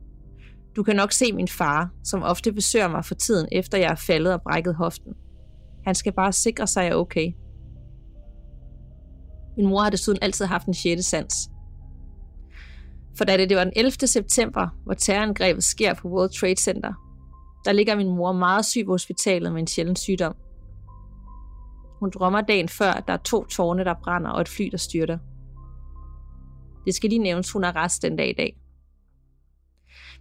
du 0.75 0.83
kan 0.83 0.95
nok 0.95 1.11
se 1.11 1.33
min 1.33 1.47
far, 1.47 1.89
som 2.03 2.23
ofte 2.23 2.53
besøger 2.53 2.87
mig 2.87 3.05
for 3.05 3.15
tiden, 3.15 3.47
efter 3.51 3.77
jeg 3.77 3.91
er 3.91 3.95
faldet 3.95 4.33
og 4.33 4.41
brækket 4.41 4.75
hoften. 4.75 5.13
Han 5.85 5.95
skal 5.95 6.13
bare 6.13 6.33
sikre 6.33 6.67
sig, 6.67 6.83
at 6.83 6.85
jeg 6.85 6.93
er 6.93 6.99
okay. 6.99 7.33
Min 9.57 9.67
mor 9.67 9.81
har 9.81 9.89
desuden 9.89 10.19
altid 10.21 10.45
haft 10.45 10.67
en 10.67 10.73
sjette 10.73 11.03
sans. 11.03 11.49
For 13.17 13.25
da 13.25 13.37
det, 13.37 13.49
det 13.49 13.57
var 13.57 13.63
den 13.63 13.73
11. 13.75 13.91
september, 13.91 14.67
hvor 14.83 14.93
terrorangrebet 14.93 15.63
sker 15.63 15.93
på 15.93 16.07
World 16.07 16.29
Trade 16.39 16.55
Center, 16.55 16.93
der 17.65 17.71
ligger 17.71 17.95
min 17.95 18.15
mor 18.15 18.31
meget 18.31 18.65
syg 18.65 18.85
på 18.85 18.91
hospitalet 18.91 19.51
med 19.53 19.61
en 19.61 19.67
sjælden 19.67 19.95
sygdom. 19.95 20.35
Hun 21.99 22.09
drømmer 22.09 22.41
dagen 22.41 22.69
før, 22.69 22.91
at 22.91 23.03
der 23.07 23.13
er 23.13 23.17
to 23.17 23.45
tårne, 23.45 23.83
der 23.83 23.93
brænder 24.03 24.29
og 24.29 24.41
et 24.41 24.49
fly, 24.49 24.69
der 24.71 24.77
styrter. 24.77 25.17
Det 26.85 26.95
skal 26.95 27.09
lige 27.09 27.19
nævnes, 27.19 27.51
hun 27.51 27.63
er 27.63 27.75
rest 27.75 28.01
den 28.01 28.15
dag 28.15 28.29
i 28.29 28.33
dag. 28.33 28.57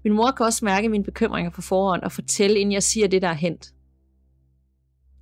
Min 0.05 0.13
mor 0.13 0.31
kan 0.31 0.47
også 0.47 0.65
mærke 0.65 0.89
mine 0.89 1.05
bekymringer 1.05 1.51
på 1.51 1.63
forhånd 1.63 2.03
og 2.03 2.13
fortælle, 2.13 2.59
inden 2.59 2.73
jeg 2.73 2.83
siger 2.83 3.09
det, 3.09 3.23
der 3.23 3.29
er 3.29 3.33
hent. 3.33 3.75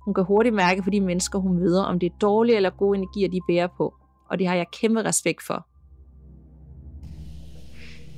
Hun 0.05 0.13
kan 0.13 0.23
hurtigt 0.23 0.55
mærke 0.55 0.81
på 0.81 0.89
de 0.89 1.01
mennesker, 1.01 1.39
hun 1.39 1.59
møder, 1.59 1.83
om 1.83 1.99
det 1.99 2.11
er 2.11 2.17
dårlige 2.21 2.55
eller 2.55 2.69
gode 2.69 2.97
energier, 2.97 3.29
de 3.29 3.39
bærer 3.47 3.67
på, 3.77 3.93
og 4.29 4.39
det 4.39 4.47
har 4.47 4.55
jeg 4.55 4.65
kæmpe 4.81 5.03
respekt 5.03 5.43
for. 5.43 5.67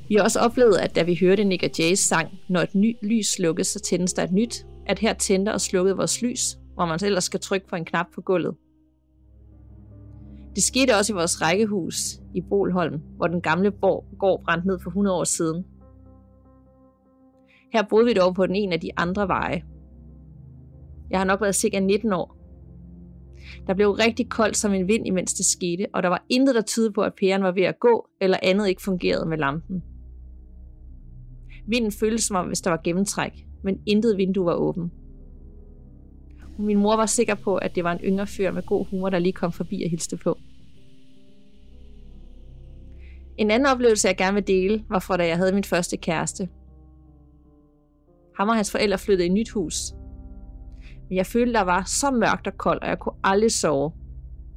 Vi 0.09 0.15
har 0.15 0.23
også 0.23 0.39
oplevet, 0.39 0.77
at 0.77 0.95
da 0.95 1.03
vi 1.03 1.17
hørte 1.21 1.43
Nick 1.43 1.63
og 1.63 1.69
Jays 1.79 1.99
sang, 1.99 2.39
når 2.49 2.59
et 2.59 2.75
nyt 2.75 2.97
lys 3.03 3.27
slukkes, 3.27 3.67
så 3.67 3.79
tændes 3.79 4.13
der 4.13 4.23
et 4.23 4.31
nyt, 4.31 4.65
at 4.85 4.99
her 4.99 5.13
tænder 5.13 5.51
og 5.51 5.61
slukkede 5.61 5.95
vores 5.95 6.21
lys, 6.21 6.57
hvor 6.73 6.85
man 6.85 6.99
ellers 7.03 7.23
skal 7.23 7.39
trykke 7.39 7.67
på 7.67 7.75
en 7.75 7.85
knap 7.85 8.05
på 8.15 8.21
gulvet. 8.21 8.55
Det 10.55 10.63
skete 10.63 10.95
også 10.97 11.13
i 11.13 11.15
vores 11.15 11.41
rækkehus 11.41 11.95
i 12.35 12.41
Bolholm, 12.41 13.01
hvor 13.17 13.27
den 13.27 13.41
gamle 13.41 13.71
borg 13.71 14.05
går 14.19 14.41
brændt 14.45 14.65
ned 14.65 14.79
for 14.83 14.89
100 14.89 15.17
år 15.17 15.23
siden. 15.23 15.65
Her 17.73 17.83
boede 17.89 18.05
vi 18.05 18.13
dog 18.13 18.35
på 18.35 18.47
den 18.47 18.55
ene 18.55 18.73
af 18.73 18.79
de 18.79 18.89
andre 18.97 19.27
veje. 19.27 19.63
Jeg 21.09 21.19
har 21.19 21.25
nok 21.25 21.41
været 21.41 21.55
cirka 21.55 21.79
19 21.79 22.13
år. 22.13 22.40
Der 23.67 23.73
blev 23.73 23.91
rigtig 23.91 24.29
koldt 24.29 24.57
som 24.57 24.73
en 24.73 24.87
vind, 24.87 25.07
imens 25.07 25.33
det 25.33 25.45
skete, 25.45 25.85
og 25.93 26.03
der 26.03 26.09
var 26.09 26.25
intet, 26.29 26.55
der 26.55 26.61
tydede 26.61 26.93
på, 26.93 27.01
at 27.01 27.13
pæren 27.13 27.43
var 27.43 27.51
ved 27.51 27.63
at 27.63 27.79
gå, 27.79 28.07
eller 28.21 28.37
andet 28.43 28.67
ikke 28.67 28.81
fungerede 28.81 29.25
med 29.25 29.37
lampen. 29.37 29.83
Vinden 31.67 31.91
føltes 31.91 32.23
som 32.23 32.35
om, 32.35 32.47
hvis 32.47 32.61
der 32.61 32.69
var 32.69 32.81
gennemtræk, 32.83 33.45
men 33.63 33.81
intet 33.85 34.17
vindue 34.17 34.45
var 34.45 34.53
åben. 34.53 34.91
Min 36.59 36.77
mor 36.77 36.95
var 36.95 37.05
sikker 37.05 37.35
på, 37.35 37.55
at 37.55 37.75
det 37.75 37.83
var 37.83 37.91
en 37.91 37.99
yngre 38.03 38.27
fyr 38.27 38.51
med 38.51 38.63
god 38.63 38.85
humor, 38.85 39.09
der 39.09 39.19
lige 39.19 39.33
kom 39.33 39.51
forbi 39.51 39.83
og 39.83 39.89
hilste 39.89 40.17
på. 40.17 40.37
En 43.37 43.51
anden 43.51 43.69
oplevelse, 43.69 44.07
jeg 44.07 44.17
gerne 44.17 44.33
vil 44.33 44.47
dele, 44.47 44.85
var 44.89 44.99
fra 44.99 45.17
da 45.17 45.27
jeg 45.27 45.37
havde 45.37 45.53
min 45.53 45.63
første 45.63 45.97
kæreste. 45.97 46.49
Ham 48.37 48.49
og 48.49 48.55
hans 48.55 48.71
forældre 48.71 48.97
flyttede 48.97 49.25
i 49.25 49.29
et 49.29 49.33
nyt 49.33 49.49
hus. 49.49 49.93
Men 51.11 51.17
jeg 51.17 51.25
følte, 51.25 51.53
der 51.53 51.61
var 51.61 51.83
så 51.83 52.11
mørkt 52.11 52.47
og 52.47 52.57
koldt, 52.57 52.83
og 52.83 52.89
jeg 52.89 52.99
kunne 52.99 53.15
aldrig 53.23 53.51
sove. 53.51 53.91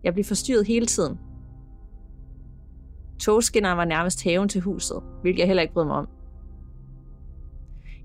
Jeg 0.04 0.12
blev 0.12 0.24
forstyrret 0.24 0.66
hele 0.66 0.86
tiden. 0.86 1.18
Togskinneren 3.20 3.78
var 3.78 3.84
nærmest 3.84 4.24
haven 4.24 4.48
til 4.48 4.60
huset, 4.60 5.02
hvilket 5.20 5.38
jeg 5.38 5.46
heller 5.46 5.62
ikke 5.62 5.74
brød 5.74 5.84
mig 5.84 5.96
om. 5.96 6.08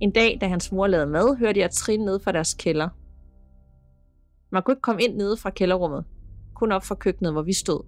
En 0.01 0.11
dag, 0.11 0.37
da 0.41 0.47
hans 0.47 0.71
mor 0.71 0.87
lavede 0.87 1.09
mad, 1.09 1.37
hørte 1.37 1.59
jeg 1.59 1.71
trin 1.71 1.99
ned 1.99 2.19
fra 2.19 2.31
deres 2.31 2.53
kælder. 2.53 2.89
Man 4.51 4.63
kunne 4.63 4.73
ikke 4.73 4.81
komme 4.81 5.01
ind 5.03 5.15
nede 5.15 5.37
fra 5.37 5.49
kælderrummet, 5.49 6.05
kun 6.55 6.71
op 6.71 6.83
fra 6.83 6.95
køkkenet, 6.95 7.31
hvor 7.31 7.41
vi 7.41 7.53
stod. 7.53 7.85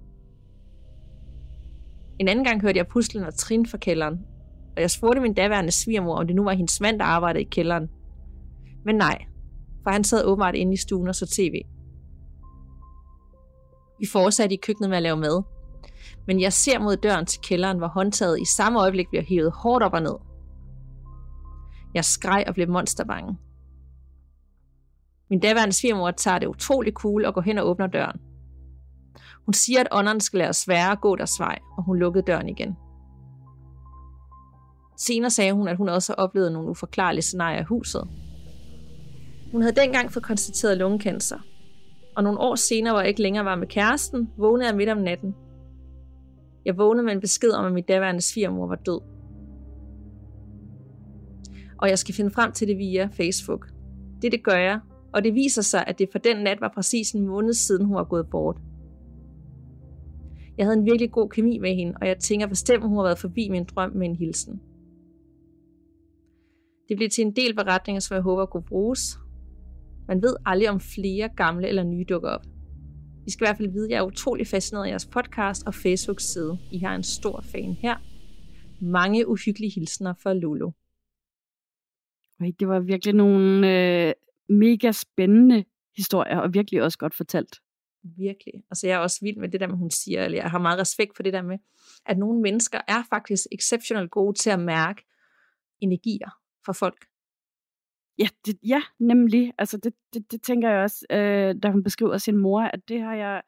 En 2.20 2.28
anden 2.28 2.46
gang 2.46 2.62
hørte 2.62 2.78
jeg 2.78 2.88
puslen 2.88 3.24
og 3.24 3.34
trin 3.34 3.66
fra 3.66 3.78
kælderen, 3.78 4.20
og 4.76 4.82
jeg 4.82 4.92
spurgte 4.92 5.22
min 5.22 5.34
daværende 5.34 5.72
svigermor, 5.72 6.16
om 6.16 6.28
det 6.28 6.36
nu 6.36 6.44
var 6.44 6.54
hendes 6.54 6.82
mand, 6.82 7.00
der 7.00 7.06
arbejdede 7.06 7.44
i 7.44 7.48
kælderen. 7.52 7.90
Men 8.86 8.96
nej, 8.96 9.26
for 9.84 9.90
han 9.90 10.04
sad 10.04 10.26
åbenbart 10.26 10.56
inde 10.56 10.74
i 10.74 10.78
stuen 10.78 11.08
og 11.08 11.16
så 11.16 11.26
tv. 11.26 11.54
Vi 14.00 14.08
fortsatte 14.12 14.56
i 14.56 14.60
køkkenet 14.64 14.90
med 14.90 14.98
at 14.98 15.04
lave 15.04 15.18
mad, 15.18 15.44
men 16.28 16.42
jeg 16.42 16.54
ser 16.54 16.80
mod 16.80 16.98
døren 16.98 17.26
til 17.26 17.42
kælderen, 17.42 17.78
hvor 17.78 17.88
håndtaget 17.88 18.40
i 18.40 18.46
samme 18.46 18.80
øjeblik 18.80 19.10
bliver 19.10 19.24
hævet 19.24 19.52
hårdt 19.52 19.84
op 19.84 19.94
og 19.94 20.02
ned. 20.02 20.16
Jeg 21.94 22.06
skreg 22.06 22.44
og 22.48 22.54
blev 22.54 22.70
monsterbange. 22.70 23.38
Min 25.30 25.40
daværende 25.40 25.74
svigermor 25.74 26.12
tager 26.12 26.40
det 26.40 26.48
utrolig 26.48 26.94
cool 26.94 27.26
og 27.26 27.34
går 27.34 27.42
hen 27.42 27.58
og 27.58 27.68
åbner 27.70 27.88
døren. 27.88 28.20
Hun 29.46 29.54
siger, 29.54 29.80
at 29.80 29.88
ånderne 29.92 30.22
skal 30.22 30.38
lade 30.38 30.54
svære 30.54 30.92
at 30.92 31.02
gå 31.02 31.16
deres 31.16 31.40
vej, 31.40 31.60
og 31.78 31.84
hun 31.84 31.98
lukkede 31.98 32.24
døren 32.28 32.50
igen. 32.50 32.76
Senere 34.98 35.30
sagde 35.30 35.54
hun, 35.54 35.68
at 35.68 35.78
hun 35.78 35.90
også 35.90 36.14
har 36.14 36.24
oplevet 36.24 36.52
nogle 36.52 36.70
uforklarlige 36.70 37.22
scenarier 37.22 37.62
i 37.62 37.64
huset. 37.64 38.08
Hun 39.52 39.62
havde 39.62 39.76
dengang 39.76 40.12
fået 40.12 40.24
konstateret 40.24 40.78
lungekancer, 40.78 41.40
og 42.16 42.24
nogle 42.24 42.40
år 42.40 42.56
senere, 42.56 42.94
hvor 42.94 43.00
jeg 43.00 43.10
ikke 43.10 43.22
længere 43.22 43.46
var 43.46 43.56
med 43.56 43.68
kæresten, 43.68 44.30
vågnede 44.38 44.68
jeg 44.68 44.78
midt 44.78 44.90
om 44.90 44.98
natten. 44.98 45.36
Jeg 46.66 46.78
vågnede 46.78 47.06
med 47.06 47.14
en 47.14 47.22
besked 47.22 47.52
om, 47.52 47.66
at 47.66 47.74
min 47.74 47.84
daværende 47.84 48.22
svigermor 48.22 48.68
var 48.68 48.76
død 48.76 49.02
og 51.82 51.90
jeg 51.90 52.00
skal 52.00 52.16
finde 52.16 52.32
frem 52.32 52.52
til 52.52 52.68
det 52.68 52.78
via 52.78 53.10
Facebook. 53.14 53.68
Det, 54.22 54.32
det 54.32 54.44
gør 54.44 54.58
jeg, 54.58 54.80
og 55.14 55.24
det 55.24 55.34
viser 55.34 55.62
sig, 55.62 55.84
at 55.88 56.00
det 56.00 56.10
for 56.12 56.20
den 56.20 56.38
nat 56.38 56.62
var 56.62 56.72
præcis 56.76 57.12
en 57.12 57.28
måned 57.28 57.54
siden, 57.54 57.86
hun 57.86 57.96
var 57.96 58.04
gået 58.04 58.30
bort. 58.30 58.58
Jeg 60.58 60.66
havde 60.66 60.78
en 60.78 60.86
virkelig 60.86 61.12
god 61.12 61.30
kemi 61.30 61.58
med 61.58 61.76
hende, 61.76 61.94
og 62.02 62.08
jeg 62.08 62.20
tænker 62.20 62.48
bestemt, 62.48 62.84
hun 62.84 62.96
har 62.96 63.04
været 63.04 63.18
forbi 63.18 63.50
min 63.50 63.64
drøm 63.64 63.92
med 63.92 64.08
en 64.08 64.16
hilsen. 64.16 64.62
Det 66.90 66.98
blev 66.98 67.10
til 67.10 67.26
en 67.26 67.36
del 67.36 67.56
beretninger, 67.56 68.00
som 68.00 68.16
jeg 68.16 68.22
håber 68.22 68.46
kunne 68.46 68.64
bruges. 68.64 69.20
Man 70.12 70.22
ved 70.22 70.36
aldrig, 70.46 70.70
om 70.70 70.80
flere 70.80 71.30
gamle 71.38 71.68
eller 71.68 71.84
nye 71.84 72.06
dukker 72.10 72.30
op. 72.30 72.46
I 73.28 73.32
skal 73.32 73.46
i 73.46 73.48
hvert 73.48 73.58
fald 73.58 73.72
vide, 73.72 73.86
at 73.86 73.92
jeg 73.92 73.98
er 73.98 74.06
utrolig 74.06 74.48
fascineret 74.48 74.86
af 74.86 74.90
jeres 74.90 75.06
podcast 75.06 75.68
og 75.68 75.74
Facebook-side. 75.76 76.60
I 76.72 76.78
har 76.78 76.96
en 76.96 77.04
stor 77.04 77.42
fan 77.42 77.74
her. 77.74 77.98
Mange 78.82 79.28
uhyggelige 79.28 79.72
hilsner 79.76 80.14
fra 80.14 80.34
Lulu. 80.34 80.72
Det 82.60 82.68
var 82.68 82.80
virkelig 82.80 83.14
nogle 83.14 83.68
øh, 83.74 84.14
mega 84.50 84.92
spændende 84.92 85.66
historier, 85.98 86.38
og 86.38 86.54
virkelig 86.54 86.84
også 86.84 86.98
godt 86.98 87.14
fortalt. 87.14 87.62
Virkelig. 88.04 88.54
Altså 88.72 88.88
jeg 88.88 88.94
er 88.94 89.00
også 89.00 89.20
vild 89.22 89.38
med 89.38 89.50
det 89.50 89.60
der 89.60 89.68
med, 89.68 89.78
hun 89.78 89.92
siger, 89.92 90.26
eller 90.26 90.38
jeg 90.38 90.52
har 90.52 90.60
meget 90.60 90.80
respekt 90.80 91.16
for 91.16 91.24
det 91.24 91.34
der 91.34 91.42
med, 91.42 91.58
at 92.06 92.18
nogle 92.18 92.42
mennesker 92.42 92.82
er 92.88 93.04
faktisk 93.10 93.44
exceptionelt 93.52 94.12
gode 94.12 94.38
til 94.38 94.50
at 94.50 94.60
mærke 94.60 95.04
energier 95.82 96.30
for 96.66 96.74
folk. 96.74 97.11
Ja, 98.22 98.28
det, 98.46 98.58
ja 98.68 98.82
nemlig. 99.00 99.54
Altså 99.58 99.78
det, 99.78 99.94
det, 100.14 100.32
det 100.32 100.42
tænker 100.42 100.70
jeg 100.70 100.84
også, 100.84 101.06
øh, 101.12 101.56
da 101.64 101.70
hun 101.72 101.84
beskriver 101.84 102.18
sin 102.18 102.38
mor, 102.38 102.62
at 102.62 102.80
det 102.88 103.02
har 103.02 103.16
jeg 103.16 103.42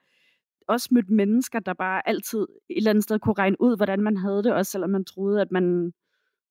også 0.67 0.89
mødt 0.91 1.09
mennesker, 1.09 1.59
der 1.59 1.73
bare 1.73 2.07
altid 2.07 2.39
et 2.39 2.77
eller 2.77 2.89
andet 2.89 3.03
sted 3.03 3.19
kunne 3.19 3.35
regne 3.37 3.61
ud, 3.61 3.75
hvordan 3.75 4.01
man 4.01 4.17
havde 4.17 4.43
det, 4.43 4.53
også 4.53 4.71
selvom 4.71 4.89
man 4.89 5.05
troede, 5.05 5.41
at 5.41 5.51
man 5.51 5.93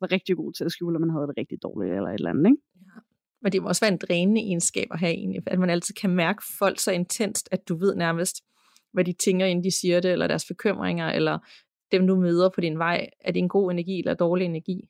var 0.00 0.12
rigtig 0.12 0.36
god 0.36 0.52
til 0.52 0.64
at 0.64 0.72
skjule, 0.72 0.96
at 0.96 1.00
man 1.00 1.10
havde 1.10 1.26
det 1.26 1.38
rigtig 1.38 1.62
dårligt 1.62 1.94
eller 1.94 2.08
et 2.08 2.14
eller 2.14 2.30
andet. 2.30 2.46
Ikke? 2.46 2.62
Ja. 2.74 3.00
Men 3.42 3.52
det 3.52 3.62
må 3.62 3.68
også 3.68 3.84
være 3.84 3.92
en 3.92 3.98
drænende 3.98 4.40
egenskab 4.40 4.86
at 4.90 4.98
have 4.98 5.12
egentlig, 5.12 5.42
at 5.46 5.58
man 5.58 5.70
altid 5.70 5.94
kan 5.94 6.10
mærke 6.10 6.42
folk 6.58 6.78
så 6.78 6.92
intenst, 6.92 7.48
at 7.52 7.68
du 7.68 7.76
ved 7.76 7.94
nærmest, 7.96 8.44
hvad 8.92 9.04
de 9.04 9.12
tænker, 9.12 9.46
inden 9.46 9.64
de 9.64 9.70
siger 9.70 10.00
det, 10.00 10.12
eller 10.12 10.26
deres 10.26 10.44
bekymringer, 10.44 11.08
eller 11.08 11.38
dem, 11.92 12.06
du 12.06 12.16
møder 12.16 12.50
på 12.54 12.60
din 12.60 12.78
vej. 12.78 13.08
Er 13.20 13.32
det 13.32 13.38
en 13.38 13.48
god 13.48 13.70
energi 13.70 13.98
eller 13.98 14.14
dårlig 14.14 14.44
energi? 14.44 14.88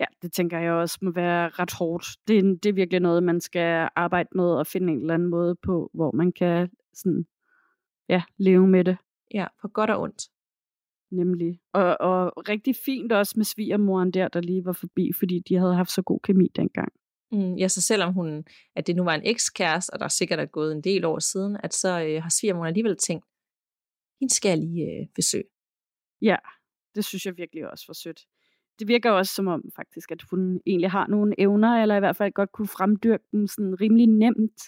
Ja, 0.00 0.06
det 0.22 0.32
tænker 0.32 0.58
jeg 0.58 0.72
også 0.72 0.98
må 1.02 1.10
være 1.10 1.48
ret 1.48 1.72
hårdt. 1.72 2.06
Det 2.28 2.38
er, 2.38 2.42
det 2.42 2.66
er 2.66 2.72
virkelig 2.72 3.00
noget, 3.00 3.22
man 3.22 3.40
skal 3.40 3.88
arbejde 3.96 4.28
med 4.34 4.44
og 4.44 4.66
finde 4.66 4.92
en 4.92 5.00
eller 5.00 5.14
anden 5.14 5.28
måde 5.28 5.56
på, 5.56 5.90
hvor 5.94 6.12
man 6.12 6.32
kan 6.32 6.70
sådan, 6.94 7.26
ja, 8.08 8.22
leve 8.36 8.66
med 8.66 8.84
det. 8.84 8.96
Ja, 9.34 9.46
på 9.60 9.68
godt 9.68 9.90
og 9.90 10.00
ondt. 10.00 10.22
Nemlig. 11.10 11.60
Og, 11.72 12.00
og 12.00 12.48
rigtig 12.48 12.76
fint 12.76 13.12
også 13.12 13.34
med 13.36 13.44
svigermoren 13.44 14.10
der, 14.10 14.28
der 14.28 14.40
lige 14.40 14.64
var 14.64 14.72
forbi, 14.72 15.12
fordi 15.12 15.38
de 15.48 15.56
havde 15.56 15.74
haft 15.74 15.90
så 15.90 16.02
god 16.02 16.20
kemi 16.20 16.48
dengang. 16.56 16.92
Mm, 17.32 17.54
ja, 17.54 17.68
så 17.68 17.82
selvom 17.82 18.14
hun, 18.14 18.44
at 18.74 18.86
det 18.86 18.96
nu 18.96 19.04
var 19.04 19.14
en 19.14 19.22
ekskæreste, 19.24 19.90
og 19.90 20.00
der 20.00 20.08
sikkert 20.08 20.38
er 20.38 20.46
gået 20.46 20.72
en 20.72 20.80
del 20.80 21.04
år 21.04 21.18
siden, 21.18 21.56
at 21.62 21.74
så 21.74 22.04
øh, 22.04 22.22
har 22.22 22.30
svigermoren 22.30 22.68
alligevel 22.68 22.96
tænkt, 22.96 23.24
hende 24.20 24.34
skal 24.34 24.48
jeg 24.48 24.58
lige 24.58 24.84
øh, 24.84 25.06
besøge. 25.14 25.44
Ja, 26.22 26.36
det 26.94 27.04
synes 27.04 27.26
jeg 27.26 27.36
virkelig 27.36 27.70
også 27.70 27.84
var 27.88 27.94
sødt 27.94 28.20
det 28.78 28.88
virker 28.88 29.10
også 29.10 29.34
som 29.34 29.46
om 29.46 29.62
faktisk, 29.76 30.10
at 30.10 30.22
hun 30.30 30.60
egentlig 30.66 30.90
har 30.90 31.06
nogle 31.06 31.34
evner, 31.38 31.82
eller 31.82 31.96
i 31.96 31.98
hvert 31.98 32.16
fald 32.16 32.32
godt 32.32 32.52
kunne 32.52 32.68
fremdyrke 32.68 33.24
dem 33.32 33.46
sådan 33.46 33.80
rimelig 33.80 34.06
nemt, 34.06 34.60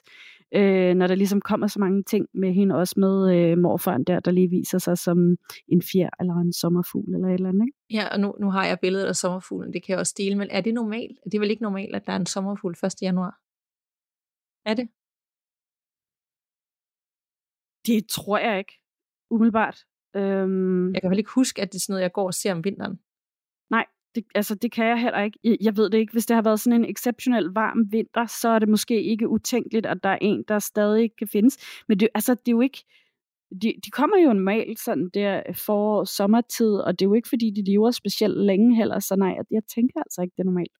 øh, 0.55 0.95
når 0.95 1.07
der 1.07 1.15
ligesom 1.15 1.41
kommer 1.41 1.67
så 1.67 1.79
mange 1.81 2.03
ting 2.03 2.27
med 2.35 2.53
hende, 2.53 2.75
også 2.75 2.95
med 2.97 3.37
øh, 3.37 3.59
morfaren 3.59 4.05
der, 4.05 4.21
der 4.21 4.31
lige 4.31 4.51
viser 4.51 4.79
sig 4.79 4.99
som 4.99 5.37
en 5.69 5.83
fjer 5.93 6.11
eller 6.21 6.35
en 6.35 6.53
sommerfugl 6.53 7.15
eller 7.15 7.29
et 7.29 7.35
eller 7.35 7.49
andet. 7.49 7.67
Ikke? 7.67 7.79
Ja, 7.91 8.13
og 8.13 8.21
nu, 8.21 8.35
nu 8.41 8.51
har 8.51 8.67
jeg 8.67 8.79
billedet 8.81 9.07
af 9.07 9.17
sommerfuglen, 9.17 9.73
det 9.73 9.83
kan 9.83 9.93
jeg 9.93 9.99
også 9.99 10.15
dele, 10.19 10.37
men 10.37 10.49
er 10.51 10.61
det 10.61 10.75
normalt? 10.75 11.19
Det 11.25 11.35
er 11.35 11.41
vel 11.41 11.51
ikke 11.51 11.63
normalt, 11.63 11.97
at 11.97 12.07
der 12.07 12.13
er 12.13 12.17
en 12.17 12.27
sommerfugl 12.27 12.77
1. 12.85 13.03
januar? 13.03 13.41
Er 14.65 14.75
det? 14.75 14.89
Det 17.87 18.09
tror 18.09 18.39
jeg 18.39 18.59
ikke, 18.59 18.73
umiddelbart. 19.31 19.85
Øhm... 20.17 20.93
Jeg 20.95 21.01
kan 21.01 21.11
vel 21.11 21.19
ikke 21.19 21.31
huske, 21.35 21.63
at 21.63 21.73
det 21.73 21.79
er 21.79 21.81
sådan 21.81 21.93
noget, 21.93 22.03
jeg 22.03 22.13
går 22.13 22.27
og 22.27 22.35
ser 22.35 22.53
om 22.53 22.65
vinteren. 22.65 22.99
Det, 24.15 24.25
altså, 24.35 24.55
det 24.55 24.73
kan 24.73 24.87
jeg 24.87 25.01
heller 25.01 25.23
ikke. 25.23 25.59
Jeg, 25.61 25.77
ved 25.77 25.91
det 25.91 25.99
ikke. 25.99 26.13
Hvis 26.13 26.27
det 26.27 26.35
har 26.35 26.43
været 26.43 26.61
sådan 26.61 26.81
en 26.81 26.91
exceptionel 26.91 27.45
varm 27.45 27.93
vinter, 27.93 28.27
så 28.27 28.49
er 28.49 28.59
det 28.59 28.69
måske 28.69 29.03
ikke 29.03 29.29
utænkeligt, 29.29 29.87
at 29.87 30.03
der 30.03 30.09
er 30.09 30.19
en, 30.21 30.45
der 30.49 30.59
stadig 30.59 31.11
kan 31.19 31.29
findes. 31.29 31.83
Men 31.89 32.01
det, 32.01 32.09
altså, 32.15 32.35
det 32.35 32.49
er 32.49 32.53
jo 32.53 32.61
ikke... 32.61 32.85
De, 33.63 33.75
de 33.85 33.91
kommer 33.91 34.17
jo 34.17 34.33
normalt 34.33 34.81
sådan 34.81 35.11
der 35.15 35.43
forår, 35.53 36.05
sommertid, 36.05 36.75
og 36.75 36.99
det 36.99 37.05
er 37.05 37.09
jo 37.09 37.15
ikke, 37.15 37.29
fordi 37.29 37.51
de 37.51 37.71
lever 37.71 37.91
specielt 37.91 38.37
længe 38.45 38.77
heller, 38.77 38.99
så 38.99 39.17
nej, 39.17 39.35
jeg 39.51 39.63
tænker 39.75 40.01
altså 40.01 40.23
ikke, 40.23 40.33
det 40.37 40.41
er 40.41 40.45
normalt. 40.45 40.73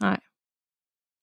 Nej. 0.00 0.20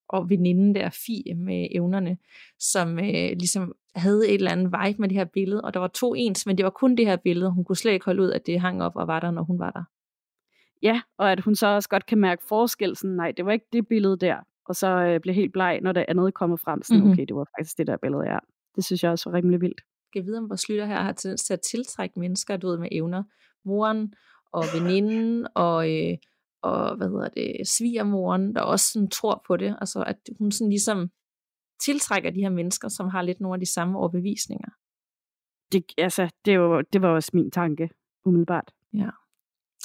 Og 0.09 0.29
veninden 0.29 0.75
der, 0.75 0.89
Fie, 1.05 1.35
med 1.35 1.67
evnerne, 1.71 2.17
som 2.59 2.99
øh, 2.99 3.29
ligesom 3.39 3.73
havde 3.95 4.27
et 4.27 4.33
eller 4.33 4.51
andet 4.51 4.65
vibe 4.65 5.01
med 5.01 5.09
det 5.09 5.17
her 5.17 5.25
billede, 5.25 5.61
og 5.61 5.73
der 5.73 5.79
var 5.79 5.87
to 5.87 6.13
ens, 6.13 6.45
men 6.45 6.57
det 6.57 6.63
var 6.63 6.69
kun 6.69 6.95
det 6.95 7.05
her 7.05 7.15
billede. 7.15 7.51
Hun 7.51 7.63
kunne 7.63 7.75
slet 7.75 7.93
ikke 7.93 8.05
holde 8.05 8.21
ud, 8.21 8.31
at 8.31 8.45
det 8.45 8.61
hang 8.61 8.83
op 8.83 8.95
og 8.95 9.07
var 9.07 9.19
der, 9.19 9.31
når 9.31 9.43
hun 9.43 9.59
var 9.59 9.71
der. 9.71 9.83
Ja, 10.81 11.01
og 11.17 11.31
at 11.31 11.39
hun 11.39 11.55
så 11.55 11.67
også 11.67 11.89
godt 11.89 12.05
kan 12.05 12.17
mærke 12.17 12.43
forskel, 12.49 12.95
sådan, 12.95 13.15
nej, 13.15 13.31
det 13.31 13.45
var 13.45 13.51
ikke 13.51 13.67
det 13.73 13.87
billede 13.87 14.17
der, 14.17 14.37
og 14.65 14.75
så 14.75 14.87
øh, 14.87 15.19
bliver 15.19 15.35
helt 15.35 15.53
bleg, 15.53 15.79
når 15.81 15.91
det 15.91 16.05
andet 16.07 16.33
kommer 16.33 16.57
frem, 16.57 16.83
sådan, 16.83 16.99
mm-hmm. 16.99 17.11
okay, 17.11 17.25
det 17.27 17.35
var 17.35 17.47
faktisk 17.57 17.77
det 17.77 17.87
der 17.87 17.97
billede, 17.97 18.23
ja. 18.23 18.37
Det 18.75 18.85
synes 18.85 19.03
jeg 19.03 19.11
også 19.11 19.29
var 19.29 19.37
rimelig 19.37 19.61
vildt. 19.61 19.81
Jeg 20.15 20.25
ved, 20.25 20.37
om 20.37 20.49
vores 20.49 20.69
lytter 20.69 20.85
her 20.85 21.01
har 21.01 21.11
tendens 21.11 21.43
til 21.43 21.53
at 21.53 21.61
tiltrække 21.71 22.19
mennesker, 22.19 22.57
du 22.57 22.67
ved, 22.67 22.77
med 22.77 22.87
evner. 22.91 23.23
Moren 23.65 24.13
og 24.51 24.63
veninden 24.75 25.47
og, 25.55 25.91
øh, 25.91 26.17
og 26.61 26.97
hvad 26.97 27.07
hedder 27.07 27.29
det, 27.29 27.67
svigermoren, 27.67 28.55
der 28.55 28.61
også 28.61 28.91
sådan 28.93 29.09
tror 29.09 29.43
på 29.47 29.57
det. 29.57 29.77
Altså, 29.81 30.03
at 30.03 30.17
hun 30.39 30.51
sådan 30.51 30.69
ligesom 30.69 31.09
tiltrækker 31.85 32.29
de 32.29 32.41
her 32.41 32.49
mennesker, 32.49 32.87
som 32.87 33.09
har 33.09 33.21
lidt 33.21 33.39
nogle 33.39 33.55
af 33.55 33.59
de 33.59 33.73
samme 33.73 33.99
overbevisninger. 33.99 34.69
Det, 35.71 35.83
altså, 35.97 36.29
det, 36.45 36.59
var, 36.59 36.81
det 36.81 37.01
var 37.01 37.09
også 37.09 37.31
min 37.33 37.51
tanke, 37.51 37.89
umiddelbart. 38.25 38.73
Ja. 38.93 39.09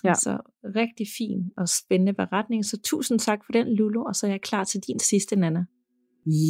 Ja. 0.04 0.14
Så 0.14 0.38
rigtig 0.64 1.06
fin 1.18 1.52
og 1.56 1.68
spændende 1.68 2.12
beretning. 2.12 2.64
Så 2.64 2.80
tusind 2.84 3.18
tak 3.18 3.44
for 3.44 3.52
den, 3.52 3.74
Lulu, 3.74 4.02
og 4.02 4.14
så 4.14 4.26
er 4.26 4.30
jeg 4.30 4.40
klar 4.40 4.64
til 4.64 4.80
din 4.80 4.98
sidste, 4.98 5.36
Nana. 5.36 5.64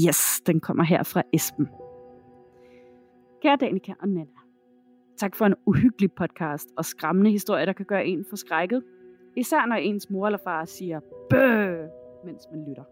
Yes, 0.08 0.40
den 0.46 0.60
kommer 0.60 0.84
her 0.84 1.02
fra 1.02 1.22
Esben. 1.32 1.68
Kære 3.42 3.56
Danika 3.56 3.92
og 4.00 4.08
Nana, 4.08 4.40
tak 5.16 5.36
for 5.36 5.44
en 5.46 5.54
uhyggelig 5.66 6.12
podcast 6.12 6.68
og 6.76 6.84
skræmmende 6.84 7.30
historie, 7.30 7.66
der 7.66 7.72
kan 7.72 7.86
gøre 7.86 8.06
en 8.06 8.24
forskrækket. 8.30 8.82
Især 9.36 9.66
når 9.66 9.76
ens 9.76 10.10
mor 10.10 10.26
eller 10.26 10.38
far 10.44 10.64
siger 10.64 11.00
bøh, 11.30 11.88
mens 12.24 12.42
man 12.52 12.64
lytter. 12.68 12.84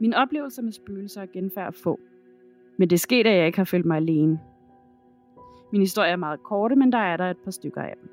Min 0.00 0.14
oplevelse 0.14 0.62
med 0.62 0.72
spøgelser 0.72 1.22
er 1.22 1.26
genfærd 1.26 1.72
få. 1.72 2.00
Men 2.78 2.90
det 2.90 3.00
skete, 3.00 3.30
at 3.30 3.36
jeg 3.36 3.46
ikke 3.46 3.58
har 3.58 3.64
følt 3.64 3.86
mig 3.86 3.96
alene. 3.96 4.40
Min 5.72 5.80
historie 5.80 6.10
er 6.10 6.16
meget 6.16 6.42
korte, 6.42 6.76
men 6.76 6.92
der 6.92 6.98
er 6.98 7.16
der 7.16 7.30
et 7.30 7.36
par 7.44 7.50
stykker 7.50 7.82
af 7.82 7.94
dem. 8.00 8.10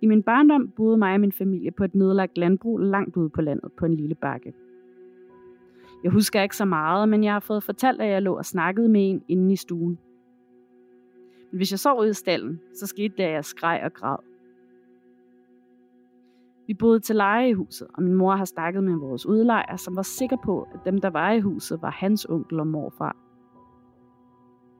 I 0.00 0.06
min 0.06 0.22
barndom 0.22 0.68
boede 0.68 0.96
mig 0.96 1.14
og 1.14 1.20
min 1.20 1.32
familie 1.32 1.70
på 1.70 1.84
et 1.84 1.94
nedlagt 1.94 2.38
landbrug 2.38 2.78
langt 2.78 3.16
ude 3.16 3.28
på 3.28 3.40
landet 3.40 3.72
på 3.72 3.86
en 3.86 3.94
lille 3.94 4.14
bakke. 4.14 4.54
Jeg 6.04 6.12
husker 6.12 6.42
ikke 6.42 6.56
så 6.56 6.64
meget, 6.64 7.08
men 7.08 7.24
jeg 7.24 7.32
har 7.32 7.40
fået 7.40 7.62
fortalt, 7.62 8.00
at 8.00 8.08
jeg 8.08 8.22
lå 8.22 8.36
og 8.36 8.44
snakkede 8.44 8.88
med 8.88 9.10
en 9.10 9.22
inde 9.28 9.52
i 9.52 9.56
stuen. 9.56 9.98
Men 11.50 11.56
hvis 11.56 11.70
jeg 11.70 11.78
sov 11.78 12.00
ude 12.00 12.10
i 12.10 12.12
stallen, 12.12 12.60
så 12.74 12.86
skete 12.86 13.14
det, 13.16 13.22
at 13.22 13.32
jeg 13.32 13.44
skreg 13.44 13.80
og 13.84 13.92
græd. 13.92 14.16
Vi 16.66 16.74
boede 16.74 17.00
til 17.00 17.16
leje 17.16 17.48
i 17.48 17.52
huset, 17.52 17.86
og 17.94 18.02
min 18.02 18.14
mor 18.14 18.36
har 18.36 18.44
snakket 18.44 18.84
med 18.84 18.94
vores 18.94 19.26
udlejer, 19.26 19.76
som 19.76 19.96
var 19.96 20.02
sikker 20.02 20.36
på, 20.44 20.68
at 20.74 20.80
dem, 20.84 21.00
der 21.00 21.10
var 21.10 21.32
i 21.32 21.40
huset, 21.40 21.82
var 21.82 21.90
hans 21.90 22.24
onkel 22.24 22.60
og 22.60 22.66
morfar. 22.66 23.16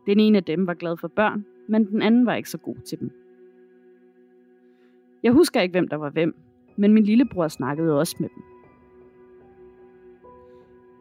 Den 0.07 0.21
ene 0.21 0.39
af 0.39 0.45
dem 0.45 0.67
var 0.67 0.75
glad 0.75 0.97
for 0.97 1.09
børn, 1.09 1.45
men 1.69 1.87
den 1.87 2.03
anden 2.03 2.27
var 2.27 2.35
ikke 2.35 2.51
så 2.51 2.59
god 2.59 2.77
til 2.77 3.01
dem. 3.01 3.20
Jeg 5.23 5.33
husker 5.33 5.61
ikke, 5.61 5.73
hvem 5.73 5.89
der 5.89 5.97
var 5.97 6.11
hvem, 6.11 6.35
men 6.77 6.95
min 6.95 7.05
lillebror 7.05 7.49
snakkede 7.49 7.99
også 7.99 8.17
med 8.21 8.29
dem. 8.29 8.43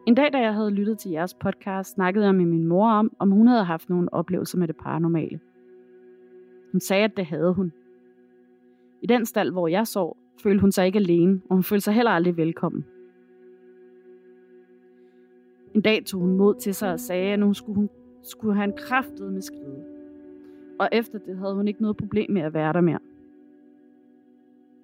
En 0.06 0.14
dag, 0.14 0.32
da 0.32 0.38
jeg 0.38 0.54
havde 0.54 0.70
lyttet 0.70 0.98
til 0.98 1.10
jeres 1.10 1.34
podcast, 1.34 1.94
snakkede 1.94 2.24
jeg 2.24 2.34
med 2.34 2.44
min 2.44 2.66
mor 2.66 2.90
om, 2.90 3.12
om 3.18 3.30
hun 3.30 3.46
havde 3.46 3.64
haft 3.64 3.88
nogle 3.88 4.14
oplevelser 4.14 4.58
med 4.58 4.68
det 4.68 4.76
paranormale. 4.76 5.40
Hun 6.72 6.80
sagde, 6.80 7.04
at 7.04 7.16
det 7.16 7.26
havde 7.26 7.52
hun. 7.52 7.72
I 9.02 9.06
den 9.06 9.26
stald, 9.26 9.52
hvor 9.52 9.68
jeg 9.68 9.86
sov, 9.86 10.16
følte 10.42 10.60
hun 10.60 10.72
sig 10.72 10.86
ikke 10.86 10.98
alene, 10.98 11.40
og 11.48 11.56
hun 11.56 11.62
følte 11.62 11.84
sig 11.84 11.94
heller 11.94 12.10
aldrig 12.10 12.36
velkommen. 12.36 12.84
En 15.74 15.80
dag 15.80 16.04
tog 16.04 16.20
hun 16.20 16.36
mod 16.36 16.54
til 16.54 16.74
sig 16.74 16.92
og 16.92 17.00
sagde, 17.00 17.32
at 17.32 17.38
nu 17.38 17.54
skulle 17.54 17.76
hun 17.76 17.90
skulle 18.22 18.54
have 18.54 18.64
en 18.64 18.76
kraftet 18.76 19.32
med 19.32 19.42
skride. 19.42 19.84
Og 20.78 20.88
efter 20.92 21.18
det 21.18 21.38
havde 21.38 21.54
hun 21.54 21.68
ikke 21.68 21.82
noget 21.82 21.96
problem 21.96 22.30
med 22.30 22.42
at 22.42 22.54
være 22.54 22.72
der 22.72 22.80
mere. 22.80 22.98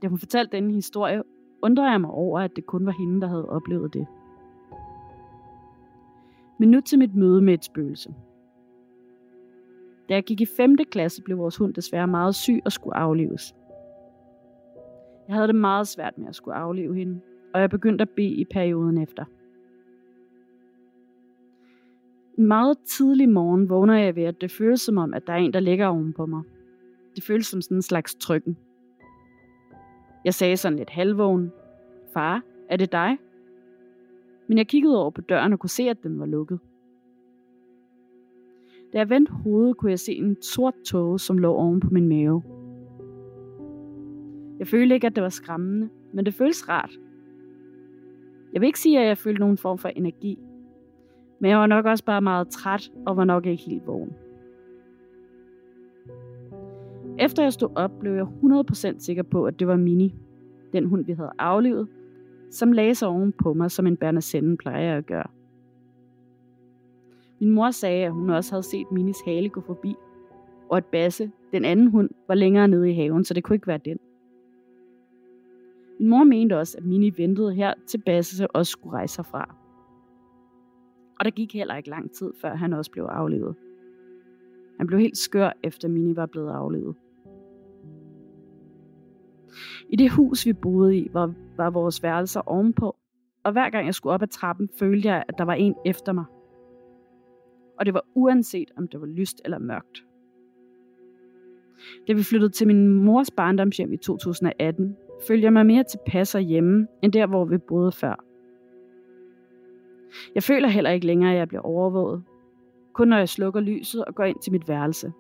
Da 0.03 0.09
hun 0.09 0.19
fortalte 0.19 0.57
denne 0.57 0.75
historie, 0.75 1.23
undrede 1.63 1.91
jeg 1.91 2.01
mig 2.01 2.11
over, 2.11 2.41
at 2.41 2.57
det 2.57 2.67
kun 2.67 2.87
var 2.87 2.93
hende, 2.93 3.21
der 3.21 3.27
havde 3.27 3.49
oplevet 3.49 3.95
det. 3.95 4.07
Men 6.59 6.71
nu 6.71 6.81
til 6.81 6.99
mit 6.99 7.15
møde 7.15 7.43
med 7.43 7.55
et 7.55 7.65
spøgelse. 7.65 8.15
Da 10.09 10.15
jeg 10.15 10.25
gik 10.25 10.41
i 10.41 10.47
5. 10.47 10.77
klasse, 10.91 11.23
blev 11.23 11.39
vores 11.39 11.57
hund 11.57 11.75
desværre 11.75 12.07
meget 12.07 12.35
syg 12.35 12.61
og 12.65 12.73
skulle 12.73 12.97
aflives. 12.97 13.55
Jeg 15.29 15.35
havde 15.35 15.47
det 15.47 15.55
meget 15.55 15.89
svært 15.89 16.19
med 16.19 16.29
at 16.29 16.35
skulle 16.35 16.55
aflive 16.55 16.95
hende, 16.95 17.21
og 17.55 17.61
jeg 17.61 17.71
begyndte 17.71 18.03
at 18.03 18.11
bede 18.11 18.35
i 18.35 18.45
perioden 18.45 18.99
efter. 18.99 19.25
En 22.39 22.47
meget 22.47 22.79
tidlig 22.79 23.29
morgen 23.29 23.69
vågner 23.69 23.95
jeg 23.95 24.17
ved, 24.17 24.23
at 24.23 24.41
det 24.41 24.51
føles 24.51 24.81
som 24.81 24.99
om, 24.99 25.15
at 25.15 25.27
der 25.27 25.33
er 25.33 25.37
en, 25.37 25.53
der 25.53 25.61
ligger 25.61 25.87
oven 25.87 26.13
på 26.13 26.27
mig. 26.27 26.43
Det 27.15 27.25
føles 27.25 27.47
som 27.47 27.63
sådan 27.63 27.77
en 27.77 27.83
slags 27.83 28.15
trykken. 28.15 28.57
Jeg 30.27 30.35
sagde 30.35 30.57
sådan 30.57 30.79
lidt 30.79 30.91
halvvågen. 30.91 31.53
Far, 32.13 32.43
er 32.69 32.77
det 32.77 32.93
dig? 32.93 33.19
Men 34.47 34.59
jeg 34.59 34.67
kiggede 34.67 35.01
over 35.01 35.11
på 35.11 35.21
døren 35.21 35.53
og 35.53 35.59
kunne 35.59 35.71
se, 35.71 35.83
at 35.83 36.03
den 36.03 36.21
var 36.21 36.27
lukket. 36.27 36.59
Da 38.93 38.99
jeg 38.99 39.11
vendte 39.11 39.33
hovedet, 39.33 39.77
kunne 39.77 39.91
jeg 39.91 39.99
se 39.99 40.13
en 40.13 40.43
sort 40.43 40.75
tåge, 40.87 41.19
som 41.19 41.39
lå 41.39 41.55
oven 41.55 41.81
på 41.81 41.89
min 41.91 42.09
mave. 42.09 42.43
Jeg 44.59 44.67
følte 44.67 44.95
ikke, 44.95 45.07
at 45.07 45.17
det 45.17 45.23
var 45.23 45.29
skræmmende, 45.29 45.89
men 46.13 46.27
det 46.27 46.35
føles 46.35 46.69
rart. 46.69 46.99
Jeg 48.53 48.61
vil 48.61 48.67
ikke 48.67 48.81
sige, 48.81 49.01
at 49.01 49.07
jeg 49.07 49.19
følte 49.19 49.41
nogen 49.41 49.59
form 49.59 49.79
for 49.79 49.89
energi, 49.89 50.39
men 51.41 51.51
jeg 51.51 51.59
var 51.59 51.67
nok 51.67 51.87
også 51.87 52.05
bare 52.05 52.23
meget 52.23 52.49
træt 52.49 52.91
og 53.07 53.17
var 53.17 53.25
nok 53.25 53.47
ikke 53.47 53.63
helt 53.63 53.87
vågen. 53.87 54.26
Efter 57.19 57.43
jeg 57.43 57.53
stod 57.53 57.69
op, 57.77 57.91
blev 58.01 58.13
jeg 58.13 58.27
100% 58.95 58.99
sikker 58.99 59.23
på, 59.23 59.45
at 59.45 59.59
det 59.59 59.67
var 59.67 59.77
Mini, 59.77 60.15
den 60.73 60.85
hund, 60.85 61.05
vi 61.05 61.13
havde 61.13 61.31
aflivet, 61.39 61.89
som 62.51 62.73
lagde 62.73 62.95
sig 62.95 63.09
oven 63.09 63.33
på 63.33 63.55
mig, 63.55 63.71
som 63.71 63.87
en 63.87 63.97
Bernesende 63.97 64.57
plejer 64.57 64.99
at 64.99 65.07
gøre. 65.07 65.27
Min 67.41 67.51
mor 67.51 67.71
sagde, 67.71 68.05
at 68.05 68.13
hun 68.13 68.31
også 68.31 68.53
havde 68.53 68.63
set 68.63 68.93
Minis 68.93 69.21
hale 69.25 69.49
gå 69.49 69.61
forbi, 69.61 69.95
og 70.69 70.77
at 70.77 70.85
Basse, 70.85 71.31
den 71.53 71.65
anden 71.65 71.91
hund, 71.91 72.11
var 72.29 72.35
længere 72.35 72.69
nede 72.69 72.91
i 72.91 72.95
haven, 72.95 73.25
så 73.25 73.35
det 73.35 73.45
kunne 73.45 73.57
ikke 73.57 73.67
være 73.67 73.81
den. 73.85 73.99
Min 76.01 76.09
mor 76.09 76.25
mente 76.25 76.59
også, 76.59 76.79
at 76.79 76.85
Mini 76.85 77.13
ventede 77.17 77.55
her 77.55 77.75
til 77.87 77.99
Basse 78.07 78.51
også 78.51 78.71
skulle 78.71 78.97
rejse 78.97 79.19
herfra. 79.19 79.55
Og 81.19 81.25
der 81.25 81.31
gik 81.31 81.55
heller 81.55 81.77
ikke 81.77 81.91
lang 81.91 82.11
tid, 82.11 82.33
før 82.41 82.55
han 82.55 82.73
også 82.73 82.91
blev 82.91 83.05
aflevet. 83.05 83.55
Han 84.79 84.87
blev 84.87 85.01
helt 85.01 85.17
skør, 85.17 85.53
efter 85.63 85.89
Mini 85.89 86.17
var 86.17 86.27
blevet 86.27 86.51
aflevet. 86.51 86.95
I 89.91 89.97
det 89.97 90.11
hus, 90.11 90.47
vi 90.47 90.53
boede 90.53 90.97
i, 90.97 91.09
var, 91.13 91.35
var 91.57 91.71
vores 91.71 92.03
værelser 92.03 92.41
ovenpå, 92.41 92.97
og 93.45 93.53
hver 93.53 93.71
gang 93.71 93.87
jeg 93.87 93.95
skulle 93.95 94.13
op 94.13 94.23
ad 94.23 94.29
trappen, 94.29 94.69
følte 94.79 95.09
jeg, 95.09 95.25
at 95.29 95.35
der 95.39 95.45
var 95.45 95.55
en 95.55 95.75
efter 95.85 96.13
mig. 96.13 96.25
Og 97.79 97.87
det 97.87 97.95
var 97.95 98.03
uanset, 98.15 98.71
om 98.77 98.89
det 98.89 99.01
var 99.01 99.07
lyst 99.07 99.41
eller 99.45 99.59
mørkt. 99.59 100.05
Da 102.09 102.13
vi 102.13 102.23
flyttede 102.23 102.53
til 102.53 102.67
min 102.67 102.89
mors 102.89 103.31
barndomshjem 103.31 103.93
i 103.93 103.97
2018, 103.97 104.97
følte 105.29 105.45
jeg 105.45 105.53
mig 105.53 105.67
mere 105.67 105.85
tilpas 105.85 106.33
hjemme, 106.33 106.87
end 107.03 107.13
der, 107.13 107.27
hvor 107.27 107.45
vi 107.45 107.59
boede 107.59 107.93
før. 107.93 108.25
Jeg 110.35 110.43
føler 110.43 110.69
heller 110.69 110.91
ikke 110.91 111.07
længere, 111.07 111.33
at 111.33 111.39
jeg 111.39 111.49
bliver 111.49 111.63
overvåget. 111.63 112.25
Kun 112.93 113.09
når 113.09 113.17
jeg 113.17 113.29
slukker 113.29 113.61
lyset 113.61 114.05
og 114.05 114.15
går 114.15 114.25
ind 114.25 114.39
til 114.43 114.53
mit 114.53 114.69
værelse. 114.69 115.13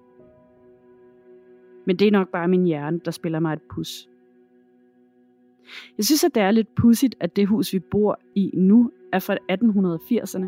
Men 1.87 1.97
det 1.97 2.09
er 2.09 2.13
nok 2.13 2.29
bare 2.29 2.49
min 2.49 2.65
hjerne, 2.65 3.01
der 3.05 3.11
spiller 3.11 3.41
mig 3.41 3.53
et 3.53 3.63
pus. 3.75 4.09
Jeg 5.97 6.05
synes, 6.05 6.25
at 6.25 6.35
det 6.35 6.43
er 6.43 6.51
lidt 6.51 6.75
pudsigt, 6.75 7.15
at 7.21 7.37
det 7.37 7.49
hus, 7.49 7.73
vi 7.73 7.79
bor 7.79 8.21
i 8.35 8.51
nu, 8.55 8.91
er 9.13 9.19
fra 9.19 9.37
1880'erne, 9.53 10.47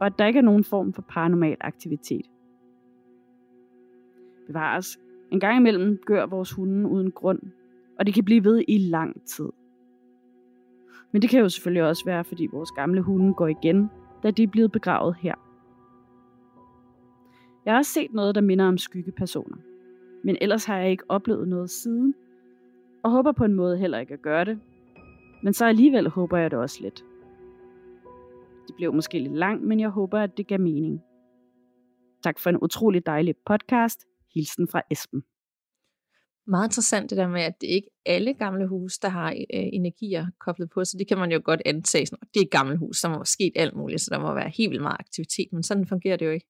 og 0.00 0.06
at 0.06 0.12
der 0.18 0.26
ikke 0.26 0.38
er 0.38 0.42
nogen 0.42 0.64
form 0.64 0.92
for 0.92 1.02
paranormal 1.02 1.56
aktivitet. 1.60 2.26
Bevares. 4.46 4.98
En 5.30 5.40
gang 5.40 5.56
imellem 5.56 5.98
gør 6.06 6.26
vores 6.26 6.52
hunde 6.52 6.88
uden 6.88 7.10
grund, 7.10 7.40
og 7.98 8.06
det 8.06 8.14
kan 8.14 8.24
blive 8.24 8.44
ved 8.44 8.64
i 8.68 8.78
lang 8.78 9.22
tid. 9.24 9.48
Men 11.12 11.22
det 11.22 11.30
kan 11.30 11.40
jo 11.40 11.48
selvfølgelig 11.48 11.82
også 11.82 12.04
være, 12.04 12.24
fordi 12.24 12.48
vores 12.52 12.70
gamle 12.70 13.00
hunde 13.00 13.34
går 13.34 13.46
igen, 13.46 13.90
da 14.22 14.30
de 14.30 14.42
er 14.42 14.46
blevet 14.46 14.72
begravet 14.72 15.16
her. 15.20 15.34
Jeg 17.64 17.72
har 17.72 17.78
også 17.78 17.92
set 17.92 18.12
noget, 18.14 18.34
der 18.34 18.40
minder 18.40 18.64
om 18.64 18.78
skyggepersoner. 18.78 19.56
Men 20.24 20.36
ellers 20.40 20.64
har 20.64 20.78
jeg 20.78 20.90
ikke 20.90 21.04
oplevet 21.08 21.48
noget 21.48 21.70
siden, 21.70 22.14
og 23.04 23.10
håber 23.10 23.32
på 23.32 23.44
en 23.44 23.54
måde 23.54 23.78
heller 23.78 23.98
ikke 23.98 24.14
at 24.14 24.22
gøre 24.22 24.44
det. 24.44 24.60
Men 25.42 25.54
så 25.54 25.66
alligevel 25.66 26.08
håber 26.08 26.38
jeg 26.38 26.50
det 26.50 26.58
også 26.58 26.78
lidt. 26.82 27.04
Det 28.66 28.74
blev 28.76 28.94
måske 28.94 29.18
lidt 29.18 29.36
langt, 29.36 29.64
men 29.64 29.80
jeg 29.80 29.88
håber, 29.88 30.20
at 30.20 30.36
det 30.36 30.46
gav 30.46 30.60
mening. 30.60 31.00
Tak 32.22 32.38
for 32.38 32.50
en 32.50 32.58
utrolig 32.62 33.06
dejlig 33.06 33.34
podcast. 33.46 34.06
Hilsen 34.34 34.68
fra 34.68 34.82
Esben. 34.90 35.22
Meget 36.46 36.68
interessant 36.68 37.10
det 37.10 37.18
der 37.18 37.28
med, 37.28 37.40
at 37.42 37.60
det 37.60 37.66
ikke 37.66 37.88
er 38.06 38.14
alle 38.14 38.34
gamle 38.34 38.68
huse, 38.68 38.98
der 39.02 39.08
har 39.08 39.30
øh, 39.30 39.68
energier 39.72 40.26
koblet 40.40 40.70
på, 40.70 40.84
så 40.84 40.96
det 40.98 41.08
kan 41.08 41.18
man 41.18 41.32
jo 41.32 41.40
godt 41.44 41.62
antage, 41.64 42.06
sådan, 42.06 42.28
det 42.34 42.40
er 42.40 42.44
et 42.44 42.50
gammelt 42.50 42.78
hus, 42.78 43.00
der 43.00 43.08
må 43.08 43.24
sket 43.24 43.52
alt 43.56 43.76
muligt, 43.76 44.00
så 44.00 44.08
der 44.12 44.20
må 44.20 44.34
være 44.34 44.48
helt 44.48 44.70
vildt 44.70 44.82
meget 44.82 44.96
aktivitet, 45.00 45.48
men 45.52 45.62
sådan 45.62 45.86
fungerer 45.86 46.16
det 46.16 46.26
jo 46.26 46.30
ikke. 46.30 46.46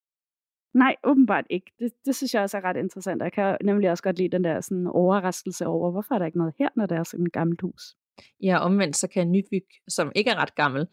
Nej, 0.74 0.96
åbenbart 1.04 1.44
ikke. 1.50 1.72
Det, 1.78 1.92
det 2.06 2.16
synes 2.16 2.34
jeg 2.34 2.42
også 2.42 2.56
er 2.56 2.64
ret 2.64 2.76
interessant. 2.76 3.22
Jeg 3.22 3.32
kan 3.32 3.56
nemlig 3.64 3.90
også 3.90 4.02
godt 4.02 4.18
lide 4.18 4.28
den 4.28 4.44
der 4.44 4.60
sådan 4.60 4.86
overraskelse 4.86 5.66
over, 5.66 5.90
hvorfor 5.90 6.14
er 6.14 6.18
der 6.18 6.26
ikke 6.26 6.38
noget 6.38 6.54
her, 6.58 6.68
når 6.76 6.86
der 6.86 6.98
er 6.98 7.02
sådan 7.02 7.26
et 7.26 7.32
gammelt 7.32 7.60
hus. 7.60 7.96
Ja, 8.42 8.58
omvendt 8.58 8.96
så 8.96 9.08
kan 9.08 9.32
Nybyg, 9.32 9.66
som 9.88 10.12
ikke 10.14 10.30
er 10.30 10.36
ret 10.36 10.54
gammel, 10.54 10.86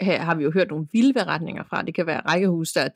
her 0.00 0.20
har 0.20 0.34
vi 0.34 0.44
jo 0.44 0.50
hørt 0.50 0.68
nogle 0.68 0.88
vilde 0.92 1.12
beretninger 1.12 1.62
fra. 1.64 1.82
Det 1.82 1.94
kan 1.94 2.06
være 2.06 2.20
rækkehus, 2.20 2.72
der 2.72 2.80
er 2.80 2.88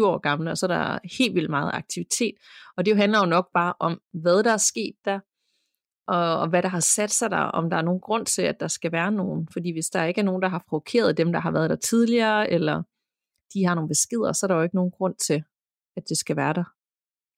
10-20 0.00 0.06
år 0.06 0.18
gamle, 0.18 0.50
og 0.50 0.58
så 0.58 0.66
er 0.66 0.68
der 0.68 0.98
helt 1.18 1.34
vildt 1.34 1.50
meget 1.50 1.70
aktivitet. 1.74 2.34
Og 2.76 2.86
det 2.86 2.96
handler 2.96 3.18
jo 3.18 3.26
nok 3.26 3.52
bare 3.54 3.74
om, 3.78 4.00
hvad 4.12 4.42
der 4.42 4.52
er 4.52 4.56
sket 4.56 4.94
der, 5.04 5.20
og, 6.06 6.38
og 6.38 6.48
hvad 6.48 6.62
der 6.62 6.68
har 6.68 6.80
sat 6.80 7.10
sig 7.10 7.30
der, 7.30 7.36
om 7.36 7.70
der 7.70 7.76
er 7.76 7.82
nogen 7.82 8.00
grund 8.00 8.26
til, 8.26 8.42
at 8.42 8.60
der 8.60 8.68
skal 8.68 8.92
være 8.92 9.12
nogen. 9.12 9.48
Fordi 9.52 9.72
hvis 9.72 9.86
der 9.86 10.04
ikke 10.04 10.20
er 10.20 10.24
nogen, 10.24 10.42
der 10.42 10.48
har 10.48 10.64
provokeret 10.68 11.16
dem, 11.16 11.32
der 11.32 11.40
har 11.40 11.50
været 11.50 11.70
der 11.70 11.76
tidligere, 11.76 12.50
eller 12.50 12.82
de 13.54 13.64
har 13.64 13.74
nogle 13.74 13.88
beskeder, 13.88 14.32
så 14.32 14.46
er 14.46 14.48
der 14.48 14.54
jo 14.54 14.62
ikke 14.62 14.76
nogen 14.76 14.90
grund 14.90 15.14
til, 15.14 15.44
at 15.96 16.08
det 16.08 16.16
skal 16.16 16.36
være 16.36 16.52
der. 16.52 16.64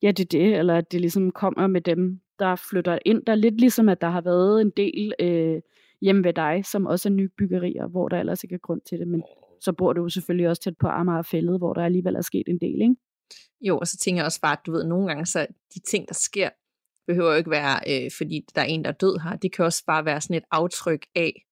Ja, 0.03 0.11
det 0.11 0.21
er 0.21 0.39
det, 0.39 0.59
eller 0.59 0.77
at 0.77 0.93
det 0.93 1.01
ligesom 1.01 1.31
kommer 1.31 1.67
med 1.67 1.81
dem, 1.81 2.21
der 2.39 2.57
flytter 2.71 2.99
ind. 3.05 3.23
Der 3.27 3.33
er 3.33 3.37
lidt 3.37 3.61
ligesom, 3.61 3.89
at 3.89 4.01
der 4.01 4.09
har 4.09 4.21
været 4.21 4.61
en 4.61 4.71
del 4.77 5.13
øh, 5.21 5.61
hjemme 6.01 6.25
ved 6.25 6.33
dig, 6.33 6.65
som 6.65 6.87
også 6.87 7.09
er 7.09 7.13
nye 7.13 7.29
byggerier, 7.39 7.87
hvor 7.87 8.09
der 8.09 8.21
ellers 8.21 8.45
ikke 8.45 8.55
er 8.55 8.59
grund 8.59 8.81
til 8.81 8.99
det, 8.99 9.09
men 9.09 9.23
så 9.61 9.73
bor 9.73 9.93
du 9.93 10.03
jo 10.03 10.09
selvfølgelig 10.09 10.49
også 10.49 10.63
tæt 10.63 10.77
på 10.77 10.87
Amager 10.87 11.23
Fællet, 11.23 11.59
hvor 11.59 11.73
der 11.73 11.85
alligevel 11.85 12.15
er 12.15 12.21
sket 12.21 12.49
en 12.49 12.61
del, 12.61 12.83
ikke? 12.83 12.97
Jo, 13.61 13.79
og 13.79 13.87
så 13.87 13.97
tænker 13.97 14.19
jeg 14.19 14.27
også 14.27 14.41
bare, 14.41 14.53
at 14.53 14.67
du 14.67 14.73
ved, 14.73 14.85
nogle 14.85 15.09
gange 15.09 15.27
så 15.27 15.47
de 15.75 15.81
ting, 15.81 16.09
der 16.09 16.15
sker, 16.15 16.49
behøver 17.07 17.31
jo 17.31 17.37
ikke 17.37 17.51
være, 17.51 17.81
øh, 17.89 18.11
fordi 18.17 18.45
der 18.55 18.61
er 18.61 18.65
en, 18.65 18.85
der 18.85 18.91
er 18.91 18.95
død 18.95 19.19
her. 19.23 19.37
Det 19.37 19.53
kan 19.53 19.65
også 19.65 19.85
bare 19.87 20.05
være 20.05 20.21
sådan 20.21 20.37
et 20.37 20.45
aftryk 20.51 21.07
af 21.15 21.47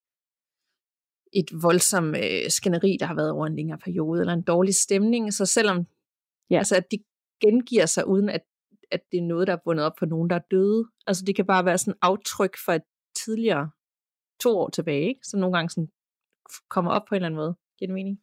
et 1.32 1.62
voldsomt 1.62 2.16
øh, 2.16 2.50
skænderi, 2.50 2.96
der 3.00 3.06
har 3.06 3.14
været 3.14 3.30
over 3.30 3.46
en 3.46 3.56
længere 3.56 3.78
periode, 3.78 4.20
eller 4.20 4.32
en 4.32 4.42
dårlig 4.42 4.74
stemning. 4.74 5.32
Så 5.32 5.46
selvom 5.46 5.86
ja. 6.50 6.58
altså, 6.58 6.76
at 6.76 6.90
de 6.90 6.98
gengiver 7.40 7.86
sig, 7.86 8.06
uden 8.06 8.28
at, 8.28 8.44
at 8.90 9.00
det 9.12 9.18
er 9.18 9.22
noget, 9.22 9.46
der 9.46 9.52
er 9.52 9.60
bundet 9.64 9.86
op 9.86 9.98
for 9.98 10.06
nogen, 10.06 10.30
der 10.30 10.36
er 10.36 10.46
døde. 10.50 10.84
Altså 11.06 11.24
det 11.24 11.36
kan 11.36 11.46
bare 11.46 11.64
være 11.64 11.78
sådan 11.78 11.92
et 11.92 11.98
aftryk 12.02 12.56
for 12.64 12.72
et 12.72 12.82
tidligere 13.24 13.70
to 14.40 14.58
år 14.58 14.70
tilbage, 14.70 15.08
ikke? 15.08 15.20
som 15.24 15.40
nogle 15.40 15.56
gange 15.56 15.70
sådan 15.70 15.90
kommer 16.68 16.90
op 16.90 17.02
på 17.08 17.14
en 17.14 17.16
eller 17.16 17.26
anden 17.26 17.36
måde. 17.36 17.54
Giver 17.78 17.86
det 17.86 17.94
mening? 17.94 18.22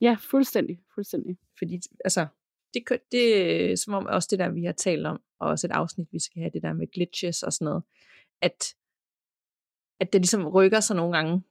Ja, 0.00 0.16
fuldstændig. 0.20 0.78
fuldstændig. 0.94 1.38
Fordi 1.58 1.80
altså, 2.04 2.26
det, 2.74 2.82
det 3.12 3.24
er 3.70 3.76
som 3.76 3.94
om 3.94 4.06
også 4.06 4.28
det 4.30 4.38
der, 4.38 4.50
vi 4.50 4.64
har 4.64 4.72
talt 4.72 5.06
om, 5.06 5.22
og 5.40 5.48
også 5.48 5.66
et 5.66 5.70
afsnit, 5.70 6.08
vi 6.12 6.18
skal 6.18 6.40
have, 6.42 6.50
det 6.54 6.62
der 6.62 6.72
med 6.72 6.86
glitches 6.92 7.42
og 7.42 7.52
sådan 7.52 7.64
noget, 7.64 7.82
at, 8.42 8.74
at 10.00 10.12
det 10.12 10.20
ligesom 10.20 10.46
rykker 10.46 10.80
sig 10.80 10.96
nogle 10.96 11.16
gange, 11.16 11.42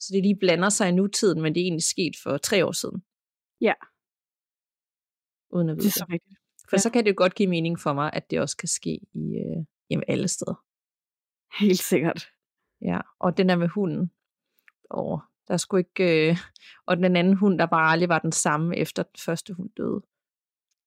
så 0.00 0.08
det 0.12 0.22
lige 0.22 0.38
blander 0.40 0.68
sig 0.68 0.88
i 0.88 0.92
nutiden, 0.92 1.42
men 1.42 1.54
det 1.54 1.60
er 1.60 1.64
egentlig 1.64 1.84
sket 1.84 2.14
for 2.22 2.36
tre 2.36 2.66
år 2.66 2.72
siden. 2.72 3.04
Ja. 3.60 3.74
Uden 5.54 5.68
at 5.68 5.76
vide 5.76 5.84
det. 5.84 5.96
er 5.96 5.98
så 5.98 6.06
rigtigt. 6.12 6.38
For 6.68 6.76
ja. 6.76 6.80
så 6.80 6.90
kan 6.90 7.04
det 7.04 7.10
jo 7.10 7.14
godt 7.16 7.34
give 7.34 7.48
mening 7.48 7.80
for 7.80 7.92
mig, 7.92 8.10
at 8.12 8.30
det 8.30 8.40
også 8.40 8.56
kan 8.56 8.68
ske 8.68 9.00
i 9.12 9.36
øh, 9.38 9.64
jamen 9.90 10.04
alle 10.08 10.28
steder. 10.28 10.64
Helt 11.60 11.78
sikkert. 11.78 12.28
Ja, 12.82 13.00
og 13.18 13.36
den 13.36 13.48
der 13.48 13.56
med 13.56 13.68
hunden. 13.68 14.10
Og 14.90 15.22
der 15.48 15.56
skulle 15.56 15.80
ikke... 15.80 16.30
Øh, 16.30 16.36
og 16.86 16.96
den 16.96 17.16
anden 17.16 17.34
hund, 17.34 17.58
der 17.58 17.66
bare 17.66 17.92
aldrig 17.92 18.08
var 18.08 18.18
den 18.18 18.32
samme, 18.32 18.76
efter 18.76 19.02
den 19.02 19.18
første 19.24 19.54
hund 19.54 19.70
døde. 19.76 20.00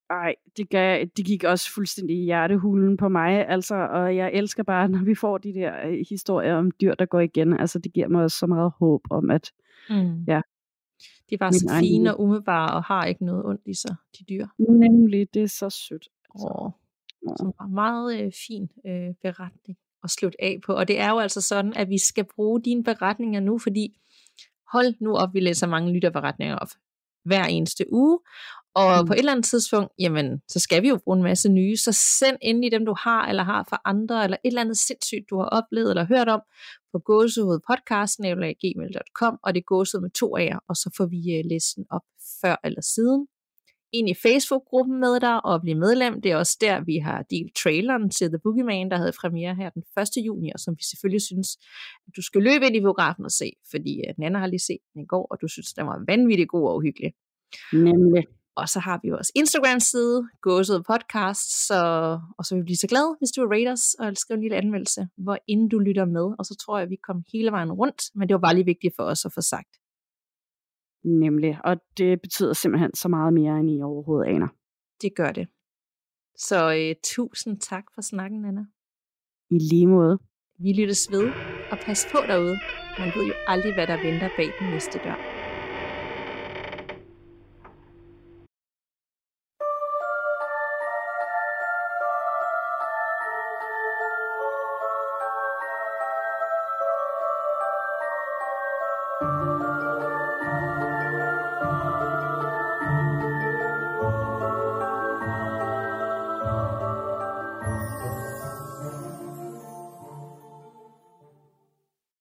Ej, 0.10 0.36
det, 0.58 0.70
gav, 0.70 1.06
det 1.18 1.26
gik 1.26 1.44
også 1.44 1.74
fuldstændig 1.74 2.18
i 2.18 2.24
hjertehulen 2.24 2.98
på 2.98 3.10
mig, 3.10 3.48
altså, 3.48 3.76
og 3.76 4.16
jeg 4.16 4.32
elsker 4.34 4.64
bare, 4.64 4.90
når 4.94 5.04
vi 5.04 5.16
får 5.16 5.38
de 5.38 5.54
der 5.54 5.88
øh, 5.88 6.06
historier 6.10 6.56
om 6.56 6.72
dyr, 6.82 6.94
der 6.94 7.06
går 7.06 7.20
igen, 7.20 7.60
altså 7.60 7.80
det 7.80 7.94
giver 7.94 8.08
mig 8.08 8.24
også 8.24 8.38
så 8.38 8.48
meget 8.48 8.72
håb 8.80 9.02
om, 9.10 9.30
at 9.30 9.52
mm. 9.90 10.24
ja, 10.28 10.42
de 11.30 11.38
bare 11.38 11.54
så 11.54 11.78
fine 11.80 12.14
og 12.14 12.20
umiddelbare, 12.22 12.74
og 12.74 12.84
har 12.84 13.06
ikke 13.06 13.26
noget 13.26 13.46
ondt 13.46 13.62
i 13.66 13.74
sig, 13.74 13.96
de 14.20 14.24
dyr. 14.24 14.48
Nemlig, 14.58 15.34
det 15.34 15.42
er 15.42 15.48
så 15.48 15.70
sødt. 15.70 16.08
Altså. 16.36 16.48
Åh, 16.48 16.72
så 17.38 17.66
meget 17.70 18.22
øh, 18.22 18.32
fin 18.48 18.70
øh, 18.88 19.14
beretning 19.22 19.78
at 20.04 20.10
slutte 20.10 20.42
af 20.42 20.60
på. 20.66 20.74
Og 20.74 20.88
det 20.88 21.00
er 21.00 21.10
jo 21.10 21.20
altså 21.20 21.42
sådan, 21.42 21.74
at 21.76 21.90
vi 21.90 21.98
skal 21.98 22.26
bruge 22.36 22.62
dine 22.62 22.84
beretninger 22.84 23.40
nu, 23.40 23.58
fordi 23.58 24.00
hold 24.72 24.94
nu 25.00 25.16
op, 25.16 25.34
vi 25.34 25.40
læser 25.40 25.68
mange 25.68 25.94
lytterberetninger 25.94 26.56
op 26.56 26.70
hver 27.26 27.44
eneste 27.44 27.86
uge, 27.94 28.20
og 28.76 29.02
mm. 29.02 29.08
på 29.08 29.14
et 29.14 29.20
eller 29.20 29.32
andet 29.32 29.46
tidspunkt, 29.46 29.92
jamen, 30.00 30.42
så 30.48 30.60
skal 30.60 30.84
vi 30.84 30.90
jo 30.90 31.00
bruge 31.04 31.18
en 31.18 31.24
masse 31.24 31.50
nye, 31.50 31.78
så 31.78 31.92
send 31.92 32.38
ind 32.42 32.66
i 32.66 32.70
dem, 32.70 32.86
du 32.86 32.96
har, 33.04 33.28
eller 33.28 33.44
har 33.44 33.66
for 33.70 33.82
andre, 33.86 34.24
eller 34.24 34.38
et 34.44 34.48
eller 34.50 34.62
andet 34.62 34.78
sindssygt, 34.78 35.30
du 35.30 35.38
har 35.38 35.46
oplevet 35.46 35.90
eller 35.90 36.06
hørt 36.06 36.30
om, 36.30 36.42
på 36.98 37.02
gåsehovedpodcast.gmail.com, 37.10 39.34
og 39.44 39.50
det 39.54 39.60
er 39.62 39.70
gåsehud 39.72 40.02
med 40.02 40.12
to 40.22 40.28
af 40.38 40.46
jer, 40.46 40.60
og 40.70 40.76
så 40.76 40.88
får 40.98 41.06
vi 41.06 41.22
øh, 41.36 41.42
listen 41.54 41.86
op 41.90 42.06
før 42.42 42.56
eller 42.64 42.82
siden 42.82 43.28
ind 43.94 44.10
i 44.10 44.14
Facebook-gruppen 44.14 45.00
med 45.00 45.20
dig 45.20 45.46
og 45.46 45.62
blive 45.62 45.80
medlem. 45.86 46.22
Det 46.22 46.32
er 46.32 46.36
også 46.36 46.58
der, 46.62 46.84
vi 46.86 46.98
har 46.98 47.22
delt 47.22 47.56
traileren 47.56 48.10
til 48.10 48.28
The 48.30 48.40
Boogeyman, 48.44 48.92
der 48.92 48.98
havde 48.98 49.12
premiere 49.22 49.56
her 49.56 49.70
den 49.70 49.84
1. 49.98 50.26
juni, 50.26 50.52
og 50.56 50.60
som 50.60 50.74
vi 50.78 50.84
selvfølgelig 50.92 51.22
synes, 51.22 51.58
at 52.08 52.14
du 52.18 52.22
skal 52.22 52.42
løbe 52.42 52.66
ind 52.66 52.76
i 52.76 52.80
biografen 52.80 53.26
og 53.26 53.32
se, 53.32 53.52
fordi 53.72 54.02
øh, 54.08 54.14
Nana 54.18 54.40
har 54.40 54.48
lige 54.48 54.68
set 54.70 54.84
den 54.94 55.02
i 55.02 55.06
går, 55.06 55.28
og 55.32 55.38
du 55.42 55.48
synes, 55.48 55.74
den 55.74 55.86
var 55.86 56.04
vanvittigt 56.08 56.50
god 56.50 56.70
og 56.70 56.76
uhyggelig. 56.76 57.14
Nemlig. 57.74 58.24
Og 58.58 58.70
så 58.70 58.80
har 58.80 59.00
vi 59.04 59.10
vores 59.10 59.32
Instagram-side, 59.36 60.28
Gåset 60.42 60.86
Podcast, 60.92 61.68
så, 61.68 61.80
og 62.38 62.46
så 62.46 62.56
vil 62.56 62.62
vi 62.62 62.66
blive 62.66 62.78
så 62.78 62.88
glade, 62.88 63.16
hvis 63.20 63.32
du 63.32 63.42
vil 63.42 63.50
rate 63.56 63.72
os 63.72 63.94
og 63.94 64.18
skrive 64.18 64.36
en 64.36 64.42
lille 64.42 64.58
anmeldelse, 64.58 65.08
hvor 65.18 65.38
inden 65.48 65.70
du 65.70 65.80
lytter 65.80 66.06
med. 66.06 66.36
Og 66.40 66.46
så 66.46 66.56
tror 66.56 66.78
jeg, 66.78 66.84
at 66.84 66.90
vi 66.90 66.96
kom 66.96 67.24
hele 67.34 67.52
vejen 67.52 67.72
rundt, 67.72 68.02
men 68.16 68.28
det 68.28 68.34
var 68.34 68.40
bare 68.40 68.56
lige 68.56 68.66
vigtigt 68.66 68.96
for 68.96 69.04
os 69.04 69.26
at 69.26 69.34
få 69.34 69.42
sagt. 69.42 69.74
Nemlig, 71.04 71.60
og 71.64 71.78
det 71.98 72.22
betyder 72.22 72.54
simpelthen 72.54 72.96
så 72.96 73.08
meget 73.08 73.34
mere, 73.34 73.60
end 73.60 73.70
I 73.72 73.82
overhovedet 73.82 74.30
aner. 74.30 74.48
Det 75.02 75.16
gør 75.16 75.32
det. 75.32 75.48
Så 76.38 76.74
øh, 76.74 76.96
tusind 77.04 77.60
tak 77.60 77.84
for 77.96 78.02
snakken, 78.02 78.46
Anna. 78.46 78.66
I 79.50 79.60
lige 79.60 79.88
måde. 79.88 80.20
Vi 80.60 80.74
lyttes 80.74 81.12
ved, 81.12 81.32
og 81.72 81.78
pas 81.86 82.08
på 82.12 82.18
derude. 82.28 82.60
Man 83.00 83.12
ved 83.16 83.26
jo 83.28 83.34
aldrig, 83.48 83.74
hvad 83.74 83.88
der 83.88 84.04
venter 84.04 84.30
bag 84.38 84.50
den 84.60 84.70
næste 84.70 85.00
dør. 85.04 85.37